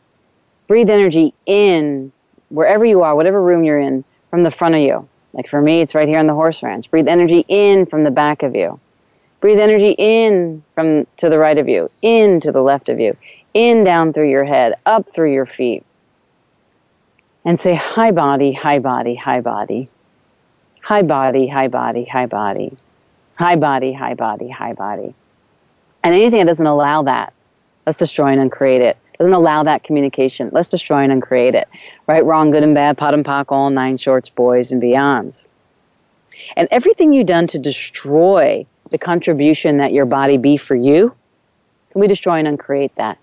breathe 0.66 0.90
energy 0.90 1.32
in 1.46 2.12
wherever 2.48 2.84
you 2.84 3.02
are, 3.02 3.14
whatever 3.14 3.40
room 3.40 3.64
you're 3.64 3.78
in, 3.78 4.04
from 4.30 4.42
the 4.42 4.50
front 4.50 4.74
of 4.74 4.80
you. 4.80 5.08
Like 5.32 5.48
for 5.48 5.60
me, 5.60 5.80
it's 5.80 5.94
right 5.94 6.08
here 6.08 6.18
on 6.18 6.26
the 6.26 6.34
horse 6.34 6.62
ranch. 6.62 6.90
Breathe 6.90 7.08
energy 7.08 7.44
in 7.48 7.86
from 7.86 8.04
the 8.04 8.10
back 8.10 8.42
of 8.42 8.56
you. 8.56 8.80
Breathe 9.40 9.60
energy 9.60 9.90
in 9.90 10.64
from 10.74 11.06
to 11.18 11.28
the 11.28 11.38
right 11.38 11.56
of 11.56 11.68
you, 11.68 11.88
in 12.02 12.40
to 12.40 12.50
the 12.50 12.62
left 12.62 12.88
of 12.88 12.98
you, 12.98 13.16
in 13.56 13.84
down 13.84 14.12
through 14.12 14.28
your 14.28 14.44
head, 14.44 14.74
up 14.84 15.10
through 15.14 15.32
your 15.32 15.46
feet. 15.46 15.82
And 17.42 17.58
say, 17.58 17.74
hi 17.74 18.10
body, 18.10 18.52
hi 18.52 18.80
body, 18.80 19.14
hi 19.14 19.40
body. 19.40 19.88
Hi 20.82 21.00
body, 21.00 21.46
hi 21.46 21.68
body, 21.68 22.04
hi 22.04 22.26
body. 22.26 22.76
Hi 23.36 23.56
body, 23.56 23.94
hi 23.94 24.12
body, 24.12 24.50
hi 24.50 24.74
body. 24.74 25.14
And 26.04 26.14
anything 26.14 26.40
that 26.40 26.46
doesn't 26.46 26.66
allow 26.66 27.04
that, 27.04 27.32
let's 27.86 27.98
destroy 27.98 28.26
and 28.26 28.40
uncreate 28.40 28.82
it. 28.82 28.98
Doesn't 29.18 29.32
allow 29.32 29.62
that 29.62 29.84
communication, 29.84 30.50
let's 30.52 30.68
destroy 30.68 30.98
and 30.98 31.10
uncreate 31.10 31.54
it. 31.54 31.66
Right, 32.06 32.22
wrong, 32.22 32.50
good 32.50 32.62
and 32.62 32.74
bad, 32.74 32.98
POD 32.98 33.14
and 33.14 33.24
POC, 33.24 33.52
all 33.52 33.70
nine 33.70 33.96
shorts, 33.96 34.28
boys 34.28 34.70
and 34.70 34.82
beyonds. 34.82 35.46
And 36.56 36.68
everything 36.70 37.14
you've 37.14 37.26
done 37.26 37.46
to 37.46 37.58
destroy 37.58 38.66
the 38.90 38.98
contribution 38.98 39.78
that 39.78 39.94
your 39.94 40.04
body 40.04 40.36
be 40.36 40.58
for 40.58 40.74
you, 40.74 41.14
can 41.92 42.02
we 42.02 42.06
destroy 42.06 42.34
and 42.34 42.48
uncreate 42.48 42.94
that? 42.96 43.16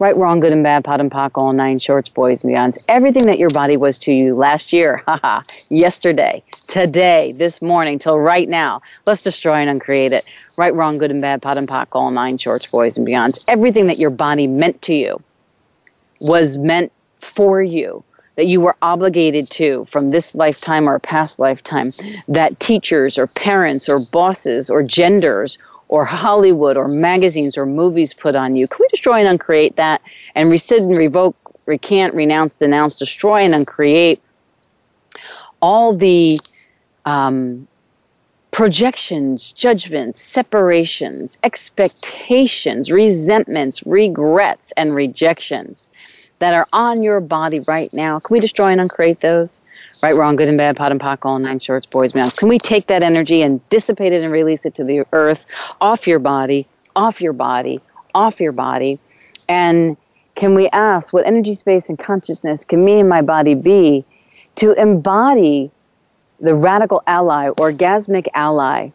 Right, 0.00 0.16
wrong, 0.16 0.40
good 0.40 0.52
and 0.52 0.64
bad, 0.64 0.82
POD 0.82 1.00
and 1.02 1.10
POC, 1.10 1.30
all 1.36 1.52
nine 1.52 1.78
shorts, 1.78 2.08
boys 2.08 2.42
and 2.42 2.52
beyonds. 2.52 2.84
Everything 2.88 3.26
that 3.26 3.38
your 3.38 3.50
body 3.50 3.76
was 3.76 3.96
to 4.00 4.12
you 4.12 4.34
last 4.34 4.72
year, 4.72 4.96
haha, 5.06 5.42
yesterday, 5.68 6.42
today, 6.66 7.32
this 7.38 7.62
morning, 7.62 8.00
till 8.00 8.18
right 8.18 8.48
now. 8.48 8.82
Let's 9.06 9.22
destroy 9.22 9.54
and 9.54 9.70
uncreate 9.70 10.12
it. 10.12 10.28
Right, 10.58 10.74
wrong, 10.74 10.98
good 10.98 11.12
and 11.12 11.22
bad, 11.22 11.42
POD 11.42 11.58
and 11.58 11.68
POC, 11.68 11.86
all 11.92 12.10
nine 12.10 12.38
shorts, 12.38 12.68
boys 12.68 12.96
and 12.96 13.06
beyonds. 13.06 13.44
Everything 13.46 13.86
that 13.86 13.98
your 13.98 14.10
body 14.10 14.48
meant 14.48 14.82
to 14.82 14.94
you 14.94 15.22
was 16.20 16.56
meant 16.56 16.90
for 17.20 17.62
you 17.62 18.02
that 18.36 18.46
you 18.46 18.60
were 18.60 18.76
obligated 18.82 19.48
to 19.48 19.84
from 19.84 20.10
this 20.10 20.34
lifetime 20.34 20.88
or 20.88 20.98
past 20.98 21.38
lifetime 21.38 21.92
that 22.26 22.58
teachers 22.58 23.16
or 23.16 23.28
parents 23.28 23.88
or 23.88 23.98
bosses 24.12 24.68
or 24.68 24.82
genders 24.82 25.56
or 25.94 26.04
Hollywood 26.04 26.76
or 26.76 26.88
magazines 26.88 27.56
or 27.56 27.66
movies 27.66 28.12
put 28.12 28.34
on 28.34 28.56
you. 28.56 28.66
Can 28.66 28.78
we 28.80 28.88
destroy 28.88 29.20
and 29.20 29.28
uncreate 29.28 29.76
that 29.76 30.02
and 30.34 30.50
rescind 30.50 30.86
and 30.86 30.98
revoke, 30.98 31.36
recant, 31.66 32.14
renounce, 32.14 32.52
denounce, 32.54 32.96
destroy 32.96 33.42
and 33.42 33.54
uncreate 33.54 34.20
all 35.62 35.94
the 35.94 36.40
um, 37.04 37.68
projections, 38.50 39.52
judgments, 39.52 40.20
separations, 40.20 41.38
expectations, 41.44 42.90
resentments, 42.90 43.86
regrets, 43.86 44.72
and 44.76 44.96
rejections 44.96 45.90
that 46.38 46.54
are 46.54 46.66
on 46.72 47.02
your 47.02 47.20
body 47.20 47.60
right 47.60 47.92
now. 47.92 48.18
Can 48.18 48.34
we 48.34 48.40
destroy 48.40 48.66
and 48.66 48.80
uncreate 48.80 49.20
those? 49.20 49.62
Right, 50.02 50.14
wrong, 50.14 50.36
good 50.36 50.48
and 50.48 50.58
bad, 50.58 50.76
POD 50.76 50.92
and 50.92 51.00
POC, 51.00 51.18
all 51.24 51.38
nine 51.38 51.58
shorts, 51.58 51.86
boys, 51.86 52.14
men. 52.14 52.30
Can 52.30 52.48
we 52.48 52.58
take 52.58 52.88
that 52.88 53.02
energy 53.02 53.42
and 53.42 53.66
dissipate 53.68 54.12
it 54.12 54.22
and 54.22 54.32
release 54.32 54.66
it 54.66 54.74
to 54.74 54.84
the 54.84 55.04
earth, 55.12 55.46
off 55.80 56.06
your 56.06 56.18
body, 56.18 56.66
off 56.96 57.20
your 57.20 57.32
body, 57.32 57.80
off 58.14 58.40
your 58.40 58.52
body? 58.52 58.98
And 59.48 59.96
can 60.34 60.54
we 60.54 60.68
ask 60.70 61.12
what 61.12 61.26
energy, 61.26 61.54
space, 61.54 61.88
and 61.88 61.98
consciousness 61.98 62.64
can 62.64 62.84
me 62.84 63.00
and 63.00 63.08
my 63.08 63.22
body 63.22 63.54
be 63.54 64.04
to 64.56 64.72
embody 64.72 65.70
the 66.40 66.54
radical 66.54 67.02
ally, 67.06 67.48
orgasmic 67.58 68.26
ally, 68.34 68.90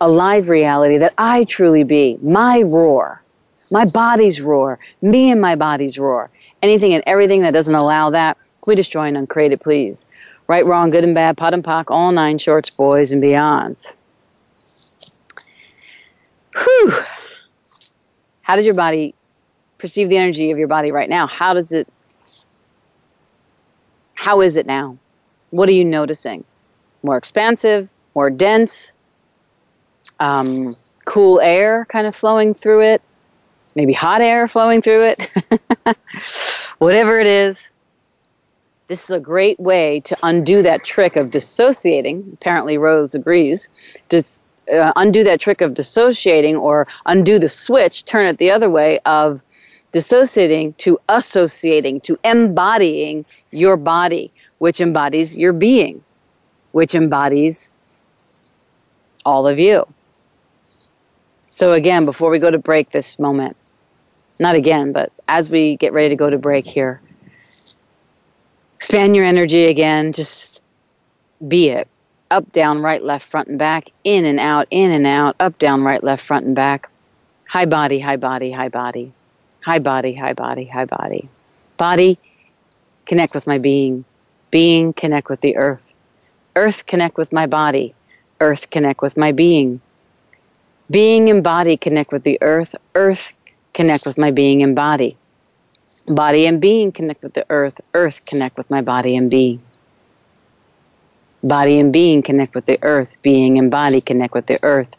alive 0.00 0.48
reality 0.48 0.96
that 0.98 1.12
I 1.18 1.44
truly 1.44 1.84
be, 1.84 2.18
my 2.22 2.62
roar, 2.62 3.22
my 3.70 3.84
body's 3.84 4.40
roar, 4.40 4.78
me 5.02 5.30
and 5.30 5.40
my 5.40 5.54
body's 5.54 5.98
roar 5.98 6.30
anything 6.62 6.94
and 6.94 7.02
everything 7.06 7.42
that 7.42 7.52
doesn't 7.52 7.74
allow 7.74 8.10
that, 8.10 8.36
we 8.66 8.74
destroy 8.74 9.04
and 9.04 9.16
uncreate 9.16 9.52
it, 9.52 9.60
please. 9.60 10.06
Right, 10.46 10.64
wrong, 10.64 10.90
good 10.90 11.04
and 11.04 11.14
bad, 11.14 11.36
POD 11.36 11.54
and 11.54 11.64
POC, 11.64 11.84
all 11.90 12.12
nine 12.12 12.38
shorts, 12.38 12.70
boys 12.70 13.12
and 13.12 13.22
beyonds. 13.22 13.94
Whew. 16.56 16.92
How 18.42 18.56
does 18.56 18.64
your 18.64 18.74
body 18.74 19.14
perceive 19.78 20.08
the 20.08 20.16
energy 20.16 20.50
of 20.50 20.58
your 20.58 20.68
body 20.68 20.90
right 20.90 21.08
now? 21.08 21.26
How 21.26 21.54
does 21.54 21.72
it, 21.72 21.86
how 24.14 24.40
is 24.40 24.56
it 24.56 24.66
now? 24.66 24.98
What 25.50 25.68
are 25.68 25.72
you 25.72 25.84
noticing? 25.84 26.44
More 27.02 27.16
expansive, 27.16 27.92
more 28.14 28.28
dense, 28.28 28.92
um, 30.18 30.74
cool 31.04 31.40
air 31.40 31.86
kind 31.88 32.06
of 32.06 32.14
flowing 32.14 32.54
through 32.54 32.80
it, 32.82 33.02
maybe 33.74 33.92
hot 33.92 34.20
air 34.20 34.46
flowing 34.48 34.82
through 34.82 35.14
it, 35.14 35.32
whatever 36.80 37.20
it 37.20 37.26
is. 37.26 37.70
This 38.88 39.04
is 39.04 39.10
a 39.10 39.20
great 39.20 39.60
way 39.60 40.00
to 40.06 40.16
undo 40.24 40.62
that 40.62 40.82
trick 40.82 41.14
of 41.14 41.30
dissociating. 41.30 42.28
Apparently, 42.32 42.76
Rose 42.76 43.14
agrees. 43.14 43.68
Just 44.08 44.42
uh, 44.72 44.92
undo 44.96 45.22
that 45.22 45.40
trick 45.40 45.60
of 45.60 45.74
dissociating 45.74 46.56
or 46.56 46.88
undo 47.06 47.38
the 47.38 47.48
switch, 47.48 48.04
turn 48.04 48.26
it 48.26 48.38
the 48.38 48.50
other 48.50 48.68
way 48.68 48.98
of 49.06 49.42
dissociating 49.92 50.72
to 50.74 50.98
associating, 51.08 52.00
to 52.00 52.18
embodying 52.24 53.24
your 53.50 53.76
body, 53.76 54.32
which 54.58 54.80
embodies 54.80 55.36
your 55.36 55.52
being, 55.52 56.02
which 56.72 56.94
embodies 56.94 57.70
all 59.24 59.46
of 59.46 59.58
you. 59.58 59.86
So, 61.46 61.74
again, 61.74 62.06
before 62.06 62.30
we 62.30 62.38
go 62.38 62.50
to 62.50 62.58
break 62.58 62.90
this 62.90 63.18
moment, 63.18 63.56
not 64.40 64.54
again, 64.54 64.92
but 64.92 65.12
as 65.28 65.50
we 65.50 65.76
get 65.76 65.92
ready 65.92 66.08
to 66.08 66.16
go 66.16 66.30
to 66.30 66.38
break 66.38 66.66
here, 66.66 67.00
expand 68.76 69.14
your 69.14 69.24
energy 69.24 69.66
again. 69.66 70.12
Just 70.12 70.62
be 71.46 71.68
it. 71.68 71.86
Up, 72.30 72.50
down, 72.52 72.80
right, 72.80 73.02
left, 73.02 73.28
front, 73.28 73.48
and 73.48 73.58
back. 73.58 73.90
In 74.04 74.24
and 74.24 74.40
out, 74.40 74.66
in 74.70 74.90
and 74.90 75.06
out. 75.06 75.36
Up, 75.40 75.58
down, 75.58 75.82
right, 75.82 76.02
left, 76.02 76.24
front, 76.24 76.46
and 76.46 76.54
back. 76.54 76.88
Hi 77.48 77.66
body, 77.66 77.98
hi 77.98 78.16
body, 78.16 78.50
hi 78.52 78.68
body. 78.68 79.12
Hi 79.64 79.78
body, 79.78 80.14
hi 80.14 80.32
body, 80.32 80.64
hi 80.64 80.84
body. 80.84 81.28
Body, 81.76 82.18
connect 83.06 83.34
with 83.34 83.46
my 83.46 83.58
being. 83.58 84.04
Being, 84.50 84.92
connect 84.92 85.28
with 85.28 85.40
the 85.40 85.56
earth. 85.56 85.82
Earth, 86.56 86.86
connect 86.86 87.18
with 87.18 87.32
my 87.32 87.46
body. 87.46 87.94
Earth, 88.40 88.70
connect 88.70 89.02
with 89.02 89.16
my 89.16 89.32
being. 89.32 89.80
Being 90.90 91.28
and 91.28 91.42
body 91.42 91.76
connect 91.76 92.10
with 92.10 92.24
the 92.24 92.38
earth. 92.40 92.74
Earth 92.94 93.32
connect 93.72 94.06
with 94.06 94.18
my 94.18 94.30
being 94.30 94.62
and 94.62 94.74
body. 94.74 95.16
Body 96.06 96.46
and 96.46 96.60
being 96.60 96.92
connect 96.92 97.22
with 97.22 97.34
the 97.34 97.46
earth. 97.50 97.80
Earth 97.94 98.24
connect 98.26 98.56
with 98.56 98.70
my 98.70 98.80
body 98.80 99.16
and 99.16 99.30
being. 99.30 99.62
Body 101.42 101.78
and 101.78 101.92
being 101.92 102.22
connect 102.22 102.54
with 102.54 102.66
the 102.66 102.78
earth. 102.82 103.10
Being 103.22 103.58
and 103.58 103.70
body 103.70 104.00
connect 104.00 104.34
with 104.34 104.46
the 104.46 104.58
earth. 104.62 104.90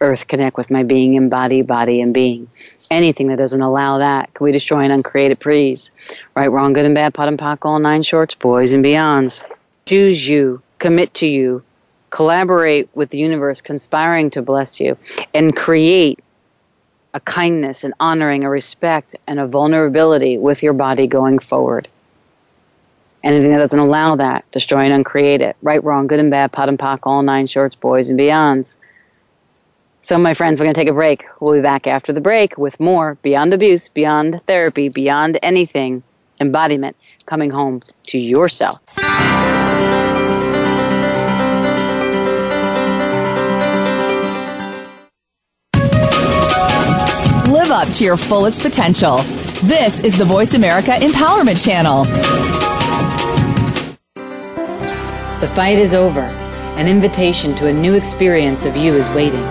Earth 0.00 0.26
connect 0.26 0.56
with 0.56 0.70
my 0.70 0.82
being 0.82 1.16
and 1.16 1.30
body, 1.30 1.62
body 1.62 2.00
and 2.00 2.14
being. 2.14 2.48
Anything 2.90 3.28
that 3.28 3.38
doesn't 3.38 3.60
allow 3.60 3.98
that, 3.98 4.32
can 4.32 4.44
we 4.44 4.52
destroy 4.52 4.80
and 4.80 4.92
uncreate 4.92 5.30
it, 5.30 5.40
please? 5.40 5.90
Right, 6.34 6.48
wrong, 6.48 6.72
good 6.72 6.86
and 6.86 6.94
bad, 6.94 7.12
POD 7.12 7.28
and 7.28 7.38
POC, 7.38 7.58
all 7.64 7.78
nine 7.78 8.02
shorts, 8.02 8.34
boys 8.34 8.72
and 8.72 8.84
beyonds. 8.84 9.44
Choose 9.84 10.26
you, 10.26 10.62
commit 10.78 11.12
to 11.14 11.26
you, 11.26 11.62
collaborate 12.08 12.88
with 12.94 13.10
the 13.10 13.18
universe, 13.18 13.60
conspiring 13.60 14.30
to 14.30 14.42
bless 14.42 14.80
you, 14.80 14.96
and 15.34 15.54
create 15.54 16.18
a 17.12 17.20
kindness, 17.20 17.84
an 17.84 17.94
honoring, 17.98 18.44
a 18.44 18.50
respect, 18.50 19.16
and 19.26 19.40
a 19.40 19.46
vulnerability 19.46 20.38
with 20.38 20.62
your 20.62 20.72
body 20.72 21.06
going 21.06 21.38
forward. 21.38 21.88
Anything 23.22 23.52
that 23.52 23.58
doesn't 23.58 23.78
allow 23.78 24.16
that, 24.16 24.50
destroy 24.50 24.80
and 24.80 24.92
uncreate 24.92 25.40
it. 25.40 25.56
Right, 25.60 25.82
wrong, 25.82 26.06
good 26.06 26.20
and 26.20 26.30
bad, 26.30 26.52
POD 26.52 26.70
and 26.70 26.78
POC, 26.78 27.00
all 27.02 27.22
nine 27.22 27.46
shorts, 27.46 27.74
boys 27.74 28.08
and 28.08 28.18
beyonds. 28.18 28.76
So, 30.02 30.16
my 30.16 30.32
friends, 30.32 30.58
we're 30.58 30.64
going 30.64 30.74
to 30.74 30.80
take 30.80 30.88
a 30.88 30.94
break. 30.94 31.26
We'll 31.40 31.54
be 31.54 31.60
back 31.60 31.86
after 31.86 32.12
the 32.12 32.22
break 32.22 32.56
with 32.56 32.80
more 32.80 33.16
Beyond 33.22 33.52
Abuse, 33.52 33.88
Beyond 33.90 34.40
Therapy, 34.46 34.88
Beyond 34.88 35.38
Anything, 35.42 36.02
Embodiment, 36.40 36.96
coming 37.26 37.50
home 37.50 37.82
to 38.04 38.18
yourself. 38.18 38.99
Live 47.70 47.86
up 47.86 47.94
to 47.94 48.04
your 48.04 48.16
fullest 48.16 48.62
potential. 48.62 49.18
This 49.62 50.00
is 50.00 50.18
the 50.18 50.24
Voice 50.24 50.54
America 50.54 50.90
Empowerment 50.90 51.64
Channel. 51.64 52.02
The 55.38 55.46
fight 55.54 55.78
is 55.78 55.94
over. 55.94 56.22
An 56.78 56.88
invitation 56.88 57.54
to 57.54 57.68
a 57.68 57.72
new 57.72 57.94
experience 57.94 58.64
of 58.64 58.76
you 58.76 58.94
is 58.94 59.08
waiting. 59.10 59.44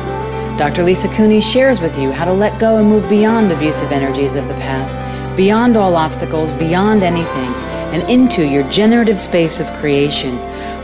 Dr. 0.58 0.84
Lisa 0.84 1.08
Cooney 1.08 1.40
shares 1.40 1.80
with 1.80 1.98
you 1.98 2.12
how 2.12 2.26
to 2.26 2.34
let 2.34 2.60
go 2.60 2.76
and 2.76 2.90
move 2.90 3.08
beyond 3.08 3.54
abusive 3.54 3.94
energies 3.94 4.36
of 4.36 4.50
the 4.50 4.54
past, 4.56 4.98
beyond 5.38 5.78
all 5.78 5.96
obstacles, 5.96 6.52
beyond 6.52 7.04
anything, 7.04 7.54
and 7.94 8.04
into 8.10 8.46
your 8.46 8.70
generative 8.70 9.22
space 9.22 9.62
of 9.62 9.68
creation, 9.80 10.36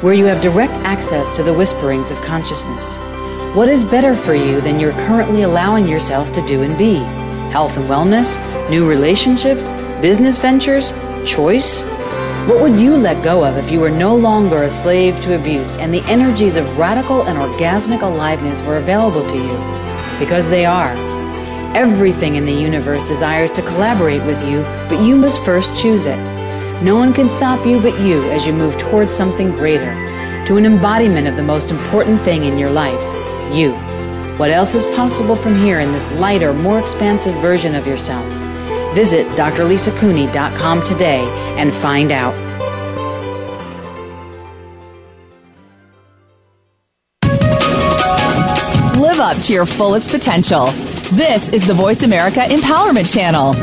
where 0.02 0.14
you 0.14 0.24
have 0.24 0.42
direct 0.42 0.74
access 0.86 1.36
to 1.36 1.44
the 1.44 1.54
whisperings 1.54 2.12
of 2.12 2.22
consciousness. 2.22 2.96
What 3.54 3.68
is 3.68 3.84
better 3.84 4.16
for 4.16 4.36
you 4.36 4.62
than 4.62 4.80
you're 4.80 4.94
currently 5.06 5.42
allowing 5.42 5.86
yourself 5.86 6.32
to 6.32 6.42
do 6.48 6.62
and 6.62 6.78
be? 6.78 7.06
Health 7.56 7.78
and 7.78 7.90
wellness, 7.90 8.36
new 8.70 8.86
relationships, 8.86 9.72
business 10.02 10.40
ventures, 10.40 10.92
choice? 11.26 11.84
What 12.50 12.60
would 12.60 12.78
you 12.78 12.98
let 12.98 13.24
go 13.24 13.46
of 13.46 13.56
if 13.56 13.72
you 13.72 13.80
were 13.80 13.90
no 13.90 14.14
longer 14.14 14.64
a 14.64 14.70
slave 14.70 15.18
to 15.22 15.40
abuse 15.40 15.78
and 15.78 15.94
the 15.94 16.02
energies 16.02 16.58
of 16.58 16.78
radical 16.78 17.22
and 17.22 17.40
orgasmic 17.40 18.02
aliveness 18.02 18.62
were 18.62 18.76
available 18.76 19.26
to 19.30 19.38
you? 19.38 20.20
Because 20.20 20.50
they 20.50 20.66
are. 20.66 20.94
Everything 21.74 22.36
in 22.36 22.46
the 22.46 22.52
universe 22.52 23.04
desires 23.04 23.52
to 23.52 23.62
collaborate 23.62 24.26
with 24.26 24.46
you, 24.46 24.62
but 24.90 25.02
you 25.02 25.16
must 25.16 25.46
first 25.46 25.74
choose 25.82 26.06
it. 26.06 26.18
No 26.84 26.98
one 26.98 27.14
can 27.14 27.30
stop 27.30 27.66
you 27.66 27.80
but 27.80 27.98
you 28.02 28.30
as 28.32 28.46
you 28.46 28.52
move 28.52 28.78
towards 28.78 29.16
something 29.16 29.52
greater, 29.52 29.94
to 30.46 30.58
an 30.58 30.66
embodiment 30.66 31.26
of 31.26 31.38
the 31.38 31.42
most 31.42 31.72
important 31.72 32.20
thing 32.24 32.44
in 32.44 32.58
your 32.58 32.72
life 32.72 33.00
you. 33.56 33.74
What 34.38 34.50
else 34.50 34.76
is 34.76 34.86
possible 34.88 35.38
from 35.38 35.56
here 35.56 35.80
in 35.80 35.94
this 35.94 36.12
lighter, 36.12 36.52
more 36.52 36.78
expansive 36.78 37.34
version 37.36 37.74
of 37.74 37.88
yourself? 37.88 38.26
Visit 38.94 39.26
drlisacooney.com 39.28 40.84
today 40.84 41.22
and 41.58 41.74
find 41.74 42.12
out. 42.12 42.36
Live 48.98 49.22
up 49.22 49.38
to 49.44 49.54
your 49.54 49.66
fullest 49.66 50.12
potential. 50.12 50.66
This 51.14 51.48
is 51.48 51.66
the 51.66 51.74
Voice 51.74 52.04
America 52.04 52.42
Empowerment 52.42 53.14
Channel. 53.14 53.54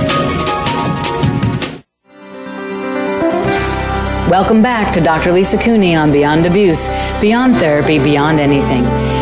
Welcome 4.30 4.62
back 4.62 4.94
to 4.94 5.02
Dr. 5.02 5.32
Lisa 5.32 5.58
Cooney 5.58 5.94
on 5.94 6.10
Beyond 6.12 6.46
Abuse, 6.46 6.88
Beyond 7.20 7.56
Therapy, 7.56 7.98
Beyond 7.98 8.40
Anything 8.40 9.21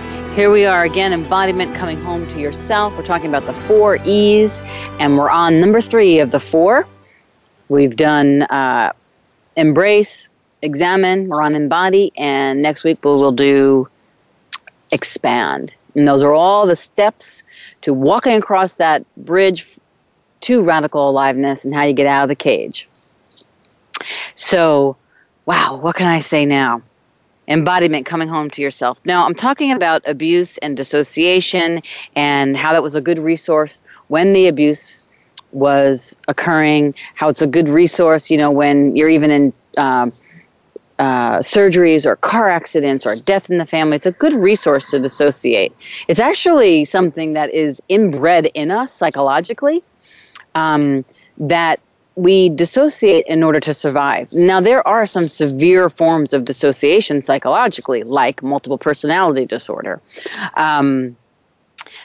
here 0.33 0.49
we 0.49 0.65
are 0.65 0.85
again, 0.85 1.11
embodiment 1.11 1.75
coming 1.75 1.99
home 1.99 2.25
to 2.29 2.39
yourself. 2.39 2.95
We're 2.95 3.05
talking 3.05 3.27
about 3.27 3.45
the 3.45 3.53
four 3.53 3.97
E's, 4.05 4.59
and 4.97 5.17
we're 5.17 5.29
on 5.29 5.59
number 5.59 5.81
three 5.81 6.19
of 6.19 6.31
the 6.31 6.39
four. 6.39 6.87
We've 7.67 7.95
done 7.95 8.43
uh, 8.43 8.93
embrace, 9.57 10.29
examine, 10.61 11.27
we're 11.27 11.41
on 11.41 11.53
embody, 11.53 12.13
and 12.15 12.61
next 12.61 12.85
week 12.85 13.03
we'll, 13.03 13.15
we'll 13.15 13.33
do 13.33 13.89
expand. 14.93 15.75
And 15.95 16.07
those 16.07 16.23
are 16.23 16.33
all 16.33 16.65
the 16.65 16.77
steps 16.77 17.43
to 17.81 17.93
walking 17.93 18.37
across 18.37 18.75
that 18.75 19.05
bridge 19.17 19.77
to 20.41 20.61
radical 20.61 21.09
aliveness 21.09 21.65
and 21.65 21.75
how 21.75 21.83
you 21.83 21.93
get 21.93 22.07
out 22.07 22.23
of 22.23 22.29
the 22.29 22.35
cage. 22.35 22.87
So, 24.35 24.95
wow, 25.45 25.75
what 25.75 25.97
can 25.97 26.07
I 26.07 26.21
say 26.21 26.45
now? 26.45 26.83
Embodiment 27.51 28.05
coming 28.05 28.27
home 28.27 28.49
to 28.51 28.61
yourself. 28.61 28.97
Now, 29.05 29.25
I'm 29.25 29.35
talking 29.35 29.71
about 29.71 30.01
abuse 30.07 30.57
and 30.59 30.75
dissociation 30.75 31.81
and 32.15 32.55
how 32.55 32.73
that 32.73 32.83
was 32.83 32.95
a 32.95 33.01
good 33.01 33.19
resource 33.19 33.81
when 34.07 34.33
the 34.33 34.47
abuse 34.47 35.07
was 35.51 36.15
occurring, 36.27 36.95
how 37.15 37.27
it's 37.27 37.41
a 37.41 37.47
good 37.47 37.67
resource, 37.67 38.31
you 38.31 38.37
know, 38.37 38.49
when 38.49 38.95
you're 38.95 39.09
even 39.09 39.31
in 39.31 39.53
um, 39.77 40.11
uh, 41.01 41.39
surgeries 41.39 42.05
or 42.05 42.15
car 42.15 42.47
accidents 42.47 43.07
or 43.07 43.15
death 43.15 43.49
in 43.49 43.57
the 43.57 43.65
family. 43.65 43.95
It's 43.95 44.05
a 44.05 44.11
good 44.11 44.35
resource 44.35 44.91
to 44.91 44.99
dissociate. 44.99 45.73
It's 46.07 46.19
actually 46.19 46.85
something 46.85 47.33
that 47.33 47.51
is 47.53 47.81
inbred 47.89 48.45
in 48.53 48.69
us 48.69 48.93
psychologically 48.93 49.83
um, 50.53 51.03
that 51.39 51.79
we 52.15 52.49
dissociate 52.49 53.25
in 53.27 53.43
order 53.43 53.59
to 53.59 53.73
survive. 53.73 54.31
Now, 54.33 54.59
there 54.59 54.85
are 54.87 55.05
some 55.05 55.27
severe 55.27 55.89
forms 55.89 56.33
of 56.33 56.45
dissociation 56.45 57.21
psychologically, 57.21 58.03
like 58.03 58.43
multiple 58.43 58.77
personality 58.77 59.45
disorder. 59.45 60.01
Um, 60.55 61.15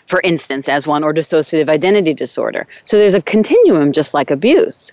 for 0.07 0.21
instance, 0.23 0.69
as 0.69 0.87
one, 0.87 1.03
or 1.03 1.13
dissociative 1.13 1.69
identity 1.69 2.15
disorder. 2.15 2.67
So 2.85 2.97
there's 2.97 3.15
a 3.15 3.23
continuum 3.23 3.93
just 3.93 4.15
like 4.15 4.31
abuse. 4.31 4.93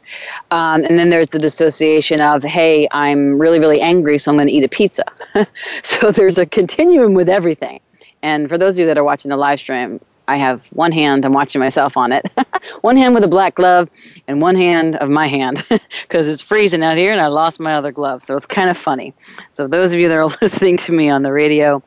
Um, 0.51 0.83
and 0.83 0.97
then 0.97 1.09
there's 1.09 1.29
the 1.29 1.39
dissociation 1.39 2.21
of, 2.21 2.43
hey, 2.43 2.87
I'm 2.91 3.37
really, 3.37 3.59
really 3.59 3.79
angry, 3.79 4.17
so 4.17 4.31
I'm 4.31 4.37
going 4.37 4.47
to 4.47 4.53
eat 4.53 4.63
a 4.63 4.69
pizza. 4.69 5.05
so 5.83 6.11
there's 6.11 6.37
a 6.37 6.45
continuum 6.45 7.13
with 7.13 7.29
everything. 7.29 7.79
And 8.21 8.49
for 8.49 8.57
those 8.57 8.75
of 8.75 8.79
you 8.79 8.85
that 8.87 8.97
are 8.97 9.03
watching 9.03 9.29
the 9.29 9.37
live 9.37 9.59
stream, 9.59 9.99
I 10.27 10.37
have 10.37 10.67
one 10.67 10.91
hand, 10.91 11.25
I'm 11.25 11.33
watching 11.33 11.59
myself 11.59 11.97
on 11.97 12.11
it, 12.11 12.27
one 12.81 12.95
hand 12.95 13.13
with 13.13 13.23
a 13.23 13.27
black 13.27 13.55
glove, 13.55 13.89
and 14.27 14.41
one 14.41 14.55
hand 14.55 14.95
of 14.97 15.09
my 15.09 15.27
hand 15.27 15.65
because 16.01 16.27
it's 16.27 16.41
freezing 16.41 16.83
out 16.83 16.95
here 16.95 17.11
and 17.11 17.19
I 17.19 17.27
lost 17.27 17.59
my 17.59 17.73
other 17.73 17.91
glove. 17.91 18.21
So 18.23 18.35
it's 18.35 18.45
kind 18.45 18.69
of 18.69 18.77
funny. 18.77 19.13
So, 19.49 19.67
those 19.67 19.93
of 19.93 19.99
you 19.99 20.07
that 20.07 20.17
are 20.17 20.29
listening 20.41 20.77
to 20.77 20.91
me 20.93 21.09
on 21.09 21.23
the 21.23 21.31
radio, 21.31 21.83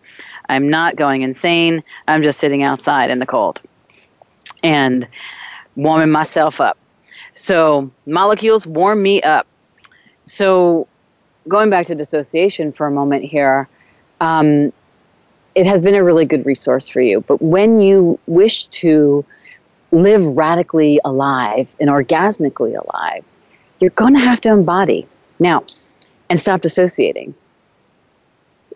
I'm 0.49 0.69
not 0.69 0.97
going 0.97 1.23
insane. 1.23 1.83
I'm 2.09 2.23
just 2.23 2.39
sitting 2.39 2.63
outside 2.63 3.11
in 3.11 3.19
the 3.19 3.27
cold 3.27 3.61
and 4.63 5.09
warming 5.75 6.11
myself 6.11 6.61
up. 6.61 6.77
So, 7.35 7.91
molecules 8.07 8.67
warm 8.67 9.03
me 9.03 9.23
up. 9.23 9.47
So, 10.27 10.89
going 11.49 11.71
back 11.71 11.87
to 11.87 11.95
dissociation 11.95 12.73
for 12.73 12.87
a 12.87 12.91
moment 12.91 13.25
here, 13.25 13.69
um, 14.21 14.73
it 15.57 15.65
has 15.67 15.81
been 15.81 15.95
a 15.95 16.05
really 16.05 16.27
good 16.27 16.45
resource 16.45 16.87
for 16.87 17.01
you. 17.01 17.23
But 17.23 17.41
when 17.41 17.81
you 17.81 18.21
wish 18.27 18.67
to 18.69 19.25
live 19.91 20.23
radically 20.23 21.01
alive 21.03 21.69
and 21.81 21.89
orgasmically 21.89 22.77
alive, 22.77 23.25
you're 23.81 23.91
going 23.91 24.13
to 24.15 24.21
have 24.21 24.41
to 24.43 24.51
embody 24.51 25.09
now 25.39 25.65
and 26.29 26.39
stop 26.39 26.61
dissociating. 26.61 27.35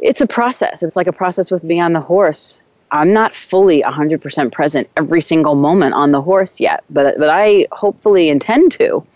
It's 0.00 0.22
a 0.22 0.26
process. 0.26 0.82
It's 0.82 0.96
like 0.96 1.06
a 1.06 1.12
process 1.12 1.50
with 1.50 1.68
being 1.68 1.82
on 1.82 1.92
the 1.92 2.00
horse. 2.00 2.62
I'm 2.90 3.12
not 3.12 3.34
fully 3.34 3.82
100% 3.82 4.50
present 4.50 4.88
every 4.96 5.20
single 5.20 5.54
moment 5.54 5.92
on 5.92 6.12
the 6.12 6.22
horse 6.22 6.60
yet, 6.60 6.83
but, 6.88 7.18
but 7.18 7.28
I 7.28 7.66
hopefully 7.72 8.31
intend 8.31 8.72
to. 8.72 9.06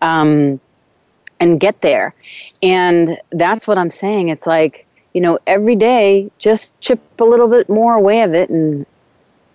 Um, 0.00 0.60
and 1.38 1.58
get 1.58 1.80
there. 1.80 2.14
And 2.62 3.18
that's 3.32 3.66
what 3.66 3.76
I'm 3.76 3.90
saying. 3.90 4.28
It's 4.28 4.46
like, 4.46 4.86
you 5.12 5.20
know, 5.20 5.38
every 5.46 5.76
day, 5.76 6.30
just 6.38 6.78
chip 6.80 7.00
a 7.18 7.24
little 7.24 7.48
bit 7.48 7.68
more 7.68 7.94
away 7.94 8.22
of 8.22 8.34
it 8.34 8.50
and 8.50 8.86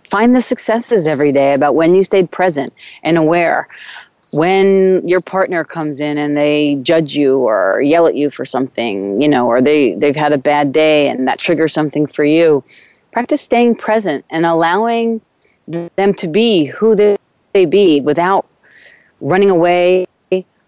find 0.08 0.34
the 0.34 0.42
successes 0.42 1.06
every 1.06 1.32
day 1.32 1.52
about 1.54 1.74
when 1.74 1.94
you 1.94 2.02
stayed 2.02 2.30
present 2.30 2.72
and 3.02 3.18
aware. 3.18 3.68
When 4.32 5.06
your 5.08 5.20
partner 5.20 5.64
comes 5.64 6.00
in 6.00 6.18
and 6.18 6.36
they 6.36 6.78
judge 6.82 7.14
you 7.16 7.38
or 7.38 7.80
yell 7.80 8.06
at 8.06 8.14
you 8.14 8.30
for 8.30 8.44
something, 8.44 9.20
you 9.22 9.28
know, 9.28 9.46
or 9.46 9.62
they, 9.62 9.94
they've 9.94 10.14
had 10.14 10.34
a 10.34 10.38
bad 10.38 10.70
day 10.70 11.08
and 11.08 11.26
that 11.26 11.38
triggers 11.38 11.72
something 11.72 12.06
for 12.06 12.24
you, 12.24 12.62
practice 13.12 13.40
staying 13.40 13.76
present 13.76 14.24
and 14.28 14.44
allowing 14.44 15.22
them 15.66 16.14
to 16.14 16.28
be 16.28 16.66
who 16.66 16.94
they, 16.94 17.16
they 17.54 17.64
be 17.64 18.02
without 18.02 18.46
running 19.20 19.50
away, 19.50 20.06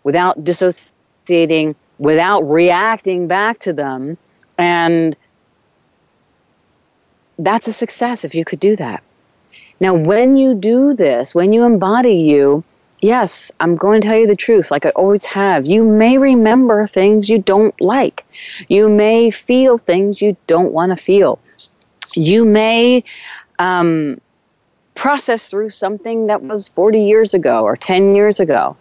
without 0.05 0.43
dissociating, 0.43 1.77
without 1.99 2.41
reacting 2.43 3.27
back 3.27 3.59
to 3.61 3.73
them. 3.75 4.17
And 4.61 5.17
that's 7.39 7.67
a 7.67 7.73
success 7.73 8.25
if 8.25 8.35
you 8.35 8.45
could 8.45 8.61
do 8.61 8.77
that. 8.77 9.03
Now, 9.81 9.95
when 9.95 10.37
you 10.37 10.55
do 10.55 10.95
this, 10.95 11.35
when 11.35 11.55
you 11.55 11.65
embody 11.65 12.17
you, 12.17 12.63
yes, 13.01 13.51
I'm 13.59 13.77
going 13.77 14.03
to 14.03 14.07
tell 14.07 14.19
you 14.19 14.27
the 14.27 14.37
truth, 14.37 14.71
like 14.71 14.85
I 14.85 14.91
always 14.91 15.25
have. 15.25 15.65
You 15.65 15.83
may 15.83 16.19
remember 16.19 16.87
things 16.87 17.31
you 17.31 17.39
don't 17.39 17.79
like. 17.81 18.27
You 18.69 18.91
may 18.91 19.31
feel 19.31 19.79
things 19.79 20.21
you 20.21 20.37
don't 20.47 20.73
want 20.73 20.91
to 20.91 21.03
feel. 21.03 21.39
You 22.15 22.45
may 22.45 23.03
um, 23.59 24.21
process 24.95 25.49
through 25.49 25.71
something 25.71 26.27
that 26.27 26.43
was 26.43 26.69
40 26.69 27.01
years 27.01 27.33
ago 27.33 27.65
or 27.65 27.77
10 27.77 28.15
years 28.15 28.41
ago. 28.41 28.77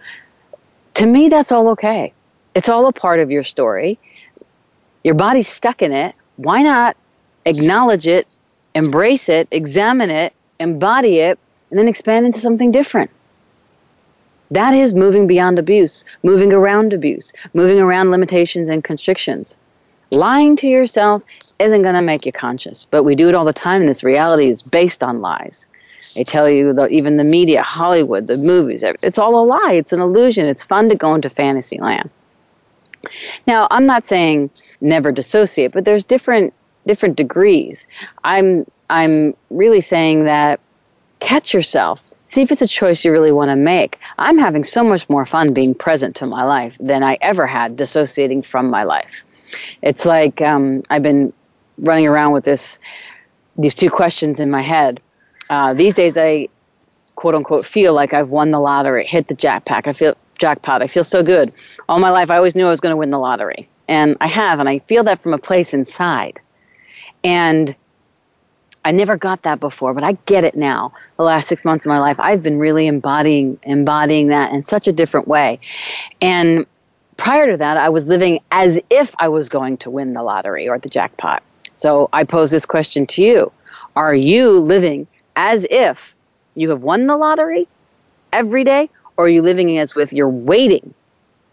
To 0.95 1.05
me, 1.05 1.29
that's 1.29 1.53
all 1.53 1.69
okay. 1.69 2.11
It's 2.53 2.67
all 2.67 2.87
a 2.87 2.91
part 2.91 3.21
of 3.21 3.31
your 3.31 3.43
story. 3.43 3.97
Your 5.03 5.15
body's 5.15 5.47
stuck 5.47 5.81
in 5.81 5.91
it. 5.91 6.15
Why 6.37 6.61
not 6.61 6.97
acknowledge 7.45 8.07
it, 8.07 8.27
embrace 8.75 9.29
it, 9.29 9.47
examine 9.51 10.09
it, 10.09 10.33
embody 10.59 11.19
it, 11.19 11.39
and 11.69 11.79
then 11.79 11.87
expand 11.87 12.25
into 12.25 12.39
something 12.39 12.71
different? 12.71 13.09
That 14.51 14.73
is 14.73 14.93
moving 14.93 15.27
beyond 15.27 15.59
abuse, 15.59 16.05
moving 16.23 16.51
around 16.53 16.93
abuse, 16.93 17.31
moving 17.53 17.79
around 17.79 18.09
limitations 18.09 18.67
and 18.67 18.83
constrictions. 18.83 19.55
Lying 20.11 20.55
to 20.57 20.67
yourself 20.67 21.23
isn't 21.59 21.83
going 21.83 21.93
to 21.93 22.01
make 22.01 22.25
you 22.25 22.31
conscious, 22.31 22.85
but 22.89 23.03
we 23.03 23.13
do 23.13 23.29
it 23.29 23.35
all 23.35 23.45
the 23.45 23.53
time, 23.53 23.81
and 23.81 23.89
this 23.89 24.03
reality 24.03 24.47
is 24.47 24.63
based 24.63 25.03
on 25.03 25.21
lies. 25.21 25.67
They 26.15 26.23
tell 26.23 26.49
you 26.49 26.73
that 26.73 26.91
even 26.91 27.17
the 27.17 27.23
media, 27.23 27.61
Hollywood, 27.61 28.25
the 28.25 28.37
movies, 28.37 28.83
it's 28.83 29.19
all 29.19 29.43
a 29.43 29.45
lie. 29.45 29.73
It's 29.73 29.93
an 29.93 29.99
illusion. 29.99 30.47
It's 30.47 30.63
fun 30.63 30.89
to 30.89 30.95
go 30.95 31.13
into 31.13 31.29
fantasy 31.29 31.77
land. 31.77 32.09
Now, 33.47 33.67
I'm 33.71 33.85
not 33.85 34.05
saying 34.05 34.49
never 34.81 35.11
dissociate, 35.11 35.71
but 35.71 35.85
there's 35.85 36.03
different 36.05 36.53
different 36.87 37.15
degrees. 37.15 37.87
I'm 38.23 38.65
I'm 38.89 39.35
really 39.49 39.81
saying 39.81 40.25
that 40.25 40.59
catch 41.19 41.53
yourself. 41.53 42.03
See 42.23 42.41
if 42.41 42.51
it's 42.51 42.61
a 42.61 42.67
choice 42.67 43.03
you 43.03 43.11
really 43.11 43.31
want 43.31 43.49
to 43.49 43.55
make. 43.55 43.99
I'm 44.17 44.37
having 44.37 44.63
so 44.63 44.83
much 44.83 45.09
more 45.09 45.25
fun 45.25 45.53
being 45.53 45.75
present 45.75 46.15
to 46.17 46.25
my 46.25 46.43
life 46.43 46.77
than 46.79 47.03
I 47.03 47.17
ever 47.21 47.45
had 47.47 47.75
dissociating 47.75 48.41
from 48.43 48.69
my 48.69 48.83
life. 48.83 49.25
It's 49.81 50.05
like 50.05 50.41
um, 50.41 50.83
I've 50.89 51.03
been 51.03 51.33
running 51.79 52.07
around 52.07 52.33
with 52.33 52.45
this 52.45 52.79
these 53.57 53.75
two 53.75 53.89
questions 53.89 54.39
in 54.39 54.49
my 54.49 54.61
head 54.61 55.01
uh, 55.49 55.73
these 55.73 55.93
days 55.93 56.17
I 56.17 56.47
quote 57.15 57.35
unquote 57.35 57.65
feel 57.65 57.93
like 57.93 58.13
I've 58.13 58.29
won 58.29 58.51
the 58.51 58.59
lottery, 58.59 59.05
hit 59.05 59.27
the 59.27 59.33
jackpot. 59.33 59.87
I 59.87 59.93
feel 59.93 60.15
jackpot. 60.37 60.81
I 60.81 60.87
feel 60.87 61.03
so 61.03 61.23
good. 61.23 61.53
All 61.89 61.99
my 61.99 62.11
life 62.11 62.29
I 62.29 62.37
always 62.37 62.55
knew 62.55 62.67
I 62.67 62.69
was 62.69 62.81
going 62.81 62.93
to 62.93 62.97
win 62.97 63.09
the 63.09 63.17
lottery. 63.17 63.67
And 63.87 64.15
I 64.21 64.27
have, 64.27 64.59
and 64.59 64.69
I 64.69 64.77
feel 64.77 65.03
that 65.05 65.23
from 65.23 65.33
a 65.33 65.39
place 65.39 65.73
inside. 65.73 66.39
And 67.23 67.75
I 68.85 68.91
never 68.91 69.17
got 69.17 69.41
that 69.41 69.59
before, 69.59 69.95
but 69.95 70.03
I 70.03 70.11
get 70.27 70.43
it 70.43 70.55
now. 70.55 70.93
The 71.17 71.23
last 71.23 71.47
six 71.47 71.65
months 71.65 71.85
of 71.85 71.89
my 71.89 71.97
life, 71.97 72.19
I've 72.19 72.43
been 72.43 72.59
really 72.59 72.85
embodying 72.85 73.57
embodying 73.63 74.27
that 74.27 74.53
in 74.53 74.63
such 74.63 74.87
a 74.87 74.91
different 74.91 75.27
way. 75.27 75.59
And 76.21 76.67
prior 77.17 77.51
to 77.51 77.57
that, 77.57 77.75
I 77.77 77.89
was 77.89 78.05
living 78.05 78.41
as 78.51 78.79
if 78.91 79.15
I 79.17 79.27
was 79.29 79.49
going 79.49 79.77
to 79.77 79.89
win 79.89 80.13
the 80.13 80.21
lottery 80.21 80.69
or 80.69 80.77
the 80.77 80.89
jackpot. 80.89 81.41
So 81.75 82.07
I 82.13 82.23
pose 82.23 82.51
this 82.51 82.67
question 82.67 83.07
to 83.07 83.23
you. 83.23 83.51
Are 83.95 84.13
you 84.13 84.59
living 84.59 85.07
as 85.35 85.65
if 85.71 86.15
you 86.53 86.69
have 86.69 86.83
won 86.83 87.07
the 87.07 87.17
lottery 87.17 87.67
every 88.31 88.63
day, 88.63 88.91
or 89.17 89.25
are 89.25 89.29
you 89.29 89.41
living 89.41 89.75
as 89.79 89.97
if 89.97 90.13
you're 90.13 90.29
waiting, 90.29 90.93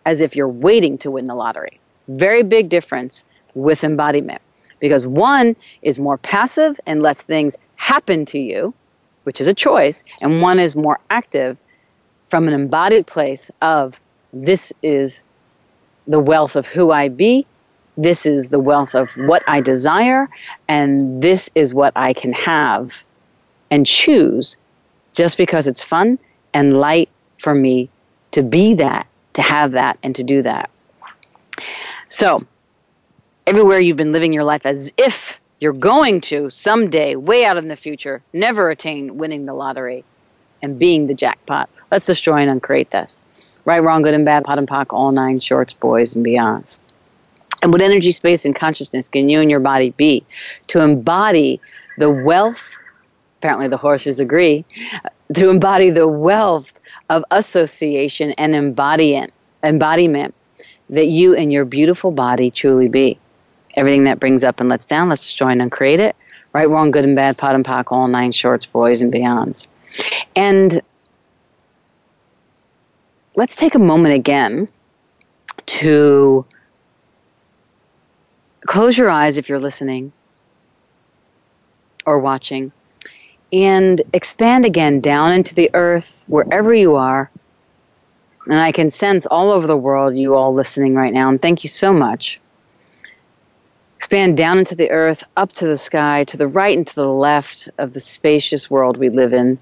as 0.07 0.23
if 0.23 0.35
you're 0.35 0.49
waiting 0.49 0.97
to 0.99 1.11
win 1.11 1.27
the 1.27 1.35
lottery? 1.35 1.79
Very 2.09 2.43
big 2.43 2.71
difference 2.71 3.27
with 3.55 3.85
embodiment 3.85 4.41
because 4.81 5.07
one 5.07 5.55
is 5.83 5.99
more 5.99 6.17
passive 6.17 6.81
and 6.87 7.03
lets 7.03 7.21
things 7.21 7.57
happen 7.77 8.25
to 8.27 8.39
you, 8.39 8.73
which 9.25 9.41
is 9.41 9.47
a 9.47 9.55
choice, 9.55 10.03
and 10.23 10.41
one 10.41 10.59
is 10.59 10.75
more 10.75 10.99
active 11.11 11.59
from 12.29 12.49
an 12.49 12.55
embodied 12.55 13.07
place 13.07 13.51
of 13.61 14.01
this 14.33 14.73
is 14.83 15.23
the 16.07 16.19
wealth 16.19 16.57
of 16.57 16.67
who 16.67 16.91
I 16.91 17.09
be, 17.09 17.47
this 17.97 18.27
is 18.27 18.51
the 18.51 18.59
wealth 18.59 18.95
of 18.95 19.11
what 19.17 19.43
I 19.47 19.61
desire, 19.61 20.29
and 20.69 21.23
this 21.23 21.51
is 21.55 21.73
what 21.73 21.93
I 21.97 22.13
can 22.13 22.33
have 22.33 23.05
and 23.71 23.87
choose 23.87 24.57
just 25.13 25.39
because 25.39 25.67
it's 25.67 25.83
fun 25.83 26.19
and 26.53 26.77
light 26.77 27.09
for 27.39 27.55
me 27.55 27.89
to 28.33 28.43
be 28.43 28.75
that, 28.75 29.07
to 29.37 29.43
have 29.43 29.73
that, 29.73 29.99
and 30.03 30.15
to 30.17 30.25
do 30.25 30.43
that. 30.43 30.71
So, 32.09 32.45
everywhere 33.47 33.81
you've 33.81 33.97
been 33.97 34.13
living 34.13 34.33
your 34.33 34.45
life 34.45 34.67
as 34.67 34.91
if 34.97 35.39
you're 35.61 35.73
going 35.73 36.21
to 36.23 36.51
someday, 36.51 37.17
way 37.17 37.45
out 37.45 37.57
in 37.57 37.69
the 37.69 37.77
future, 37.77 38.23
never 38.33 38.71
attain 38.71 39.17
winning 39.17 39.47
the 39.47 39.55
lottery 39.55 40.05
and 40.63 40.79
being 40.79 41.07
the 41.07 41.15
jackpot. 41.15 41.71
Let's 41.91 42.07
destroy 42.07 42.39
and 42.39 42.51
uncreate 42.51 42.91
this. 42.91 43.25
Right, 43.65 43.81
wrong, 43.81 44.03
good 44.03 44.15
and 44.15 44.25
bad, 44.25 44.45
POD 44.45 44.59
and 44.59 44.69
POC, 44.69 44.87
all 44.91 45.13
nine 45.13 45.41
shorts, 45.41 45.73
boys 45.73 46.15
and 46.15 46.25
beyonds. 46.25 46.79
And 47.63 47.73
what 47.73 47.81
energy, 47.81 48.13
space, 48.13 48.45
and 48.45 48.55
consciousness 48.55 49.09
can 49.09 49.29
you 49.29 49.41
and 49.41 49.51
your 49.51 49.61
body 49.61 49.91
be 49.91 50.25
to 50.69 50.81
embody 50.81 51.61
the 51.99 52.11
wealth 52.11 52.77
apparently 53.47 53.69
the 53.69 53.77
horses 53.77 54.19
agree, 54.19 54.65
to 55.35 55.49
embody 55.49 55.91
the 55.91 56.09
wealth 56.09 56.73
of 57.11 57.25
association 57.31 58.33
and 58.33 58.55
embodiment, 58.55 59.33
embodiment 59.63 60.35
that 60.91 61.07
you 61.07 61.35
and 61.35 61.53
your 61.53 61.65
beautiful 61.65 62.11
body 62.11 62.51
truly 62.51 62.89
be. 62.89 63.19
Everything 63.75 64.05
that 64.05 64.21
brings 64.21 64.45
up 64.45 64.61
and 64.61 64.69
lets 64.69 64.85
down, 64.85 65.09
let's 65.09 65.25
destroy 65.25 65.49
and 65.49 65.61
uncreate 65.61 66.01
it. 66.01 66.17
Right, 66.55 66.69
wrong, 66.71 66.91
good 66.91 67.05
and 67.05 67.17
bad, 67.17 67.37
POD 67.37 67.55
and 67.57 67.65
POC, 67.65 67.93
all 67.93 68.09
nine 68.09 68.33
shorts, 68.33 68.65
boys 68.65 69.03
and 69.03 69.13
beyonds. 69.13 69.67
And 70.35 70.81
let's 73.35 73.57
take 73.57 73.75
a 73.75 73.79
moment 73.79 74.15
again 74.15 74.69
to 75.67 76.47
close 78.67 78.97
your 78.97 79.11
eyes 79.11 79.37
if 79.37 79.49
you're 79.49 79.59
listening 79.59 80.13
or 82.07 82.19
watching 82.19 82.73
and 83.57 84.03
expand 84.13 84.67
again 84.67 85.01
down 85.01 85.33
into 85.33 85.55
the 85.55 85.71
earth, 85.73 86.25
wherever 86.27 86.75
you 86.75 86.97
are. 86.97 87.31
And 88.47 88.59
I 88.59 88.71
can 88.71 88.91
sense 88.91 89.27
all 89.27 89.51
over 89.51 89.67
the 89.67 89.77
world 89.77 90.15
you 90.15 90.35
all 90.35 90.53
listening 90.53 90.95
right 90.95 91.13
now, 91.13 91.31
and 91.31 91.41
thank 91.41 91.65
you 91.65 91.69
so 91.69 91.93
much. 91.93 92.39
Expand 93.97 94.37
down 94.37 94.59
into 94.59 94.75
the 94.75 94.91
earth, 94.91 95.25
up 95.39 95.53
to 95.55 95.67
the 95.67 95.79
sky, 95.79 96.25
to 96.25 96.37
the 96.37 96.47
right 96.47 96.77
and 96.77 96.87
to 96.87 96.95
the 96.95 97.09
left 97.09 97.71
of 97.79 97.95
the 97.95 98.01
spacious 98.01 98.71
world 98.71 98.99
we 98.99 99.09
live 99.09 99.33
in, 99.33 99.59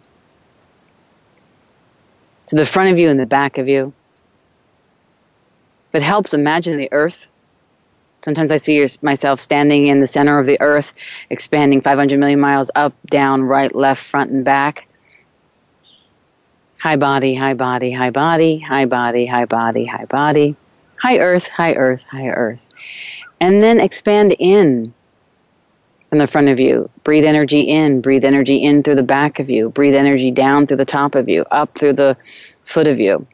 to 2.47 2.57
the 2.57 2.67
front 2.67 2.91
of 2.91 2.99
you 2.99 3.09
and 3.09 3.21
the 3.21 3.27
back 3.27 3.59
of 3.59 3.69
you. 3.69 3.93
If 5.91 5.95
it 5.95 6.03
helps, 6.03 6.35
imagine 6.35 6.77
the 6.77 6.93
earth 6.93 7.29
Sometimes 8.25 8.51
I 8.51 8.57
see 8.57 8.87
myself 9.03 9.39
standing 9.39 9.89
in 9.89 10.01
the 10.01 10.07
center 10.07 10.39
of 10.39 10.47
the 10.47 10.59
earth, 10.63 10.95
expanding 11.29 11.83
500 11.83 12.19
million 12.19 12.41
miles 12.41 12.71
up, 12.75 12.95
down, 13.11 13.43
right, 13.43 13.75
left, 13.75 14.03
front, 14.03 14.31
and 14.31 14.43
back. 14.43 14.89
Hi 16.79 16.97
body, 16.97 17.35
hi 17.35 17.53
body, 17.53 17.93
hi 17.93 18.09
body, 18.09 18.59
hi 18.61 18.87
body, 18.87 19.27
hi 19.27 19.45
body, 19.45 19.85
hi 19.85 20.07
body. 20.07 20.57
Hi 21.03 21.19
earth, 21.19 21.49
hi 21.49 21.75
earth, 21.75 22.03
hi 22.11 22.29
earth. 22.29 22.61
And 23.41 23.63
then 23.63 23.79
expand 23.79 24.35
in 24.39 24.95
from 26.09 26.19
the 26.19 26.27
front 26.27 26.49
of 26.49 26.59
you. 26.59 26.89
Breathe 27.03 27.27
energy 27.27 27.61
in, 27.61 28.01
breathe 28.01 28.25
energy 28.25 28.57
in 28.57 28.83
through 28.83 28.95
the 28.95 29.03
back 29.03 29.39
of 29.39 29.51
you, 29.51 29.69
breathe 29.69 29.95
energy 29.95 30.31
down 30.31 30.67
through 30.67 30.79
the 30.79 30.87
top 30.87 31.15
of 31.15 31.29
you, 31.29 31.45
up 31.51 31.77
through 31.77 31.93
the 31.93 32.17
foot 32.65 32.89
of 32.89 32.99
you. 32.99 33.27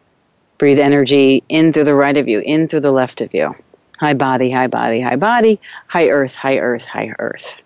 Breathe 0.58 0.80
energy 0.80 1.44
in 1.48 1.72
through 1.72 1.84
the 1.84 1.94
right 1.94 2.16
of 2.16 2.26
you, 2.26 2.40
in 2.40 2.66
through 2.66 2.80
the 2.80 2.90
left 2.90 3.20
of 3.20 3.32
you. 3.32 3.54
Hi 4.00 4.14
body, 4.14 4.50
hi 4.50 4.66
body, 4.66 5.02
hi 5.02 5.16
body, 5.16 5.60
hi 5.86 6.08
earth, 6.08 6.34
hi 6.34 6.56
earth, 6.56 6.86
hi 6.86 7.14
earth. 7.18 7.58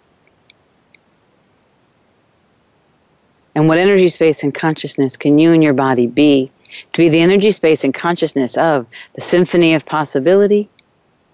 And 3.55 3.69
what 3.69 3.79
energy, 3.79 4.09
space, 4.09 4.43
and 4.43 4.53
consciousness 4.53 5.17
can 5.17 5.39
you 5.39 5.53
and 5.53 5.63
your 5.63 5.75
body 5.75 6.09
be 6.09 6.51
to 6.93 7.03
be 7.03 7.09
the 7.09 7.21
energy, 7.21 7.53
space, 7.53 7.85
and 7.85 7.95
consciousness 7.95 8.57
of 8.57 8.89
the 9.13 9.21
symphony 9.21 9.75
of 9.75 9.87
possibility, 9.87 10.69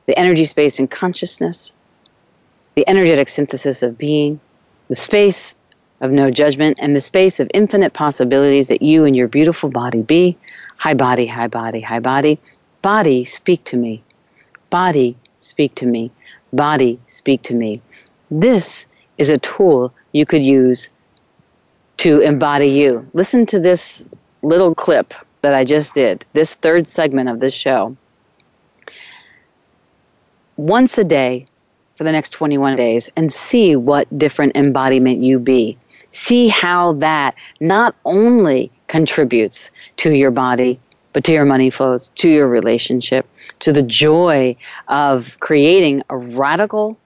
the 0.05 0.19
energy, 0.19 0.45
space, 0.45 0.79
and 0.79 0.91
consciousness, 0.91 1.73
the 2.75 2.87
energetic 2.87 3.31
synthesis 3.31 3.83
of 3.83 3.97
being, 3.97 4.39
the 4.89 4.95
space 4.95 5.55
of 6.03 6.11
no 6.11 6.31
judgment, 6.31 6.77
and 6.79 6.95
the 6.95 7.01
space 7.01 7.41
of 7.41 7.51
infinite 7.55 7.95
possibilities 7.95 8.69
that 8.69 8.83
you 8.83 9.07
and 9.07 9.17
your 9.17 9.29
beautiful 9.29 9.71
body 9.71 10.03
be. 10.03 10.37
Hi 10.77 10.93
body, 10.93 11.25
hi 11.25 11.47
body, 11.47 11.81
hi 11.81 12.01
body. 12.01 12.39
Body, 12.83 13.25
speak 13.25 13.65
to 13.65 13.79
me. 13.79 14.03
Body, 14.71 15.17
speak 15.41 15.75
to 15.77 15.87
me. 15.87 16.11
Body, 16.53 16.99
speak 17.09 17.43
to 17.43 17.55
me. 17.55 17.83
This 18.31 18.87
is 19.19 19.31
a 19.31 19.39
tool 19.39 19.93
you 20.13 20.25
could 20.25 20.45
use 20.45 20.89
to 21.99 22.21
embody 22.21 22.69
you. 22.69 23.09
Listen 23.13 23.47
to 23.47 23.59
this 23.61 24.09
little 24.43 24.75
clip 24.75 25.13
that 25.43 25.55
I 25.55 25.65
just 25.65 25.95
did, 25.95 26.27
this 26.33 26.55
third 26.55 26.87
segment 26.87 27.29
of 27.29 27.41
this 27.41 27.55
show. 27.55 27.97
once 30.57 30.99
a 30.99 31.05
day 31.05 31.47
for 31.97 32.05
the 32.05 32.13
next 32.13 32.31
21 32.31 32.77
days 32.77 33.09
and 33.17 33.33
see 33.33 33.77
what 33.77 34.07
different 34.19 34.57
embodiment 34.57 35.23
you 35.23 35.39
be. 35.39 35.77
See 36.13 36.49
how 36.49 36.95
that 36.95 37.35
not 37.61 37.95
only 38.05 38.71
contributes 38.87 39.71
to 39.99 40.13
your 40.13 40.31
body, 40.31 40.79
but 41.13 41.25
to 41.25 41.33
your 41.33 41.45
money 41.45 41.71
flows, 41.71 42.11
to 42.17 42.29
your 42.29 42.49
relationship, 42.49 43.27
to 43.61 43.73
the 43.73 43.83
joy 43.83 44.57
of 44.89 45.39
creating 45.41 46.03
a 46.11 46.17
radical, 46.17 46.99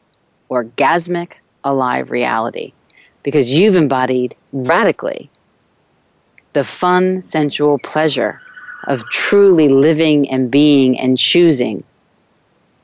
orgasmic, 0.51 1.33
alive 1.63 2.11
reality. 2.11 2.73
Because 3.23 3.51
you've 3.51 3.77
embodied 3.77 4.35
radically 4.53 5.31
the 6.53 6.65
fun, 6.65 7.21
sensual 7.21 7.79
pleasure 7.79 8.41
of 8.87 9.09
truly 9.09 9.69
living 9.69 10.31
and 10.31 10.51
being 10.51 10.99
and 10.99 11.19
choosing 11.19 11.83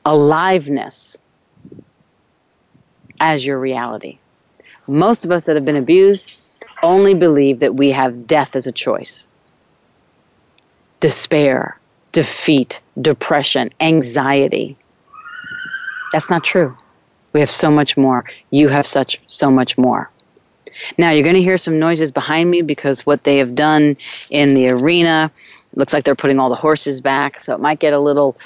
aliveness 0.05 1.17
as 3.19 3.45
your 3.45 3.59
reality. 3.59 4.17
Most 4.87 5.25
of 5.25 5.31
us 5.31 5.45
that 5.45 5.55
have 5.55 5.63
been 5.65 5.75
abused 5.75 6.41
only 6.83 7.13
believe 7.13 7.59
that 7.59 7.75
we 7.75 7.91
have 7.91 8.25
death 8.25 8.55
as 8.55 8.65
a 8.67 8.71
choice. 8.71 9.27
Despair, 10.99 11.79
defeat, 12.11 12.81
depression, 12.99 13.71
anxiety. 13.79 14.77
That's 16.11 16.29
not 16.29 16.43
true. 16.43 16.75
We 17.33 17.39
have 17.39 17.51
so 17.51 17.71
much 17.71 17.95
more. 17.95 18.25
You 18.49 18.67
have 18.67 18.85
such 18.85 19.21
so 19.27 19.49
much 19.49 19.77
more. 19.77 20.09
Now 20.97 21.11
you're 21.11 21.23
going 21.23 21.35
to 21.35 21.41
hear 21.41 21.57
some 21.57 21.79
noises 21.79 22.11
behind 22.11 22.49
me 22.49 22.61
because 22.61 23.05
what 23.05 23.23
they 23.23 23.37
have 23.37 23.55
done 23.55 23.97
in 24.29 24.53
the 24.53 24.69
arena 24.69 25.31
looks 25.75 25.93
like 25.93 26.03
they're 26.03 26.15
putting 26.15 26.39
all 26.39 26.49
the 26.49 26.55
horses 26.55 27.01
back, 27.01 27.39
so 27.39 27.53
it 27.53 27.59
might 27.59 27.79
get 27.79 27.93
a 27.93 27.99
little 27.99 28.37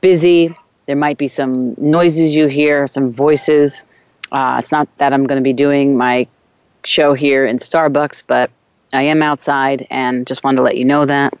busy. 0.00 0.54
There 0.86 0.96
might 0.96 1.18
be 1.18 1.28
some 1.28 1.74
noises 1.76 2.34
you 2.34 2.46
hear, 2.46 2.86
some 2.86 3.12
voices. 3.12 3.84
Uh, 4.30 4.56
it's 4.58 4.72
not 4.72 4.88
that 4.98 5.12
I'm 5.12 5.26
going 5.26 5.40
to 5.40 5.44
be 5.44 5.52
doing 5.52 5.96
my 5.96 6.26
show 6.84 7.14
here 7.14 7.44
in 7.44 7.56
Starbucks, 7.56 8.22
but 8.26 8.50
I 8.92 9.02
am 9.02 9.22
outside 9.22 9.86
and 9.90 10.26
just 10.26 10.44
wanted 10.44 10.58
to 10.58 10.62
let 10.62 10.76
you 10.76 10.84
know 10.84 11.04
that. 11.04 11.34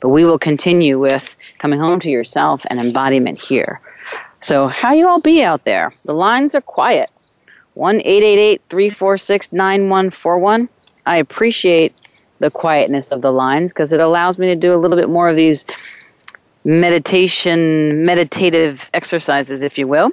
But 0.00 0.10
we 0.10 0.24
will 0.24 0.38
continue 0.38 0.98
with 0.98 1.34
coming 1.58 1.80
home 1.80 2.00
to 2.00 2.10
yourself 2.10 2.64
and 2.68 2.78
embodiment 2.78 3.40
here. 3.40 3.80
So, 4.40 4.66
how 4.66 4.92
you 4.92 5.08
all 5.08 5.20
be 5.20 5.42
out 5.42 5.64
there? 5.64 5.92
The 6.04 6.12
lines 6.12 6.54
are 6.54 6.60
quiet. 6.60 7.10
1 7.74 8.00
346 8.00 9.52
9141. 9.52 10.68
I 11.06 11.16
appreciate 11.16 11.94
the 12.38 12.50
quietness 12.50 13.10
of 13.10 13.22
the 13.22 13.32
lines 13.32 13.72
because 13.72 13.92
it 13.92 14.00
allows 14.00 14.38
me 14.38 14.48
to 14.48 14.56
do 14.56 14.74
a 14.74 14.78
little 14.78 14.96
bit 14.96 15.08
more 15.08 15.28
of 15.28 15.36
these 15.36 15.64
meditation, 16.64 18.04
meditative 18.04 18.88
exercises, 18.92 19.62
if 19.62 19.78
you 19.78 19.88
will 19.88 20.12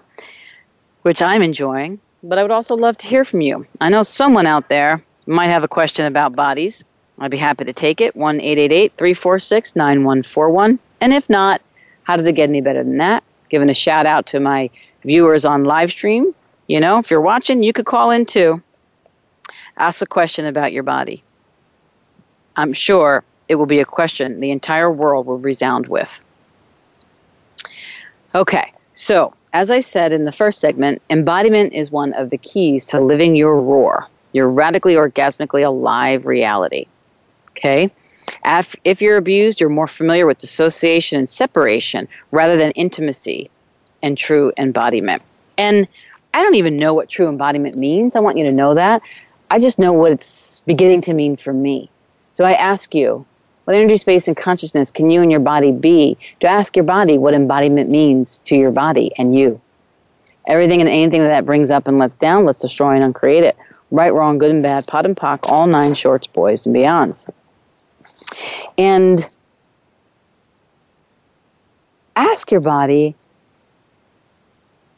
which 1.02 1.22
I'm 1.22 1.42
enjoying, 1.42 2.00
but 2.24 2.38
I 2.38 2.44
would 2.44 2.52
also 2.52 2.76
love 2.76 2.98
to 2.98 3.08
hear 3.08 3.26
from 3.26 3.42
you. 3.42 3.66
I 3.80 3.90
know 3.90 4.04
someone 4.04 4.46
out 4.46 4.70
there 4.70 5.04
might 5.26 5.48
have 5.48 5.64
a 5.64 5.68
question 5.68 6.06
about 6.06 6.36
bodies. 6.36 6.84
I'd 7.22 7.30
be 7.30 7.38
happy 7.38 7.66
to 7.66 7.74
take 7.74 8.02
it. 8.02 8.16
1 8.16 8.40
346 8.40 9.76
9141. 9.76 10.80
And 11.02 11.14
if 11.14 11.30
not, 11.30 11.62
how 12.02 12.18
did 12.18 12.28
it 12.28 12.34
get 12.34 12.50
any 12.50 12.62
better 12.62 12.84
than 12.84 12.98
that? 12.98 13.24
Giving 13.50 13.70
a 13.70 13.76
shout 13.76 14.08
out 14.08 14.26
to 14.28 14.40
my 14.40 14.72
viewers 15.04 15.46
on 15.46 15.64
live 15.64 15.92
stream. 15.92 16.34
You 16.66 16.80
know, 16.80 16.98
if 16.98 17.12
you're 17.12 17.22
watching, 17.22 17.62
you 17.62 17.74
could 17.74 17.86
call 17.86 18.10
in 18.10 18.26
too. 18.26 18.64
Ask 19.78 20.02
a 20.02 20.08
question 20.08 20.48
about 20.48 20.74
your 20.74 20.82
body. 20.82 21.24
I'm 22.56 22.74
sure 22.74 23.24
it 23.48 23.56
will 23.56 23.68
be 23.68 23.82
a 23.82 23.86
question 23.86 24.40
the 24.40 24.50
entire 24.50 24.92
world 24.92 25.28
will 25.28 25.38
resound 25.38 25.88
with. 25.88 26.20
Okay, 28.34 28.74
so 28.96 29.36
as 29.54 29.70
I 29.70 29.82
said 29.82 30.12
in 30.12 30.24
the 30.24 30.32
first 30.32 30.60
segment, 30.60 31.04
embodiment 31.10 31.74
is 31.74 31.92
one 31.92 32.14
of 32.14 32.32
the 32.32 32.38
keys 32.40 32.88
to 32.88 33.00
living 33.00 33.36
your 33.36 33.60
roar, 33.60 34.08
your 34.34 34.50
radically 34.50 34.96
orgasmically 34.96 35.64
alive 35.64 36.26
reality. 36.26 36.88
Okay? 37.62 37.92
If 38.84 39.02
you're 39.02 39.18
abused, 39.18 39.62
you're 39.62 39.70
more 39.70 39.88
familiar 39.88 40.26
with 40.26 40.40
dissociation 40.40 41.20
and 41.20 41.30
separation 41.30 42.08
rather 42.32 42.58
than 42.58 42.72
intimacy 42.72 43.52
and 44.02 44.18
true 44.18 44.52
embodiment. 44.58 45.26
And 45.58 45.88
I 46.34 46.42
don't 46.42 46.56
even 46.56 46.76
know 46.76 46.94
what 46.94 47.08
true 47.08 47.28
embodiment 47.28 47.76
means. 47.76 48.16
I 48.16 48.20
want 48.20 48.38
you 48.38 48.46
to 48.46 48.52
know 48.52 48.74
that. 48.74 49.02
I 49.52 49.60
just 49.60 49.78
know 49.78 49.94
what 49.94 50.12
it's 50.12 50.62
beginning 50.62 51.02
to 51.02 51.14
mean 51.14 51.36
for 51.36 51.54
me. 51.54 51.90
So 52.32 52.46
I 52.46 52.54
ask 52.54 52.96
you, 52.96 53.26
what 53.66 53.76
energy, 53.76 53.98
space, 53.98 54.28
and 54.28 54.36
consciousness 54.36 54.90
can 54.90 55.12
you 55.12 55.22
and 55.22 55.30
your 55.30 55.42
body 55.42 55.72
be 55.72 56.18
to 56.40 56.48
ask 56.48 56.76
your 56.76 56.86
body 56.86 57.18
what 57.18 57.36
embodiment 57.36 57.90
means 57.90 58.40
to 58.46 58.56
your 58.56 58.72
body 58.72 59.12
and 59.18 59.38
you? 59.38 59.62
Everything 60.48 60.80
and 60.80 60.90
anything 60.90 61.22
that, 61.22 61.30
that 61.30 61.46
brings 61.46 61.70
up 61.70 61.88
and 61.88 62.00
lets 62.00 62.16
down, 62.16 62.46
let's 62.46 62.58
destroy 62.58 62.96
and 62.96 63.04
uncreate 63.04 63.44
it. 63.44 63.56
Right, 63.92 64.14
wrong, 64.14 64.40
good 64.40 64.50
and 64.50 64.64
bad, 64.64 64.88
POD 64.88 65.06
and 65.06 65.16
POC, 65.16 65.52
all 65.52 65.68
nine 65.68 65.94
shorts, 65.94 66.26
boys 66.26 66.66
and 66.66 66.74
beyonds. 66.74 67.30
And 68.78 69.26
ask 72.16 72.52
your 72.52 72.62
body, 72.62 73.16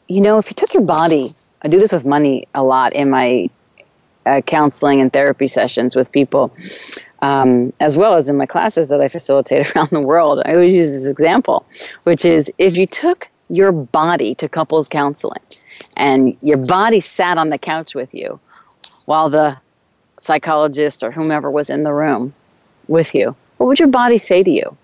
you 0.08 0.20
know, 0.20 0.38
if 0.38 0.50
you 0.50 0.54
took 0.54 0.74
your 0.74 0.84
body, 0.84 1.34
I 1.62 1.68
do 1.68 1.78
this 1.78 1.92
with 1.92 2.04
money 2.04 2.46
a 2.54 2.62
lot 2.62 2.92
in 2.92 3.10
my 3.10 3.48
uh, 4.26 4.40
counseling 4.42 5.00
and 5.00 5.12
therapy 5.12 5.46
sessions 5.46 5.94
with 5.94 6.10
people 6.12 6.52
um, 7.24 7.72
as 7.80 7.96
well 7.96 8.14
as 8.14 8.28
in 8.28 8.36
my 8.36 8.44
classes 8.44 8.88
that 8.90 9.00
I 9.00 9.08
facilitate 9.08 9.70
around 9.76 9.88
the 9.90 10.06
world. 10.06 10.42
I 10.44 10.54
always 10.54 10.74
use 10.74 10.90
this 10.90 11.06
example, 11.06 11.66
which 12.02 12.24
is 12.24 12.50
if 12.58 12.76
you 12.76 12.86
took 12.86 13.28
your 13.48 13.72
body 13.72 14.34
to 14.36 14.48
couples 14.48 14.88
counseling 14.88 15.42
and 15.96 16.36
your 16.42 16.58
body 16.58 17.00
sat 17.00 17.38
on 17.38 17.50
the 17.50 17.58
couch 17.58 17.94
with 17.94 18.14
you 18.14 18.40
while 19.06 19.30
the 19.30 19.56
psychologist 20.18 21.02
or 21.02 21.10
whomever 21.10 21.50
was 21.50 21.68
in 21.68 21.82
the 21.82 21.92
room 21.92 22.34
with 22.88 23.14
you, 23.14 23.34
what 23.56 23.66
would 23.66 23.78
your 23.78 23.88
body 23.88 24.18
say 24.18 24.42
to 24.42 24.50
you? 24.50 24.76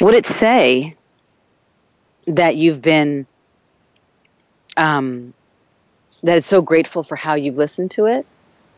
Would 0.00 0.14
it 0.14 0.26
say 0.26 0.94
that 2.26 2.56
you've 2.56 2.80
been, 2.82 3.26
um, 4.76 5.34
that 6.22 6.38
it's 6.38 6.46
so 6.46 6.62
grateful 6.62 7.02
for 7.02 7.16
how 7.16 7.34
you've 7.34 7.56
listened 7.56 7.90
to 7.92 8.06
it? 8.06 8.26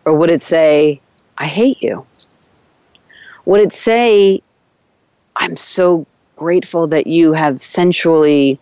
Or 0.05 0.15
would 0.15 0.31
it 0.31 0.43
say, 0.43 1.01
I 1.39 1.47
hate 1.47 1.83
you? 1.83 2.07
Would 3.45 3.61
it 3.61 3.73
say, 3.73 4.43
I'm 5.37 5.57
so 5.57 6.07
grateful 6.37 6.87
that 6.89 7.07
you 7.07 7.33
have 7.33 7.63
sensually, 7.63 8.59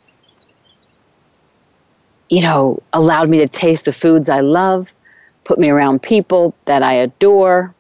you 2.29 2.41
know, 2.41 2.83
allowed 2.93 3.29
me 3.29 3.39
to 3.39 3.49
taste 3.49 3.85
the 3.85 3.93
foods 3.93 4.29
I 4.29 4.41
love, 4.41 4.93
put 5.45 5.59
me 5.59 5.69
around 5.69 6.03
people 6.03 6.55
that 6.67 6.83
I 6.83 6.95
adore, 6.95 7.75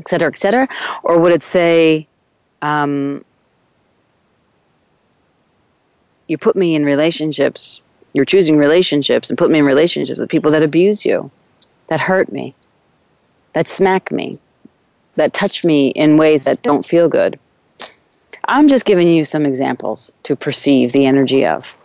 et 0.00 0.08
cetera, 0.08 0.28
et 0.28 0.36
cetera? 0.36 0.68
Or 1.02 1.18
would 1.18 1.32
it 1.32 1.42
say, 1.42 2.06
um, 2.62 3.24
you 6.26 6.38
put 6.38 6.56
me 6.56 6.74
in 6.74 6.84
relationships, 6.84 7.80
you're 8.12 8.24
choosing 8.24 8.56
relationships 8.56 9.28
and 9.28 9.38
put 9.38 9.50
me 9.50 9.58
in 9.58 9.64
relationships 9.64 10.18
with 10.18 10.28
people 10.28 10.50
that 10.52 10.62
abuse 10.62 11.04
you, 11.04 11.30
that 11.88 12.00
hurt 12.00 12.32
me, 12.32 12.54
that 13.52 13.68
smack 13.68 14.10
me, 14.10 14.40
that 15.16 15.32
touch 15.32 15.64
me 15.64 15.88
in 15.88 16.16
ways 16.16 16.44
that 16.44 16.62
don't 16.62 16.86
feel 16.86 17.08
good. 17.08 17.38
I'm 18.46 18.68
just 18.68 18.84
giving 18.84 19.08
you 19.08 19.24
some 19.24 19.44
examples 19.44 20.10
to 20.24 20.34
perceive 20.34 20.92
the 20.92 21.06
energy 21.06 21.44
of. 21.44 21.76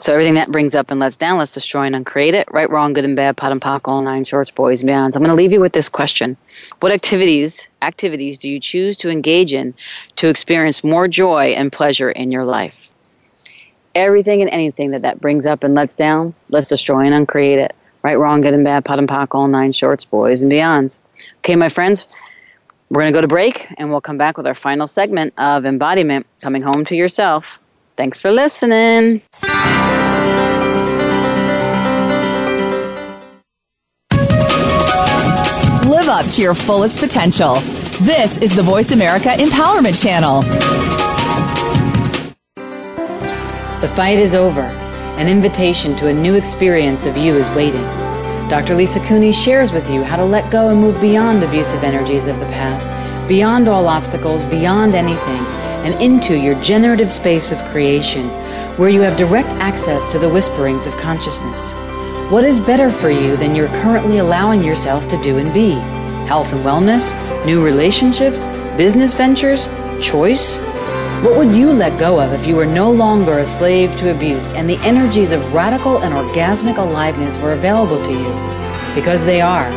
So 0.00 0.12
everything 0.12 0.34
that 0.34 0.50
brings 0.50 0.74
up 0.74 0.90
and 0.90 1.00
lets 1.00 1.16
down, 1.16 1.38
let's 1.38 1.54
destroy 1.54 1.82
and 1.82 1.94
uncreate 1.94 2.34
it. 2.34 2.48
Right, 2.50 2.68
wrong, 2.68 2.92
good 2.92 3.04
and 3.04 3.16
bad, 3.16 3.36
POD 3.36 3.52
and 3.52 3.60
POC, 3.60 3.80
all 3.84 4.02
nine 4.02 4.24
shorts, 4.24 4.50
boys 4.50 4.82
and 4.82 4.90
beyonds. 4.90 5.16
I'm 5.16 5.22
going 5.22 5.28
to 5.30 5.34
leave 5.34 5.52
you 5.52 5.60
with 5.60 5.72
this 5.72 5.88
question. 5.88 6.36
What 6.80 6.92
activities, 6.92 7.66
activities 7.82 8.38
do 8.38 8.48
you 8.48 8.60
choose 8.60 8.96
to 8.98 9.10
engage 9.10 9.52
in 9.52 9.74
to 10.16 10.28
experience 10.28 10.82
more 10.82 11.08
joy 11.08 11.54
and 11.56 11.72
pleasure 11.72 12.10
in 12.10 12.32
your 12.32 12.44
life? 12.44 12.74
everything 13.94 14.40
and 14.40 14.50
anything 14.50 14.92
that 14.92 15.02
that 15.02 15.20
brings 15.20 15.46
up 15.46 15.64
and 15.64 15.74
lets 15.74 15.94
down, 15.94 16.34
let's 16.48 16.68
destroy 16.68 17.00
and 17.00 17.14
uncreate 17.14 17.58
it. 17.58 17.74
Right, 18.02 18.18
wrong, 18.18 18.40
good 18.40 18.54
and 18.54 18.64
bad, 18.64 18.84
POD 18.84 19.00
and 19.00 19.08
POC, 19.08 19.34
all 19.34 19.48
nine 19.48 19.72
shorts, 19.72 20.06
boys 20.06 20.40
and 20.40 20.50
beyonds. 20.50 21.00
Okay, 21.38 21.54
my 21.54 21.68
friends, 21.68 22.06
we're 22.88 23.02
going 23.02 23.12
to 23.12 23.16
go 23.16 23.20
to 23.20 23.28
break 23.28 23.66
and 23.76 23.90
we'll 23.90 24.00
come 24.00 24.16
back 24.16 24.38
with 24.38 24.46
our 24.46 24.54
final 24.54 24.86
segment 24.86 25.34
of 25.36 25.66
embodiment 25.66 26.26
coming 26.40 26.62
home 26.62 26.86
to 26.86 26.96
yourself. 26.96 27.58
Thanks 27.96 28.18
for 28.18 28.32
listening. 28.32 29.20
Up 36.10 36.26
to 36.26 36.42
your 36.42 36.54
fullest 36.54 36.98
potential. 36.98 37.54
This 38.02 38.36
is 38.38 38.54
the 38.54 38.62
Voice 38.62 38.90
America 38.90 39.28
Empowerment 39.28 40.02
Channel. 40.02 40.42
The 43.80 43.88
fight 43.94 44.18
is 44.18 44.34
over. 44.34 44.62
An 45.20 45.28
invitation 45.28 45.94
to 45.96 46.08
a 46.08 46.12
new 46.12 46.34
experience 46.34 47.06
of 47.06 47.16
you 47.16 47.36
is 47.36 47.48
waiting. 47.50 47.84
Dr. 48.48 48.74
Lisa 48.74 48.98
Cooney 49.06 49.32
shares 49.32 49.70
with 49.70 49.88
you 49.88 50.02
how 50.02 50.16
to 50.16 50.24
let 50.24 50.50
go 50.50 50.70
and 50.70 50.80
move 50.80 51.00
beyond 51.00 51.44
abusive 51.44 51.84
energies 51.84 52.26
of 52.26 52.40
the 52.40 52.46
past 52.46 52.90
beyond 53.28 53.68
all 53.68 53.86
obstacles, 53.86 54.42
beyond 54.42 54.96
anything, 54.96 55.46
and 55.86 55.94
into 56.02 56.36
your 56.36 56.60
generative 56.60 57.12
space 57.12 57.52
of 57.52 57.58
creation, 57.66 58.28
where 58.76 58.90
you 58.90 59.00
have 59.02 59.16
direct 59.16 59.48
access 59.60 60.10
to 60.10 60.18
the 60.18 60.28
whisperings 60.28 60.88
of 60.88 60.96
consciousness. 60.96 61.70
What 62.32 62.42
is 62.42 62.58
better 62.58 62.90
for 62.90 63.08
you 63.08 63.36
than 63.36 63.54
you're 63.54 63.68
currently 63.84 64.18
allowing 64.18 64.64
yourself 64.64 65.06
to 65.10 65.22
do 65.22 65.38
and 65.38 65.54
be? 65.54 65.99
Health 66.30 66.52
and 66.52 66.64
wellness, 66.64 67.10
new 67.44 67.60
relationships, 67.60 68.46
business 68.76 69.14
ventures, 69.14 69.66
choice? 70.00 70.58
What 71.24 71.36
would 71.36 71.50
you 71.50 71.72
let 71.72 71.98
go 71.98 72.20
of 72.20 72.32
if 72.32 72.46
you 72.46 72.54
were 72.54 72.64
no 72.64 72.92
longer 72.92 73.40
a 73.40 73.44
slave 73.44 73.96
to 73.96 74.12
abuse 74.12 74.52
and 74.52 74.70
the 74.70 74.78
energies 74.84 75.32
of 75.32 75.52
radical 75.52 75.98
and 75.98 76.14
orgasmic 76.14 76.78
aliveness 76.78 77.36
were 77.36 77.54
available 77.54 78.00
to 78.04 78.12
you? 78.12 78.94
Because 78.94 79.24
they 79.24 79.40
are. 79.40 79.68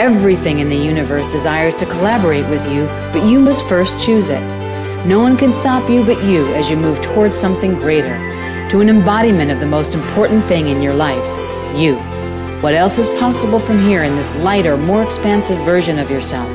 Everything 0.00 0.58
in 0.58 0.68
the 0.68 0.76
universe 0.76 1.30
desires 1.30 1.76
to 1.76 1.86
collaborate 1.86 2.48
with 2.48 2.68
you, 2.72 2.86
but 3.12 3.24
you 3.24 3.38
must 3.38 3.68
first 3.68 4.04
choose 4.04 4.30
it. 4.30 4.42
No 5.06 5.20
one 5.20 5.36
can 5.36 5.52
stop 5.52 5.88
you 5.88 6.04
but 6.04 6.20
you 6.24 6.52
as 6.54 6.68
you 6.68 6.76
move 6.76 7.00
towards 7.02 7.38
something 7.38 7.74
greater, 7.74 8.18
to 8.70 8.80
an 8.80 8.88
embodiment 8.88 9.52
of 9.52 9.60
the 9.60 9.66
most 9.66 9.94
important 9.94 10.44
thing 10.46 10.66
in 10.66 10.82
your 10.82 10.94
life 10.94 11.24
you. 11.76 12.07
What 12.60 12.74
else 12.74 12.98
is 12.98 13.08
possible 13.20 13.60
from 13.60 13.78
here 13.78 14.02
in 14.02 14.16
this 14.16 14.34
lighter, 14.34 14.76
more 14.76 15.04
expansive 15.04 15.58
version 15.58 15.96
of 15.96 16.10
yourself? 16.10 16.48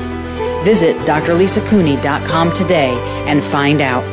Visit 0.62 0.98
drlisacooney.com 1.06 2.52
today 2.52 2.90
and 3.26 3.42
find 3.42 3.80
out. 3.80 4.04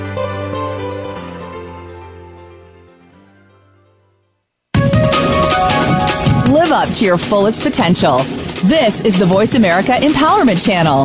Live 6.49 6.71
up 6.71 6.87
to 6.93 7.03
your 7.03 7.17
fullest 7.17 7.61
potential. 7.61 8.19
This 8.63 9.01
is 9.01 9.19
the 9.19 9.25
Voice 9.25 9.55
America 9.55 9.91
Empowerment 9.91 10.65
Channel. 10.65 11.03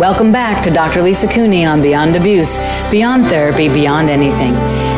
Welcome 0.00 0.32
back 0.32 0.64
to 0.64 0.70
Dr. 0.70 1.02
Lisa 1.02 1.28
Cooney 1.28 1.66
on 1.66 1.82
Beyond 1.82 2.16
Abuse, 2.16 2.56
Beyond 2.90 3.26
Therapy, 3.26 3.68
Beyond 3.68 4.08
Anything 4.08 4.91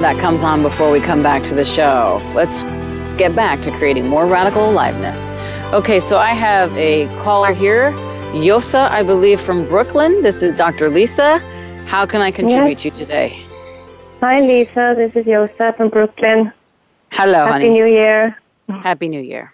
that 0.00 0.18
comes 0.20 0.42
on 0.42 0.62
before 0.62 0.90
we 0.90 1.00
come 1.00 1.22
back 1.22 1.42
to 1.44 1.54
the 1.54 1.64
show. 1.64 2.20
Let's 2.34 2.62
get 3.16 3.34
back 3.34 3.62
to 3.62 3.70
creating 3.72 4.06
more 4.08 4.26
radical 4.26 4.70
aliveness. 4.70 5.18
Okay, 5.72 6.00
so 6.00 6.18
I 6.18 6.30
have 6.30 6.76
a 6.76 7.06
caller 7.22 7.52
here, 7.52 7.92
Yosa, 8.32 8.90
I 8.90 9.02
believe, 9.02 9.40
from 9.40 9.66
Brooklyn. 9.66 10.22
This 10.22 10.42
is 10.42 10.52
Dr. 10.52 10.90
Lisa. 10.90 11.38
How 11.86 12.04
can 12.04 12.20
I 12.20 12.30
contribute 12.30 12.84
yes. 12.84 12.84
you 12.84 12.90
today? 12.90 13.42
Hi, 14.20 14.40
Lisa. 14.40 14.94
This 14.96 15.12
is 15.16 15.24
Yosa 15.24 15.76
from 15.76 15.88
Brooklyn. 15.88 16.52
Hello, 17.12 17.46
Happy 17.46 17.52
honey. 17.52 17.68
New 17.70 17.86
Year. 17.86 18.38
Happy 18.68 19.08
New 19.08 19.20
Year. 19.20 19.52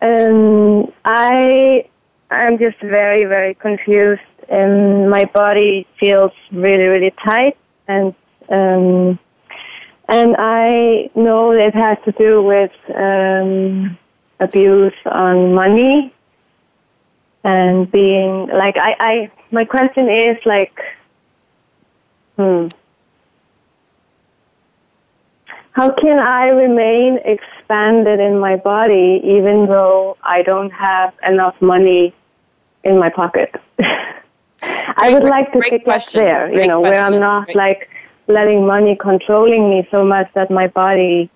Um, 0.00 0.90
I 1.04 1.84
I'm 2.30 2.58
just 2.58 2.80
very 2.80 3.24
very 3.24 3.54
confused, 3.54 4.22
and 4.48 5.10
my 5.10 5.26
body 5.26 5.86
feels 5.98 6.32
really 6.52 6.84
really 6.84 7.12
tight, 7.22 7.58
and 7.86 8.14
um, 8.50 9.18
and 10.08 10.36
I 10.38 11.10
know 11.14 11.52
it 11.52 11.74
has 11.74 11.98
to 12.04 12.12
do 12.12 12.42
with 12.42 12.72
um, 12.94 13.96
abuse 14.40 14.94
on 15.06 15.54
money 15.54 16.12
and 17.44 17.90
being 17.90 18.48
like 18.48 18.76
I, 18.76 18.96
I 18.98 19.30
my 19.50 19.64
question 19.64 20.10
is 20.10 20.36
like 20.44 20.78
hmm 22.36 22.68
how 25.72 25.92
can 25.92 26.18
I 26.18 26.48
remain 26.48 27.18
expanded 27.24 28.18
in 28.20 28.38
my 28.38 28.56
body 28.56 29.20
even 29.24 29.66
though 29.66 30.16
I 30.22 30.42
don't 30.42 30.70
have 30.70 31.14
enough 31.26 31.54
money 31.62 32.12
in 32.82 32.98
my 32.98 33.08
pocket? 33.08 33.54
I 34.62 35.12
would 35.12 35.22
like 35.22 35.52
to 35.52 35.60
get 35.60 36.08
there, 36.12 36.52
you 36.52 36.66
know, 36.66 36.80
question. 36.80 36.90
where 36.90 37.00
I'm 37.00 37.20
not 37.20 37.46
great. 37.46 37.56
like 37.56 37.88
letting 38.30 38.66
money 38.66 38.96
controlling 38.96 39.68
me 39.70 39.86
so 39.90 40.04
much 40.04 40.28
that 40.34 40.50
my 40.50 40.66
body 40.66 41.30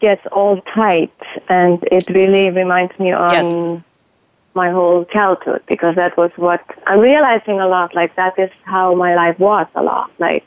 gets 0.00 0.26
all 0.32 0.60
tight 0.74 1.12
and 1.48 1.82
it 1.92 2.08
really 2.08 2.50
reminds 2.50 2.98
me 2.98 3.12
on 3.12 3.32
yes. 3.34 3.82
my 4.54 4.70
whole 4.70 5.04
childhood 5.04 5.62
because 5.68 5.94
that 5.96 6.16
was 6.16 6.30
what 6.36 6.64
I'm 6.86 7.00
realizing 7.00 7.60
a 7.60 7.68
lot 7.68 7.94
like 7.94 8.16
that 8.16 8.38
is 8.38 8.50
how 8.64 8.94
my 8.94 9.14
life 9.14 9.38
was 9.38 9.66
a 9.74 9.82
lot 9.82 10.10
like 10.18 10.46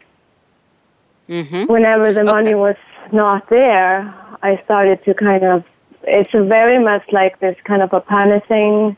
mm-hmm. 1.30 1.72
whenever 1.72 2.12
the 2.12 2.22
okay. 2.22 2.32
money 2.32 2.56
was 2.56 2.76
not 3.12 3.48
there 3.50 4.14
I 4.42 4.60
started 4.64 5.04
to 5.06 5.14
kind 5.14 5.44
of 5.44 5.64
it's 6.04 6.32
very 6.32 6.84
much 6.84 7.04
like 7.12 7.40
this 7.40 7.56
kind 7.64 7.82
of 7.82 7.94
a 7.94 8.00
punishing 8.00 8.98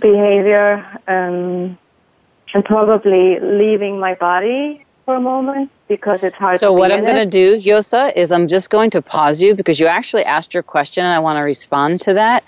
behavior 0.00 0.84
um, 1.08 1.76
and 2.54 2.64
probably 2.64 3.38
leaving 3.40 3.98
my 3.98 4.14
body 4.14 4.83
for 5.04 5.16
a 5.16 5.20
moment 5.20 5.70
because 5.86 6.22
it's 6.22 6.36
hard 6.36 6.54
to 6.54 6.58
so 6.58 6.72
what 6.72 6.90
i'm 6.90 7.04
going 7.04 7.16
to 7.16 7.26
do 7.26 7.60
yosa 7.60 8.12
is 8.16 8.32
i'm 8.32 8.48
just 8.48 8.70
going 8.70 8.90
to 8.90 9.02
pause 9.02 9.40
you 9.40 9.54
because 9.54 9.78
you 9.78 9.86
actually 9.86 10.24
asked 10.24 10.54
your 10.54 10.62
question 10.62 11.04
and 11.04 11.12
i 11.12 11.18
want 11.18 11.36
to 11.36 11.44
respond 11.44 12.00
to 12.00 12.14
that. 12.14 12.42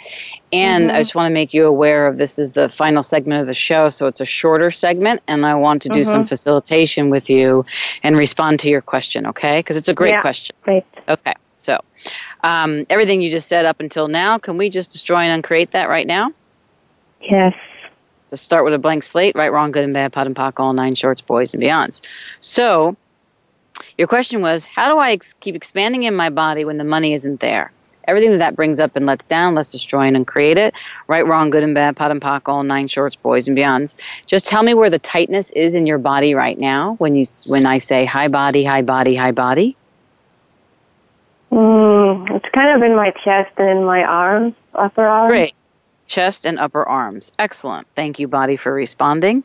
And 0.53 0.87
mm-hmm. 0.87 0.97
i 0.97 1.01
just 1.01 1.15
want 1.15 1.29
to 1.29 1.35
make 1.35 1.53
you 1.53 1.67
aware 1.67 2.07
of 2.07 2.17
this 2.17 2.39
is 2.39 2.53
the 2.53 2.69
final 2.69 3.03
segment 3.03 3.43
of 3.43 3.47
the 3.47 3.55
show 3.55 3.91
so 3.91 4.07
it's 4.07 4.21
a 4.21 4.25
shorter 4.25 4.71
segment 4.71 5.23
and 5.29 5.45
i 5.45 5.55
want 5.55 5.83
to 5.83 5.91
do 5.91 6.01
mm-hmm. 6.01 6.11
some 6.11 6.27
facilitation 6.27 7.11
with 7.11 7.29
you 7.29 7.67
and 8.03 8.17
respond 8.17 8.61
to 8.61 8.69
your 8.69 8.81
question 8.81 9.27
okay? 9.27 9.59
Because 9.59 9.77
it's 9.77 9.89
a 9.89 9.95
great 9.95 10.13
yeah, 10.13 10.21
question. 10.23 10.57
Great. 10.63 10.85
okay 11.09 11.35
so 11.53 11.79
um, 12.43 12.87
everything 12.91 13.21
you 13.21 13.31
just 13.31 13.49
said 13.49 13.67
up 13.67 13.81
until 13.81 14.09
now 14.09 14.39
can 14.39 14.57
we 14.57 14.71
just 14.71 14.93
destroy 14.93 15.21
and 15.21 15.33
uncreate 15.33 15.73
that 15.73 15.89
right 15.89 16.07
now? 16.07 16.33
Yes 17.21 17.55
to 18.29 18.37
start 18.37 18.65
with 18.65 18.75
a 18.75 18.79
blank 18.79 19.05
slate, 19.05 19.37
right, 19.37 19.53
wrong, 19.53 19.71
good 19.71 19.85
and 19.85 19.95
bad, 19.95 20.13
POD 20.13 20.27
and 20.29 20.37
POC, 20.37 20.61
all 20.61 20.73
nine 20.73 20.95
shorts, 20.95 21.21
boys 21.21 21.55
and 21.55 21.63
beyonds. 21.63 22.01
So, 22.41 22.97
your 23.99 24.09
question 24.09 24.41
was, 24.41 24.65
how 24.65 24.89
do 24.89 24.99
I 24.99 25.13
ex- 25.13 25.35
keep 25.41 25.55
expanding 25.55 26.05
in 26.05 26.15
my 26.15 26.31
body 26.31 26.65
when 26.65 26.79
the 26.79 26.85
money 26.85 27.15
isn't 27.15 27.41
there? 27.41 27.73
Everything 28.09 28.31
that 28.31 28.39
that 28.39 28.55
brings 28.55 28.79
up 28.79 28.95
and 28.95 29.05
lets 29.05 29.25
down, 29.25 29.57
let's 29.57 29.73
destroy 29.73 30.03
and 30.03 30.17
uncreate 30.17 30.59
it. 30.59 30.75
Right, 31.09 31.27
wrong, 31.27 31.51
good 31.51 31.65
and 31.65 31.75
bad, 31.75 31.97
POD 31.97 32.11
and 32.13 32.21
POC, 32.21 32.43
all 32.47 32.63
nine 32.63 32.87
shorts, 32.87 33.17
boys 33.17 33.49
and 33.49 33.57
beyonds. 33.57 33.97
Just 34.27 34.47
tell 34.47 34.63
me 34.63 34.75
where 34.75 34.91
the 34.91 35.01
tightness 35.01 35.51
is 35.51 35.75
in 35.75 35.87
your 35.87 35.99
body 35.99 36.35
right 36.35 36.59
now 36.59 36.95
when 36.99 37.17
you 37.17 37.25
when 37.47 37.67
I 37.67 37.79
say 37.79 38.05
hi 38.05 38.29
body, 38.29 38.65
hi 38.65 38.83
body, 38.83 39.17
hi 39.17 39.33
body. 39.33 39.77
Mm, 41.51 42.31
it's 42.37 42.47
kind 42.55 42.77
of 42.77 42.83
in 42.89 42.95
my 42.95 43.11
chest 43.25 43.53
and 43.57 43.71
in 43.71 43.85
my 43.85 44.03
arms, 44.05 44.55
upper 44.75 45.05
arms. 45.07 45.31
Great 45.31 45.55
chest, 46.07 46.47
and 46.47 46.59
upper 46.59 46.87
arms. 46.87 47.33
Excellent. 47.39 47.87
Thank 47.95 48.19
you, 48.19 48.29
body, 48.29 48.57
for 48.57 48.73
responding. 48.73 49.45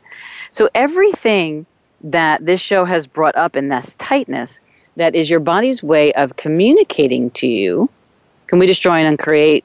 So, 0.50 0.68
everything 0.74 1.66
that 2.04 2.44
this 2.44 2.60
show 2.60 2.84
has 2.84 3.06
brought 3.06 3.36
up 3.36 3.56
in 3.56 3.68
this 3.68 3.94
tightness, 3.96 4.60
that 4.96 5.14
is 5.14 5.30
your 5.30 5.40
body's 5.40 5.82
way 5.82 6.12
of 6.12 6.36
communicating 6.36 7.30
to 7.32 7.46
you. 7.46 7.88
Can 8.46 8.58
we 8.58 8.66
destroy 8.66 8.98
and 8.98 9.08
uncreate 9.08 9.64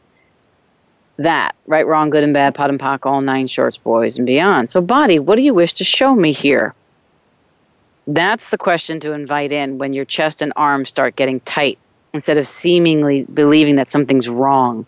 that? 1.18 1.56
Right, 1.66 1.86
wrong, 1.86 2.10
good 2.10 2.24
and 2.24 2.34
bad, 2.34 2.56
POD 2.56 2.70
and 2.72 2.80
POC, 2.80 3.06
all 3.06 3.22
nine 3.22 3.48
shorts, 3.48 3.78
boys 3.78 4.18
and 4.18 4.26
beyond. 4.26 4.70
So, 4.70 4.82
body, 4.82 5.20
what 5.20 5.36
do 5.36 5.42
you 5.42 5.54
wish 5.54 5.76
to 5.76 5.84
show 5.84 6.16
me 6.16 6.34
here? 6.34 6.74
That's 8.08 8.52
the 8.52 8.58
question 8.58 9.02
to 9.02 9.12
invite 9.12 9.52
in 9.52 9.80
when 9.80 9.92
your 9.92 10.06
chest 10.06 10.42
and 10.42 10.54
arms 10.56 10.88
start 10.90 11.18
getting 11.18 11.42
tight 11.42 11.78
instead 12.14 12.38
of 12.38 12.48
seemingly 12.48 13.24
believing 13.24 13.76
that 13.76 13.92
something's 13.92 14.30
wrong 14.30 14.86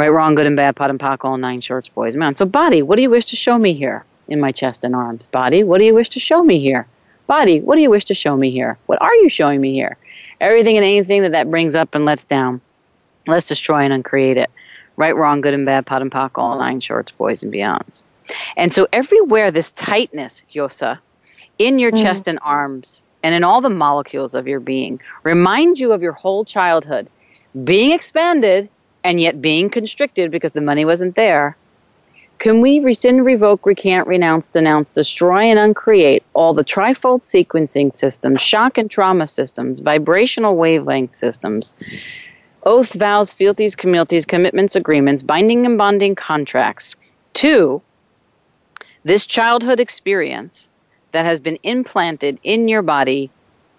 right, 0.00 0.08
wrong, 0.08 0.34
good 0.34 0.46
and 0.46 0.56
bad, 0.56 0.76
POD 0.76 0.90
and 0.90 0.98
POC, 0.98 1.24
all 1.26 1.36
nine 1.36 1.60
shorts, 1.60 1.88
boys 1.88 2.14
and 2.14 2.20
men. 2.20 2.34
So, 2.34 2.46
body, 2.46 2.80
what 2.80 2.96
do 2.96 3.02
you 3.02 3.10
wish 3.10 3.26
to 3.26 3.36
show 3.36 3.58
me 3.58 3.74
here 3.74 4.02
in 4.28 4.40
my 4.40 4.50
chest 4.50 4.82
and 4.82 4.96
arms? 4.96 5.26
Body, 5.26 5.62
what 5.62 5.76
do 5.76 5.84
you 5.84 5.94
wish 5.94 6.08
to 6.10 6.20
show 6.20 6.42
me 6.42 6.58
here? 6.58 6.86
Body, 7.26 7.60
what 7.60 7.76
do 7.76 7.82
you 7.82 7.90
wish 7.90 8.06
to 8.06 8.14
show 8.14 8.34
me 8.34 8.50
here? 8.50 8.78
What 8.86 9.00
are 9.02 9.14
you 9.16 9.28
showing 9.28 9.60
me 9.60 9.74
here? 9.74 9.98
Everything 10.40 10.78
and 10.78 10.86
anything 10.86 11.22
that 11.22 11.32
that 11.32 11.50
brings 11.50 11.74
up 11.74 11.94
and 11.94 12.06
lets 12.06 12.24
down, 12.24 12.62
let's 13.26 13.46
destroy 13.46 13.84
and 13.84 13.92
uncreate 13.92 14.38
it. 14.38 14.50
Right, 14.96 15.14
wrong, 15.14 15.42
good 15.42 15.52
and 15.52 15.66
bad, 15.66 15.84
POD 15.84 16.02
and 16.02 16.10
POC, 16.10 16.30
all 16.36 16.58
nine 16.58 16.80
shorts, 16.80 17.12
boys 17.12 17.42
and 17.42 17.52
beyonds. 17.52 18.00
And 18.56 18.72
so, 18.72 18.88
everywhere 18.94 19.50
this 19.50 19.70
tightness, 19.70 20.42
Yosa, 20.54 20.98
in 21.58 21.78
your 21.78 21.92
mm. 21.92 22.02
chest 22.02 22.26
and 22.26 22.38
arms, 22.40 23.02
and 23.22 23.34
in 23.34 23.44
all 23.44 23.60
the 23.60 23.68
molecules 23.68 24.34
of 24.34 24.48
your 24.48 24.60
being, 24.60 24.98
remind 25.24 25.78
you 25.78 25.92
of 25.92 26.00
your 26.00 26.12
whole 26.12 26.46
childhood 26.46 27.06
being 27.64 27.92
expanded 27.92 28.70
and 29.04 29.20
yet 29.20 29.40
being 29.40 29.70
constricted 29.70 30.30
because 30.30 30.52
the 30.52 30.60
money 30.60 30.84
wasn't 30.84 31.14
there, 31.14 31.56
can 32.38 32.62
we 32.62 32.80
rescind, 32.80 33.24
revoke, 33.26 33.66
recant, 33.66 34.06
renounce, 34.06 34.48
denounce, 34.48 34.92
destroy, 34.92 35.42
and 35.42 35.58
uncreate 35.58 36.22
all 36.32 36.54
the 36.54 36.64
trifold 36.64 37.20
sequencing 37.20 37.92
systems, 37.92 38.40
shock 38.40 38.78
and 38.78 38.90
trauma 38.90 39.26
systems, 39.26 39.80
vibrational 39.80 40.56
wavelength 40.56 41.14
systems, 41.14 41.74
oath, 42.62 42.94
vows, 42.94 43.30
fealties, 43.30 43.76
communities, 43.76 44.24
commitments, 44.24 44.74
agreements, 44.74 45.22
binding 45.22 45.66
and 45.66 45.76
bonding 45.76 46.14
contracts 46.14 46.96
to 47.34 47.82
this 49.04 49.26
childhood 49.26 49.80
experience 49.80 50.68
that 51.12 51.26
has 51.26 51.40
been 51.40 51.58
implanted 51.62 52.38
in 52.42 52.68
your 52.68 52.82
body 52.82 53.30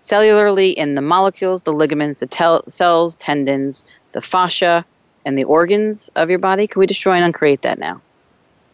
cellularly 0.01 0.73
in 0.73 0.95
the 0.95 1.01
molecules, 1.01 1.61
the 1.61 1.71
ligaments, 1.71 2.19
the 2.19 2.25
tel- 2.25 2.63
cells, 2.67 3.15
tendons, 3.15 3.85
the 4.13 4.21
fascia, 4.21 4.85
and 5.25 5.37
the 5.37 5.43
organs 5.43 6.09
of 6.15 6.29
your 6.29 6.39
body? 6.39 6.67
Can 6.67 6.79
we 6.79 6.87
destroy 6.87 7.13
and 7.13 7.25
uncreate 7.25 7.61
that 7.61 7.79
now? 7.79 8.01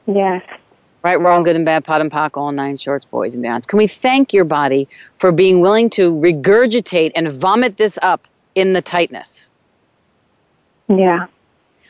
Yes. 0.06 0.76
Right, 1.04 1.20
wrong, 1.20 1.44
good 1.44 1.56
and 1.56 1.66
bad, 1.66 1.84
POD 1.84 2.02
and 2.02 2.12
POC, 2.12 2.38
all 2.38 2.52
nine 2.52 2.78
shorts, 2.78 3.06
boys 3.06 3.36
and 3.36 3.44
beyonds. 3.44 3.68
Can 3.68 3.78
we 3.78 3.88
thank 3.88 4.34
your 4.34 4.46
body 4.46 4.88
for 5.20 5.32
being 5.32 5.62
willing 5.62 5.90
to 5.92 6.12
regurgitate 6.12 7.12
and 7.16 7.32
vomit 7.32 7.78
this 7.78 8.00
up 8.02 8.28
in 8.56 8.74
the 8.74 8.82
tightness? 8.82 9.52
Yeah. 10.90 11.28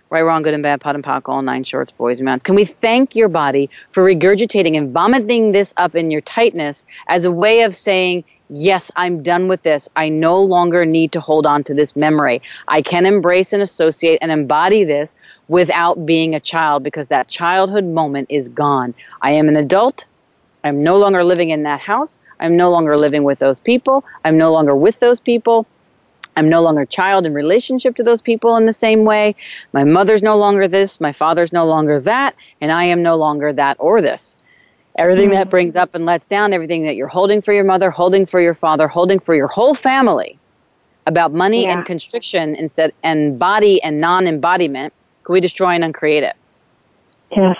Right, 0.09 0.21
wrong, 0.21 0.41
good 0.41 0.53
and 0.53 0.63
bad, 0.63 0.81
POD 0.81 0.95
and 0.95 1.03
POC, 1.03 1.29
all 1.29 1.41
nine 1.41 1.63
shorts, 1.63 1.91
boys 1.91 2.19
and 2.19 2.27
beyonds. 2.27 2.43
Can 2.43 2.55
we 2.55 2.65
thank 2.65 3.15
your 3.15 3.27
body 3.27 3.69
for 3.91 4.03
regurgitating 4.03 4.77
and 4.77 4.91
vomiting 4.91 5.51
this 5.51 5.73
up 5.77 5.95
in 5.95 6.11
your 6.11 6.21
tightness 6.21 6.85
as 7.07 7.25
a 7.25 7.31
way 7.31 7.63
of 7.63 7.75
saying, 7.75 8.23
yes, 8.49 8.91
I'm 8.95 9.23
done 9.23 9.47
with 9.47 9.63
this. 9.63 9.89
I 9.95 10.09
no 10.09 10.41
longer 10.41 10.85
need 10.85 11.11
to 11.13 11.19
hold 11.19 11.45
on 11.45 11.63
to 11.65 11.73
this 11.73 11.95
memory. 11.95 12.41
I 12.67 12.81
can 12.81 13.05
embrace 13.05 13.53
and 13.53 13.61
associate 13.61 14.19
and 14.21 14.31
embody 14.31 14.83
this 14.83 15.15
without 15.47 16.05
being 16.05 16.35
a 16.35 16.39
child 16.39 16.83
because 16.83 17.07
that 17.07 17.27
childhood 17.27 17.85
moment 17.85 18.27
is 18.29 18.49
gone. 18.49 18.93
I 19.21 19.31
am 19.31 19.49
an 19.49 19.57
adult. 19.57 20.05
I'm 20.63 20.83
no 20.83 20.97
longer 20.97 21.23
living 21.23 21.49
in 21.49 21.63
that 21.63 21.81
house. 21.81 22.19
I'm 22.39 22.55
no 22.55 22.71
longer 22.71 22.97
living 22.97 23.23
with 23.23 23.39
those 23.39 23.59
people. 23.59 24.03
I'm 24.23 24.37
no 24.37 24.51
longer 24.51 24.75
with 24.75 24.99
those 24.99 25.19
people. 25.19 25.65
I'm 26.35 26.49
no 26.49 26.61
longer 26.61 26.85
child 26.85 27.25
in 27.25 27.33
relationship 27.33 27.95
to 27.95 28.03
those 28.03 28.21
people 28.21 28.57
in 28.57 28.67
the 28.67 28.73
same 28.73 29.05
way. 29.05 29.35
My 29.73 29.83
mother's 29.83 30.21
no 30.21 30.37
longer 30.37 30.67
this. 30.67 31.01
My 31.01 31.11
father's 31.11 31.51
no 31.51 31.65
longer 31.65 31.99
that. 32.01 32.35
And 32.61 32.71
I 32.71 32.83
am 32.83 33.01
no 33.01 33.15
longer 33.15 33.51
that 33.53 33.77
or 33.79 34.01
this. 34.01 34.37
Everything 34.97 35.29
that 35.29 35.47
mm. 35.47 35.51
brings 35.51 35.75
up 35.75 35.93
and 35.93 36.05
lets 36.05 36.25
down, 36.25 36.53
everything 36.53 36.83
that 36.85 36.95
you're 36.95 37.07
holding 37.07 37.41
for 37.41 37.53
your 37.53 37.63
mother, 37.63 37.91
holding 37.91 38.25
for 38.25 38.41
your 38.41 38.55
father, 38.55 38.87
holding 38.87 39.19
for 39.19 39.35
your 39.35 39.47
whole 39.47 39.75
family 39.75 40.39
about 41.05 41.33
money 41.33 41.63
yeah. 41.63 41.77
and 41.77 41.85
constriction 41.85 42.55
instead 42.55 42.91
and 43.03 43.37
body 43.37 43.81
and 43.83 44.01
non-embodiment, 44.01 44.93
can 45.23 45.33
we 45.33 45.39
destroy 45.39 45.69
and 45.69 45.83
uncreate 45.83 46.23
it? 46.23 46.35
Yes. 47.35 47.55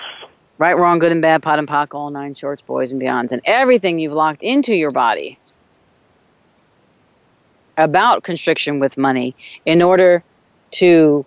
Right, 0.58 0.76
wrong, 0.76 0.98
good 0.98 1.12
and 1.12 1.22
bad, 1.22 1.42
POD 1.42 1.60
and 1.60 1.68
POC, 1.68 1.94
all 1.94 2.10
nine 2.10 2.34
shorts, 2.34 2.62
boys 2.62 2.90
and 2.90 3.00
beyonds, 3.00 3.30
and 3.30 3.40
everything 3.44 3.98
you've 3.98 4.12
locked 4.12 4.42
into 4.42 4.74
your 4.74 4.90
body 4.90 5.38
about 7.76 8.24
constriction 8.24 8.80
with 8.80 8.98
money 8.98 9.36
in 9.64 9.80
order 9.80 10.24
to 10.72 11.24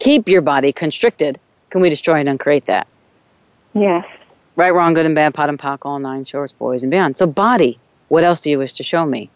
keep 0.00 0.28
your 0.28 0.42
body 0.42 0.72
constricted, 0.72 1.38
can 1.70 1.80
we 1.80 1.88
destroy 1.88 2.18
and 2.18 2.28
uncreate 2.28 2.66
that? 2.66 2.88
Yes. 3.72 4.04
Right, 4.56 4.72
wrong, 4.72 4.94
good 4.94 5.04
and 5.04 5.14
bad, 5.14 5.34
POD 5.34 5.50
and 5.50 5.58
POC, 5.58 5.78
all 5.82 5.98
nine 5.98 6.24
shorts, 6.24 6.52
boys 6.52 6.82
and 6.82 6.90
beyond. 6.90 7.18
So, 7.18 7.26
body, 7.26 7.78
what 8.08 8.24
else 8.24 8.40
do 8.40 8.50
you 8.50 8.58
wish 8.58 8.72
to 8.74 8.82
show 8.82 9.04
me? 9.04 9.28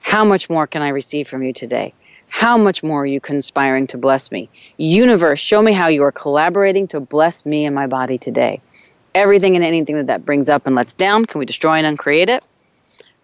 How 0.00 0.24
much 0.24 0.48
more 0.48 0.68
can 0.68 0.80
I 0.80 0.88
receive 0.90 1.26
from 1.26 1.42
you 1.42 1.52
today? 1.52 1.92
How 2.28 2.56
much 2.56 2.84
more 2.84 3.02
are 3.02 3.06
you 3.06 3.20
conspiring 3.20 3.88
to 3.88 3.98
bless 3.98 4.30
me? 4.30 4.48
Universe, 4.76 5.40
show 5.40 5.60
me 5.60 5.72
how 5.72 5.88
you 5.88 6.04
are 6.04 6.12
collaborating 6.12 6.86
to 6.88 7.00
bless 7.00 7.44
me 7.44 7.64
and 7.64 7.74
my 7.74 7.88
body 7.88 8.16
today. 8.16 8.60
Everything 9.12 9.56
and 9.56 9.64
anything 9.64 9.96
that 9.96 10.06
that 10.06 10.24
brings 10.24 10.48
up 10.48 10.66
and 10.66 10.76
lets 10.76 10.92
down, 10.92 11.26
can 11.26 11.40
we 11.40 11.46
destroy 11.46 11.74
and 11.78 11.86
uncreate 11.86 12.28
it? 12.28 12.44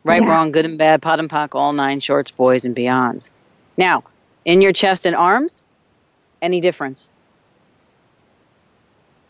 Right, 0.03 0.21
yeah. 0.21 0.29
wrong, 0.29 0.51
good 0.51 0.65
and 0.65 0.79
bad, 0.79 1.01
POD 1.01 1.21
and 1.21 1.31
POC, 1.31 1.55
all 1.55 1.73
nine 1.73 2.01
shorts, 2.01 2.33
boys 2.33 2.65
and 2.65 2.75
beyonds. 2.75 3.31
Now, 3.77 4.03
in 4.45 4.61
your 4.61 4.73
chest 4.73 5.07
and 5.07 5.15
arms, 5.15 5.63
any 6.43 6.61
difference? 6.61 7.09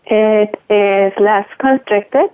It 0.07 0.61
is 0.71 1.13
less 1.19 1.49
constricted. 1.59 2.31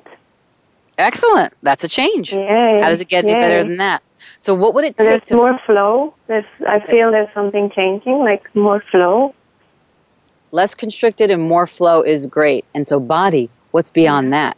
Excellent. 0.98 1.54
That's 1.62 1.84
a 1.84 1.88
change. 1.88 2.32
Yay. 2.32 2.80
How 2.82 2.90
does 2.90 3.00
it 3.00 3.08
get 3.08 3.24
any 3.24 3.32
better 3.32 3.64
than 3.64 3.78
that? 3.78 4.02
So 4.38 4.54
what 4.54 4.74
would 4.74 4.84
it 4.84 4.96
take 4.96 5.06
there's 5.06 5.24
to 5.24 5.36
more 5.36 5.58
flow? 5.58 6.14
There's 6.26 6.46
I 6.66 6.80
feel 6.80 7.10
there's 7.10 7.32
something 7.32 7.70
changing, 7.70 8.18
like 8.18 8.54
more 8.54 8.82
flow. 8.90 9.34
Less 10.50 10.74
constricted 10.74 11.30
and 11.30 11.42
more 11.42 11.66
flow 11.66 12.02
is 12.02 12.26
great. 12.26 12.64
And 12.74 12.86
so 12.86 13.00
body, 13.00 13.48
what's 13.70 13.90
beyond 13.90 14.32
that? 14.32 14.56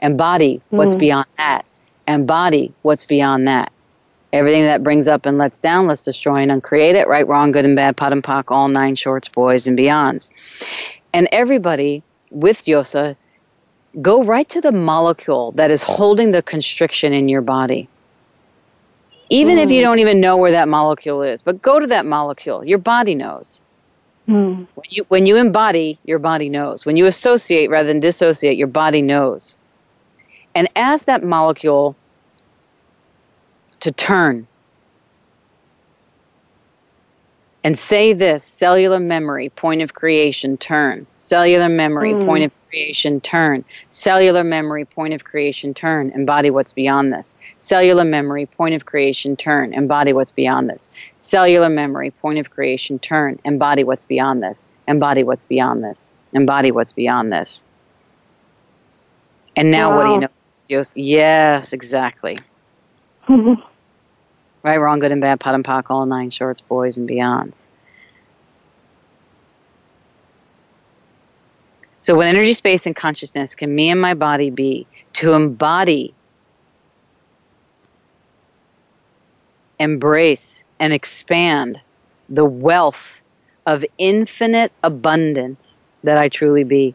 And 0.00 0.16
body, 0.18 0.60
what's 0.70 0.96
mm. 0.96 1.00
beyond 1.00 1.26
that? 1.36 1.68
And 2.06 2.26
body, 2.26 2.74
what's 2.82 3.04
beyond 3.04 3.46
that? 3.46 3.72
Everything 4.32 4.64
that 4.64 4.82
brings 4.82 5.06
up 5.06 5.26
and 5.26 5.38
lets 5.38 5.58
down, 5.58 5.86
let's 5.86 6.04
destroy 6.04 6.36
and 6.36 6.50
uncreate 6.50 6.94
it. 6.94 7.06
Right, 7.06 7.26
wrong, 7.26 7.52
good 7.52 7.64
and 7.64 7.76
bad, 7.76 7.96
POD 7.96 8.12
and 8.14 8.22
POC, 8.22 8.50
all 8.50 8.68
nine 8.68 8.96
shorts, 8.96 9.28
boys 9.28 9.66
and 9.66 9.78
beyonds. 9.78 10.30
And 11.12 11.28
everybody 11.30 12.02
with 12.34 12.64
Yosa, 12.64 13.16
go 14.00 14.24
right 14.24 14.48
to 14.50 14.60
the 14.60 14.72
molecule 14.72 15.52
that 15.52 15.70
is 15.70 15.82
holding 15.82 16.32
the 16.32 16.42
constriction 16.42 17.12
in 17.12 17.28
your 17.28 17.40
body. 17.40 17.88
Even 19.30 19.56
mm. 19.56 19.62
if 19.62 19.70
you 19.70 19.80
mm. 19.80 19.84
don't 19.84 19.98
even 20.00 20.20
know 20.20 20.36
where 20.36 20.50
that 20.50 20.68
molecule 20.68 21.22
is, 21.22 21.42
but 21.42 21.62
go 21.62 21.78
to 21.78 21.86
that 21.86 22.04
molecule. 22.04 22.64
Your 22.64 22.78
body 22.78 23.14
knows. 23.14 23.60
Mm. 24.28 24.66
When, 24.74 24.86
you, 24.90 25.04
when 25.08 25.26
you 25.26 25.36
embody, 25.36 25.98
your 26.04 26.18
body 26.18 26.48
knows. 26.48 26.84
When 26.84 26.96
you 26.96 27.06
associate 27.06 27.70
rather 27.70 27.88
than 27.88 28.00
dissociate, 28.00 28.56
your 28.56 28.68
body 28.68 29.02
knows. 29.02 29.56
And 30.54 30.68
as 30.76 31.04
that 31.04 31.22
molecule 31.22 31.96
to 33.80 33.92
turn 33.92 34.46
and 37.64 37.78
say 37.78 38.12
this 38.12 38.44
cellular 38.44 39.00
memory, 39.00 39.48
point 39.48 39.80
of 39.80 39.94
creation, 39.94 40.58
turn. 40.58 41.06
Cellular 41.16 41.70
memory, 41.70 42.12
mm. 42.12 42.26
point 42.26 42.44
of 42.44 42.54
creation, 42.68 43.22
turn. 43.22 43.64
Cellular 43.88 44.44
memory, 44.44 44.84
point 44.84 45.14
of 45.14 45.24
creation, 45.24 45.72
turn. 45.72 46.10
Embody 46.10 46.50
what's 46.50 46.74
beyond 46.74 47.10
this. 47.10 47.34
Cellular 47.56 48.04
memory, 48.04 48.44
point 48.44 48.74
of 48.74 48.84
creation, 48.84 49.34
turn. 49.34 49.72
Embody 49.72 50.12
what's 50.12 50.32
beyond 50.32 50.68
this. 50.68 50.90
Cellular 51.16 51.70
memory, 51.70 52.10
point 52.10 52.38
of 52.38 52.50
creation, 52.50 52.98
turn. 52.98 53.40
Embody 53.46 53.82
what's 53.82 54.04
beyond 54.04 54.42
this. 54.42 54.68
Embody 54.86 55.24
what's 55.24 55.46
beyond 55.46 55.82
this. 55.82 56.12
Embody 56.34 56.70
what's 56.70 56.92
beyond 56.92 57.32
this. 57.32 57.62
And 59.56 59.70
now 59.70 59.90
wow. 59.90 59.96
what 59.96 60.04
do 60.04 60.10
you 60.12 60.20
know? 60.20 60.82
Yes, 60.94 61.72
exactly. 61.72 62.38
Right, 64.64 64.78
wrong, 64.78 64.98
good 64.98 65.12
and 65.12 65.20
bad, 65.20 65.40
POD 65.40 65.56
and 65.56 65.64
POC, 65.64 65.90
all 65.90 66.06
nine 66.06 66.30
shorts, 66.30 66.62
boys 66.62 66.96
and 66.96 67.06
beyonds. 67.06 67.66
So, 72.00 72.14
what 72.14 72.26
energy, 72.26 72.54
space, 72.54 72.86
and 72.86 72.96
consciousness 72.96 73.54
can 73.54 73.74
me 73.74 73.90
and 73.90 74.00
my 74.00 74.14
body 74.14 74.48
be 74.48 74.86
to 75.14 75.34
embody, 75.34 76.14
embrace, 79.78 80.62
and 80.80 80.94
expand 80.94 81.78
the 82.30 82.44
wealth 82.46 83.20
of 83.66 83.84
infinite 83.98 84.72
abundance 84.82 85.78
that 86.04 86.16
I 86.16 86.30
truly 86.30 86.64
be? 86.64 86.94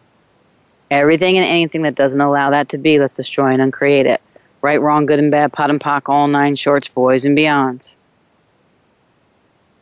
Everything 0.89 1.37
and 1.37 1.45
anything 1.45 1.83
that 1.83 1.93
doesn't 1.93 2.19
allow 2.19 2.49
that 2.49 2.69
to 2.69 2.79
be, 2.79 2.97
let's 2.97 3.15
destroy 3.15 3.53
and 3.53 3.61
uncreate 3.61 4.07
it. 4.07 4.21
Right, 4.61 4.81
wrong, 4.81 5.05
good 5.05 5.19
and 5.19 5.31
bad, 5.31 5.53
POD 5.53 5.69
and 5.69 5.79
POC, 5.79 6.09
all 6.09 6.27
nine 6.27 6.55
shorts, 6.55 6.87
boys 6.89 7.23
and 7.23 7.37
beyonds. 7.37 7.95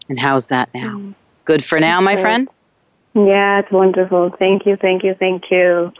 And 0.07 0.19
how's 0.19 0.47
that 0.47 0.69
now? 0.73 0.97
Mm. 0.97 1.15
Good 1.45 1.65
for 1.65 1.79
now, 1.79 1.99
my 1.99 2.15
friend? 2.15 2.47
Yeah, 3.15 3.59
it's 3.59 3.71
wonderful. 3.71 4.29
Thank 4.37 4.65
you, 4.65 4.75
thank 4.75 5.03
you, 5.03 5.15
thank 5.15 5.49
you. 5.49 5.91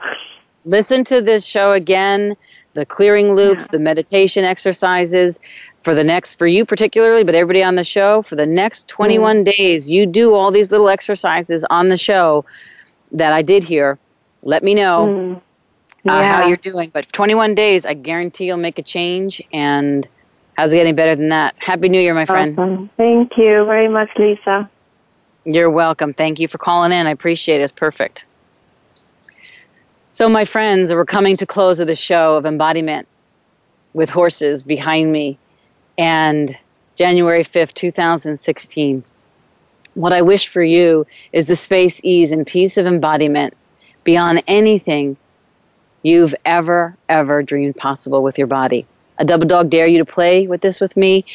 Listen 0.66 1.04
to 1.06 1.22
this 1.22 1.48
show 1.48 1.72
again, 1.72 2.36
the 2.74 2.86
clearing 2.86 3.34
loops, 3.34 3.64
yeah. 3.64 3.68
the 3.72 3.80
meditation 3.80 4.44
exercises 4.44 5.40
for 5.82 5.96
the 5.96 6.04
next, 6.04 6.34
for 6.34 6.46
you 6.46 6.66
particularly, 6.66 7.24
but 7.24 7.34
everybody 7.34 7.64
on 7.64 7.76
the 7.76 7.84
show, 7.84 8.22
for 8.22 8.36
the 8.36 8.46
next 8.46 8.88
21 8.90 9.44
mm. 9.44 9.56
days, 9.58 9.90
you 9.90 10.06
do 10.06 10.36
all 10.36 10.52
these 10.52 10.70
little 10.70 10.90
exercises 10.90 11.66
on 11.70 11.88
the 11.88 11.98
show 11.98 12.46
that 13.12 13.34
I 13.34 13.42
did 13.42 13.64
here. 13.64 13.98
Let 14.44 14.64
me 14.64 14.76
know. 14.76 15.08
Mm 15.08 15.42
uh, 16.10 16.20
yeah. 16.20 16.42
how 16.42 16.48
you're 16.48 16.58
doing. 16.58 16.90
But 16.90 17.12
21 17.12 17.56
days, 17.56 17.86
I 17.86 17.94
guarantee 17.94 18.46
you'll 18.46 18.58
make 18.58 18.80
a 18.80 18.84
change. 18.84 19.42
And 19.54 20.08
how's 20.56 20.74
it 20.74 20.78
getting 20.78 20.96
better 20.96 21.16
than 21.16 21.30
that? 21.30 21.56
Happy 21.58 21.90
New 21.90 22.02
Year, 22.02 22.14
my 22.14 22.26
friend. 22.26 22.58
Awesome. 22.58 22.90
Thank 22.90 23.38
you 23.38 23.66
very 23.66 23.88
much, 23.88 24.10
Lisa. 24.18 24.70
You're 25.46 25.70
welcome. 25.70 26.14
Thank 26.14 26.40
you 26.40 26.48
for 26.48 26.58
calling 26.58 26.92
in. 26.92 27.08
I 27.08 27.12
appreciate 27.12 27.62
it. 27.62 27.64
It's 27.64 27.72
perfect. 27.72 28.26
So, 30.10 30.28
my 30.28 30.46
friends, 30.46 30.92
we're 30.92 31.06
coming 31.06 31.38
to 31.38 31.46
close 31.46 31.80
of 31.80 31.88
the 31.88 31.96
show 31.96 32.36
of 32.36 32.46
embodiment 32.46 33.08
with 33.94 34.10
horses 34.10 34.64
behind 34.64 35.12
me. 35.12 35.38
And 35.98 36.58
January 36.96 37.44
5th, 37.44 37.74
2016, 37.74 39.04
What 39.94 40.14
I 40.14 40.22
wish 40.22 40.48
for 40.48 40.64
you 40.64 41.06
is 41.32 41.48
the 41.48 41.56
space, 41.56 42.02
ease, 42.04 42.32
and 42.32 42.46
peace 42.46 42.78
of 42.78 42.86
embodiment 42.86 43.54
beyond 44.04 44.44
anything 44.48 45.18
you've 46.08 46.34
ever, 46.46 46.98
ever 47.10 47.44
dreamed 47.44 47.76
possible 47.76 48.24
with 48.24 48.38
your 48.38 48.48
body. 48.48 48.86
A 49.20 49.26
double 49.26 49.48
dog 49.48 49.70
dare 49.70 49.88
you 49.88 49.98
to 49.98 50.06
play 50.06 50.48
with 50.48 50.62
this 50.62 50.80
with 50.80 50.96
me. 50.96 51.26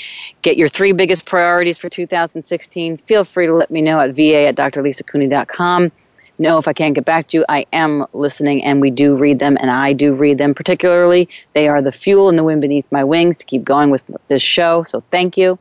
Get 0.40 0.56
your 0.56 0.68
three 0.68 0.92
biggest 0.92 1.26
priorities 1.26 1.78
for 1.78 1.90
2016. 1.90 2.96
Feel 2.96 3.24
free 3.24 3.46
to 3.46 3.54
let 3.54 3.70
me 3.70 3.82
know 3.82 4.00
at 4.00 4.14
va 4.14 4.46
at 4.46 4.56
drlisacooney.com. 4.56 5.92
No, 6.38 6.58
if 6.58 6.66
I 6.66 6.72
can't 6.72 6.94
get 6.94 7.04
back 7.04 7.28
to 7.28 7.38
you, 7.38 7.44
I 7.48 7.66
am 7.72 8.06
listening 8.14 8.64
and 8.64 8.80
we 8.80 8.90
do 8.90 9.14
read 9.14 9.38
them 9.38 9.58
and 9.60 9.70
I 9.70 9.92
do 9.92 10.14
read 10.14 10.38
them. 10.38 10.54
Particularly, 10.54 11.28
they 11.52 11.68
are 11.68 11.82
the 11.82 11.92
fuel 11.92 12.28
and 12.28 12.38
the 12.38 12.44
wind 12.44 12.62
beneath 12.62 12.90
my 12.90 13.04
wings 13.04 13.36
to 13.38 13.44
keep 13.44 13.64
going 13.64 13.90
with 13.90 14.02
this 14.28 14.42
show. 14.42 14.84
So 14.84 15.02
thank 15.10 15.36
you. 15.36 15.58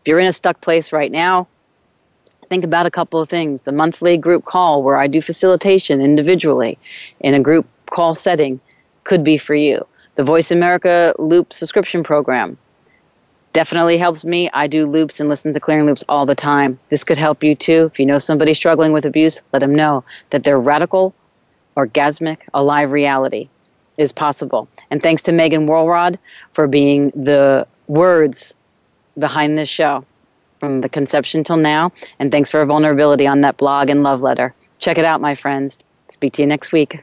If 0.00 0.08
you're 0.08 0.20
in 0.20 0.28
a 0.28 0.32
stuck 0.32 0.60
place 0.60 0.92
right 0.92 1.10
now, 1.10 1.48
think 2.48 2.62
about 2.62 2.86
a 2.86 2.90
couple 2.90 3.20
of 3.20 3.28
things. 3.28 3.62
The 3.62 3.72
monthly 3.72 4.16
group 4.16 4.44
call 4.44 4.82
where 4.82 4.96
I 4.96 5.08
do 5.08 5.20
facilitation 5.20 6.00
individually 6.00 6.78
in 7.20 7.34
a 7.34 7.40
group 7.40 7.66
call 7.90 8.14
setting 8.14 8.60
could 9.04 9.24
be 9.24 9.36
for 9.36 9.54
you. 9.54 9.86
The 10.16 10.24
Voice 10.24 10.50
America 10.50 11.14
Loop 11.18 11.52
subscription 11.52 12.02
program 12.02 12.56
definitely 13.52 13.96
helps 13.96 14.24
me. 14.24 14.50
I 14.52 14.66
do 14.66 14.86
loops 14.86 15.20
and 15.20 15.28
listen 15.28 15.52
to 15.52 15.60
clearing 15.60 15.86
loops 15.86 16.04
all 16.08 16.26
the 16.26 16.34
time. 16.34 16.78
This 16.90 17.04
could 17.04 17.16
help 17.16 17.42
you 17.42 17.54
too. 17.54 17.90
If 17.92 17.98
you 17.98 18.06
know 18.06 18.18
somebody 18.18 18.52
struggling 18.52 18.92
with 18.92 19.06
abuse, 19.06 19.40
let 19.52 19.60
them 19.60 19.74
know 19.74 20.04
that 20.30 20.42
their 20.42 20.58
radical, 20.58 21.14
orgasmic, 21.76 22.38
alive 22.52 22.92
reality 22.92 23.48
is 23.96 24.12
possible. 24.12 24.68
And 24.90 25.02
thanks 25.02 25.22
to 25.22 25.32
Megan 25.32 25.66
Woolrod 25.66 26.18
for 26.52 26.68
being 26.68 27.10
the 27.10 27.66
words 27.86 28.54
behind 29.18 29.56
this 29.56 29.68
show 29.68 30.04
from 30.58 30.80
the 30.80 30.88
conception 30.88 31.44
till 31.44 31.56
now. 31.56 31.92
And 32.18 32.30
thanks 32.32 32.50
for 32.50 32.64
vulnerability 32.66 33.26
on 33.26 33.40
that 33.42 33.56
blog 33.56 33.88
and 33.88 34.02
love 34.02 34.20
letter. 34.20 34.54
Check 34.78 34.98
it 34.98 35.04
out, 35.04 35.20
my 35.20 35.34
friends. 35.34 35.78
Speak 36.08 36.32
to 36.34 36.42
you 36.42 36.48
next 36.48 36.72
week. 36.72 37.02